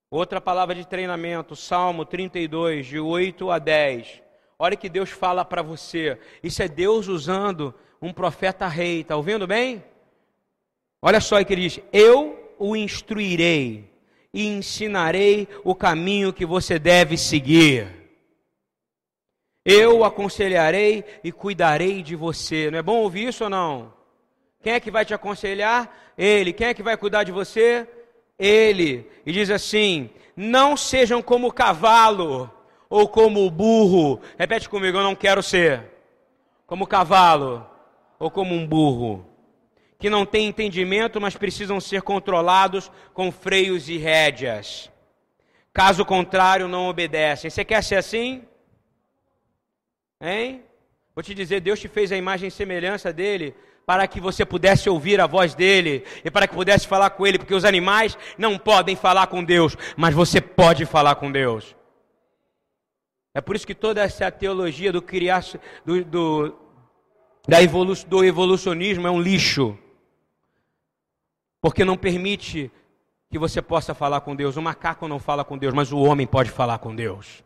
Outra 0.09 0.39
palavra 0.39 0.73
de 0.73 0.87
treinamento, 0.87 1.55
Salmo 1.55 2.05
32, 2.05 2.85
de 2.85 2.99
8 2.99 3.51
a 3.51 3.59
10. 3.59 4.21
Olha 4.57 4.77
que 4.77 4.87
Deus 4.87 5.09
fala 5.09 5.43
para 5.43 5.61
você. 5.61 6.17
Isso 6.41 6.63
é 6.63 6.67
Deus 6.69 7.07
usando 7.07 7.75
um 8.01 8.13
profeta 8.13 8.65
rei. 8.67 9.01
Está 9.01 9.17
ouvindo 9.17 9.45
bem? 9.45 9.83
Olha 11.01 11.19
só 11.19 11.43
que 11.43 11.53
ele 11.53 11.63
diz: 11.63 11.81
Eu 11.91 12.53
o 12.57 12.77
instruirei 12.77 13.91
e 14.33 14.47
ensinarei 14.47 15.47
o 15.65 15.75
caminho 15.75 16.31
que 16.31 16.45
você 16.45 16.79
deve 16.79 17.17
seguir. 17.17 17.96
Eu 19.70 20.05
aconselharei 20.05 21.03
e 21.22 21.30
cuidarei 21.30 22.01
de 22.01 22.15
você. 22.15 22.72
Não 22.72 22.80
é 22.80 22.82
bom 22.82 22.99
ouvir 22.99 23.28
isso 23.28 23.43
ou 23.43 23.49
não? 23.49 23.91
Quem 24.63 24.72
é 24.72 24.80
que 24.80 24.89
vai 24.89 25.03
te 25.03 25.13
aconselhar? 25.13 25.93
Ele. 26.18 26.53
Quem 26.53 26.68
é 26.68 26.74
que 26.74 26.82
vai 26.82 26.95
cuidar 26.95 27.26
de 27.26 27.34
você? 27.34 27.86
Ele. 28.39 29.05
E 29.26 29.32
diz 29.34 29.49
assim: 29.49 30.09
Não 30.38 30.78
sejam 30.78 31.22
como 31.22 31.47
o 31.47 31.51
cavalo 31.51 32.49
ou 32.89 33.09
como 33.09 33.45
o 33.45 33.51
burro? 33.51 34.22
Repete 34.39 34.70
comigo, 34.70 34.99
eu 34.99 35.03
não 35.03 35.13
quero 35.13 35.43
ser 35.43 35.84
como 36.65 36.86
o 36.86 36.88
cavalo 36.88 37.68
ou 38.18 38.32
como 38.32 38.55
um 38.55 38.65
burro, 38.65 39.26
que 39.99 40.09
não 40.09 40.26
tem 40.26 40.47
entendimento, 40.47 41.20
mas 41.20 41.36
precisam 41.36 41.82
ser 41.82 42.03
controlados 42.03 42.89
com 43.13 43.34
freios 43.34 43.89
e 43.89 43.97
rédeas. 43.97 44.89
Caso 45.74 46.05
contrário, 46.05 46.70
não 46.70 46.88
obedecem. 46.88 47.49
Você 47.49 47.65
quer 47.65 47.84
ser 47.84 47.95
assim? 47.95 48.43
Hein? 50.20 50.63
Vou 51.15 51.24
te 51.24 51.34
dizer, 51.34 51.61
Deus 51.61 51.80
te 51.80 51.88
fez 51.88 52.11
a 52.11 52.18
imagem 52.18 52.47
e 52.47 52.51
semelhança 52.51 53.11
dele 53.11 53.55
para 53.86 54.05
que 54.05 54.20
você 54.20 54.45
pudesse 54.45 54.89
ouvir 54.89 55.22
a 55.22 55.26
voz 55.26 55.55
dele 55.55 56.03
e 56.24 56.30
para 56.30 56.45
que 56.45 56.53
pudesse 56.53 56.86
falar 56.86 57.09
com 57.11 57.26
ele, 57.26 57.39
porque 57.39 57.55
os 57.55 57.63
animais 57.63 58.18
não 58.38 58.57
podem 58.57 58.95
falar 58.95 59.28
com 59.28 59.43
Deus, 59.43 59.78
mas 59.95 60.13
você 60.13 60.41
pode 60.41 60.86
falar 60.86 61.15
com 61.15 61.32
Deus. 61.32 61.74
É 63.34 63.39
por 63.39 63.55
isso 63.55 63.65
que 63.65 63.74
toda 63.74 64.01
essa 64.01 64.30
teologia 64.30 64.91
do 64.91 65.01
criar, 65.01 65.43
do, 65.86 66.03
do, 66.03 66.55
da 67.47 67.61
evolu, 67.61 67.93
do 68.05 68.26
evolucionismo 68.26 69.07
é 69.07 69.11
um 69.11 69.22
lixo. 69.22 69.78
Porque 71.61 71.86
não 71.86 71.95
permite 71.95 72.70
que 73.30 73.39
você 73.39 73.61
possa 73.61 73.93
falar 73.93 74.22
com 74.22 74.36
Deus. 74.36 74.57
O 74.57 74.61
macaco 74.61 75.07
não 75.07 75.20
fala 75.20 75.45
com 75.45 75.57
Deus, 75.57 75.74
mas 75.74 75.91
o 75.91 75.99
homem 75.99 76.28
pode 76.28 76.49
falar 76.49 76.80
com 76.80 76.95
Deus. 76.95 77.43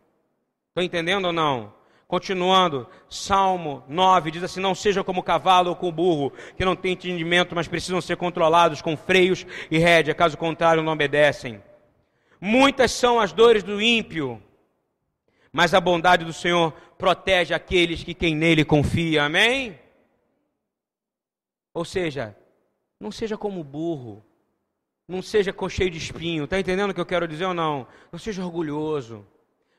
Estão 0.69 0.84
entendendo 0.84 1.26
ou 1.26 1.34
não? 1.34 1.74
Continuando, 2.12 2.89
Salmo 3.09 3.86
9 3.88 4.32
diz 4.32 4.43
assim: 4.43 4.59
Não 4.59 4.76
sejam 4.76 5.01
como 5.01 5.22
o 5.22 5.24
cavalo 5.24 5.70
ou 5.70 5.78
como 5.78 5.93
o 5.93 5.95
burro, 5.95 6.34
que 6.57 6.66
não 6.66 6.76
têm 6.76 6.91
entendimento, 6.91 7.55
mas 7.55 7.70
precisam 7.70 8.01
ser 8.01 8.18
controlados 8.18 8.82
com 8.82 8.97
freios 8.97 9.45
e 9.72 9.78
rédea, 9.78 10.14
caso 10.14 10.38
contrário, 10.38 10.84
não 10.84 10.91
obedecem. 10.91 11.64
Muitas 12.38 12.91
são 12.91 13.18
as 13.18 13.32
dores 13.32 13.64
do 13.64 13.82
ímpio, 13.82 14.43
mas 15.53 15.74
a 15.74 15.80
bondade 15.80 16.26
do 16.26 16.34
Senhor 16.34 16.74
protege 16.97 17.53
aqueles 17.53 18.03
que 18.03 18.14
quem 18.14 18.36
nele 18.36 18.66
confia. 18.66 19.24
Amém? 19.24 19.80
Ou 21.74 21.86
seja, 21.86 22.36
não 22.99 23.09
seja 23.09 23.38
como 23.38 23.64
burro, 23.64 24.22
não 25.07 25.22
seja 25.22 25.55
cheio 25.70 25.89
de 25.89 25.97
espinho. 25.97 26.43
Está 26.43 26.59
entendendo 26.59 26.91
o 26.91 26.93
que 26.93 26.99
eu 26.99 27.05
quero 27.05 27.26
dizer 27.26 27.45
ou 27.45 27.53
não? 27.53 27.88
Não 28.12 28.20
seja 28.20 28.43
orgulhoso. 28.43 29.26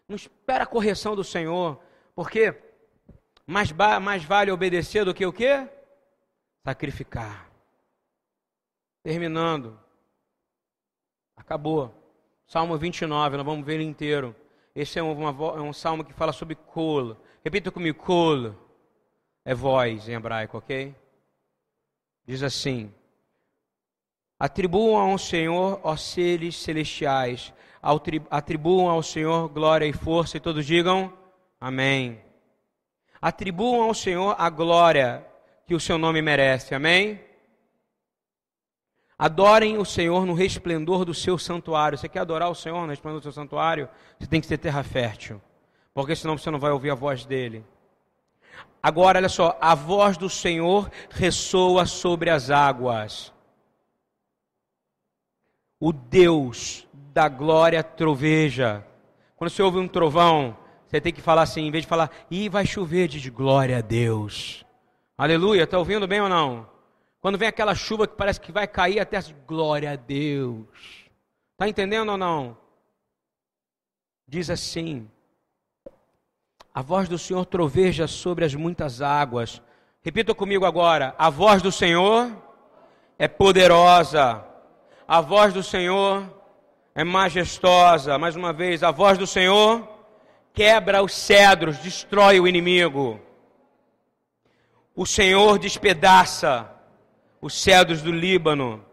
Não 0.08 0.16
espera 0.16 0.64
a 0.64 0.66
correção 0.66 1.14
do 1.14 1.22
Senhor, 1.22 1.78
porque 2.14 2.54
Mais, 3.46 3.72
mais 4.00 4.24
vale 4.24 4.50
obedecer 4.50 5.04
do 5.04 5.14
que 5.14 5.26
o 5.26 5.32
quê? 5.32 5.68
Sacrificar. 6.64 7.50
Terminando. 9.02 9.78
Acabou. 11.36 11.92
Salmo 12.46 12.78
29, 12.78 13.36
nós 13.36 13.46
vamos 13.46 13.66
ver 13.66 13.80
inteiro. 13.80 14.34
Esse 14.74 14.98
é, 14.98 15.02
uma, 15.02 15.30
é 15.30 15.60
um 15.60 15.72
salmo 15.72 16.04
que 16.04 16.12
fala 16.12 16.32
sobre 16.32 16.54
kol. 16.54 17.16
Repita 17.44 17.70
comigo, 17.70 17.98
kol. 17.98 18.54
É 19.44 19.54
voz 19.54 20.08
em 20.08 20.12
hebraico, 20.12 20.58
ok? 20.58 20.94
Diz 22.24 22.42
assim: 22.44 22.94
Atribuam 24.38 25.10
ao 25.10 25.18
Senhor, 25.18 25.80
ó 25.82 25.96
seres 25.96 26.56
celestiais, 26.62 27.52
atribuam 28.30 28.88
ao 28.88 29.02
Senhor 29.02 29.48
glória 29.48 29.84
e 29.84 29.92
força, 29.92 30.36
e 30.36 30.40
todos 30.40 30.64
digam 30.64 31.12
amém. 31.62 32.20
Atribuam 33.20 33.82
ao 33.84 33.94
Senhor 33.94 34.34
a 34.36 34.50
glória 34.50 35.24
que 35.64 35.76
o 35.76 35.80
seu 35.80 35.96
nome 35.96 36.20
merece, 36.20 36.74
amém? 36.74 37.24
Adorem 39.16 39.78
o 39.78 39.84
Senhor 39.84 40.26
no 40.26 40.34
resplendor 40.34 41.04
do 41.04 41.14
seu 41.14 41.38
santuário. 41.38 41.96
Você 41.96 42.08
quer 42.08 42.18
adorar 42.18 42.50
o 42.50 42.54
Senhor 42.54 42.82
no 42.82 42.88
resplendor 42.88 43.20
do 43.20 43.22
seu 43.22 43.32
santuário? 43.32 43.88
Você 44.18 44.26
tem 44.26 44.40
que 44.40 44.48
ter 44.48 44.58
terra 44.58 44.82
fértil, 44.82 45.40
porque 45.94 46.16
senão 46.16 46.36
você 46.36 46.50
não 46.50 46.58
vai 46.58 46.72
ouvir 46.72 46.90
a 46.90 46.96
voz 46.96 47.24
dele. 47.24 47.64
Agora, 48.82 49.20
olha 49.20 49.28
só, 49.28 49.56
a 49.60 49.76
voz 49.76 50.16
do 50.16 50.28
Senhor 50.28 50.90
ressoa 51.10 51.86
sobre 51.86 52.28
as 52.28 52.50
águas. 52.50 53.32
O 55.78 55.92
Deus 55.92 56.88
da 56.92 57.28
glória 57.28 57.84
troveja. 57.84 58.84
Quando 59.36 59.50
você 59.50 59.62
ouve 59.62 59.78
um 59.78 59.86
trovão, 59.86 60.56
você 60.92 61.00
tem 61.00 61.12
que 61.12 61.22
falar 61.22 61.40
assim, 61.40 61.62
em 61.62 61.70
vez 61.70 61.84
de 61.84 61.88
falar, 61.88 62.10
e 62.30 62.50
vai 62.50 62.66
chover, 62.66 63.08
de 63.08 63.30
glória 63.30 63.78
a 63.78 63.80
Deus. 63.80 64.62
Aleluia, 65.16 65.62
está 65.62 65.78
ouvindo 65.78 66.06
bem 66.06 66.20
ou 66.20 66.28
não? 66.28 66.68
Quando 67.18 67.38
vem 67.38 67.48
aquela 67.48 67.74
chuva 67.74 68.06
que 68.06 68.14
parece 68.14 68.38
que 68.38 68.52
vai 68.52 68.66
cair 68.66 69.00
até 69.00 69.18
de 69.18 69.32
glória 69.46 69.92
a 69.92 69.96
Deus. 69.96 70.66
Está 71.52 71.66
entendendo 71.66 72.10
ou 72.10 72.18
não? 72.18 72.58
Diz 74.28 74.50
assim: 74.50 75.08
A 76.74 76.82
voz 76.82 77.08
do 77.08 77.18
Senhor 77.18 77.46
troveja 77.46 78.06
sobre 78.06 78.44
as 78.44 78.54
muitas 78.54 79.00
águas. 79.00 79.62
Repita 80.02 80.34
comigo 80.34 80.66
agora: 80.66 81.14
A 81.16 81.30
voz 81.30 81.62
do 81.62 81.72
Senhor 81.72 82.30
é 83.18 83.26
poderosa. 83.26 84.44
A 85.08 85.22
voz 85.22 85.54
do 85.54 85.62
Senhor 85.62 86.22
é 86.94 87.02
majestosa. 87.02 88.18
Mais 88.18 88.36
uma 88.36 88.52
vez, 88.52 88.82
a 88.82 88.90
voz 88.90 89.16
do 89.16 89.26
Senhor 89.26 89.91
quebra 90.52 91.02
os 91.02 91.12
cedros, 91.12 91.78
destrói 91.78 92.40
o 92.40 92.46
inimigo. 92.46 93.20
O 94.94 95.06
Senhor 95.06 95.58
despedaça 95.58 96.70
os 97.40 97.54
cedros 97.54 98.02
do 98.02 98.12
Líbano. 98.12 98.84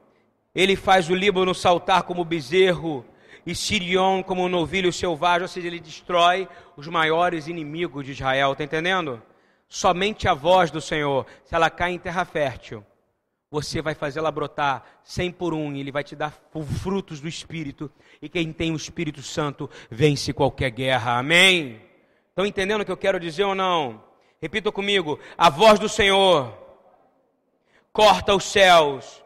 Ele 0.56 0.76
faz 0.76 1.10
o 1.10 1.16
Líbano 1.16 1.54
saltar 1.54 2.04
como 2.04 2.24
bezerro 2.26 3.06
e 3.46 3.54
Sirion 3.54 4.24
como 4.24 4.44
um 4.44 4.50
novilho 4.50 4.92
selvagem, 4.92 5.44
ou 5.44 5.48
seja, 5.48 5.68
ele 5.68 5.80
destrói 5.80 6.48
os 6.76 6.88
maiores 6.88 7.48
inimigos 7.48 8.06
de 8.06 8.12
Israel, 8.12 8.54
está 8.54 8.64
entendendo? 8.64 9.22
Somente 9.68 10.28
a 10.28 10.34
voz 10.34 10.72
do 10.72 10.82
Senhor, 10.82 11.26
se 11.46 11.54
ela 11.54 11.70
cai 11.70 11.92
em 11.92 12.00
terra 12.00 12.26
fértil, 12.26 12.84
você 13.52 13.82
vai 13.82 13.96
fazê-la 13.96 14.32
brotar 14.32 14.84
cem 15.04 15.32
por 15.32 15.54
um, 15.54 15.74
e 15.74 15.80
Ele 15.80 15.92
vai 15.92 16.04
te 16.04 16.16
dar 16.16 16.34
frutos 16.82 17.20
do 17.20 17.28
Espírito, 17.28 17.92
e 18.22 18.30
quem 18.30 18.54
tem 18.54 18.72
o 18.72 18.76
Espírito 18.76 19.24
Santo 19.24 19.70
vence 19.90 20.32
qualquer 20.34 20.70
guerra, 20.70 21.18
amém? 21.18 21.82
Estão 22.30 22.46
entendendo 22.46 22.82
o 22.82 22.86
que 22.86 22.92
eu 22.92 22.98
quero 22.98 23.20
dizer 23.20 23.44
ou 23.44 23.56
não? 23.56 24.04
Repita 24.42 24.72
comigo: 24.72 25.20
a 25.38 25.50
voz 25.50 25.80
do 25.80 25.90
Senhor 25.90 26.58
corta 27.92 28.34
os 28.36 28.46
céus 28.46 29.24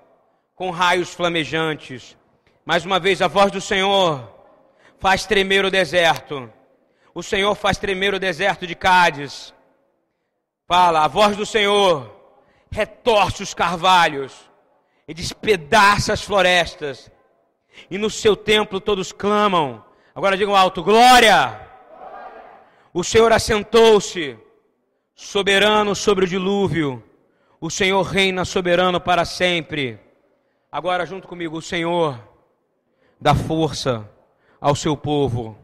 com 0.56 0.72
raios 0.72 1.14
flamejantes. 1.14 2.18
Mais 2.66 2.86
uma 2.86 3.00
vez, 3.00 3.22
a 3.22 3.28
voz 3.28 3.52
do 3.52 3.60
Senhor 3.60 4.32
faz 4.98 5.26
tremer 5.26 5.66
o 5.66 5.70
deserto. 5.70 6.52
O 7.14 7.22
Senhor 7.22 7.54
faz 7.56 7.78
tremer 7.78 8.14
o 8.14 8.20
deserto 8.20 8.66
de 8.66 8.74
Cádiz. 8.74 9.54
Fala, 10.66 11.04
a 11.04 11.08
voz 11.08 11.36
do 11.36 11.46
Senhor 11.46 12.23
retorce 12.74 13.44
os 13.44 13.54
carvalhos 13.54 14.50
e 15.08 15.14
despedaça 15.14 16.12
as 16.12 16.24
florestas. 16.24 17.12
E 17.90 17.98
no 17.98 18.10
seu 18.10 18.36
templo 18.36 18.82
todos 18.82 19.12
clamam. 19.12 19.84
Agora 20.14 20.36
digam 20.36 20.56
alto: 20.56 20.84
Glória! 20.84 21.70
O 22.94 23.04
Senhor 23.04 23.32
assentou-se, 23.32 24.38
soberano 25.16 25.96
sobre 25.96 26.26
o 26.26 26.28
dilúvio. 26.28 27.04
O 27.62 27.70
Senhor 27.70 28.02
reina 28.02 28.44
soberano 28.44 29.00
para 29.00 29.24
sempre. 29.24 30.00
Agora, 30.72 31.06
junto 31.06 31.28
comigo, 31.28 31.58
o 31.58 31.62
Senhor 31.62 32.20
dá 33.20 33.34
força 33.34 34.10
ao 34.60 34.76
seu 34.76 34.98
povo. 34.98 35.58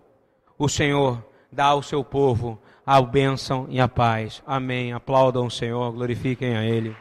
O 0.57 0.69
Senhor 0.69 1.23
dá 1.51 1.65
ao 1.65 1.83
seu 1.83 2.03
povo 2.03 2.59
a 2.89 2.99
bênção 3.03 3.67
e 3.69 3.79
a 3.79 3.87
paz. 3.87 4.41
Amém. 4.47 4.93
Aplaudam 4.93 5.45
o 5.45 5.51
Senhor, 5.51 5.91
glorifiquem 5.91 6.57
a 6.57 6.63
Ele. 6.63 6.97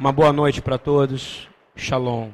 Uma 0.00 0.10
boa 0.10 0.32
noite 0.32 0.62
para 0.62 0.78
todos. 0.78 1.46
Shalom. 1.76 2.30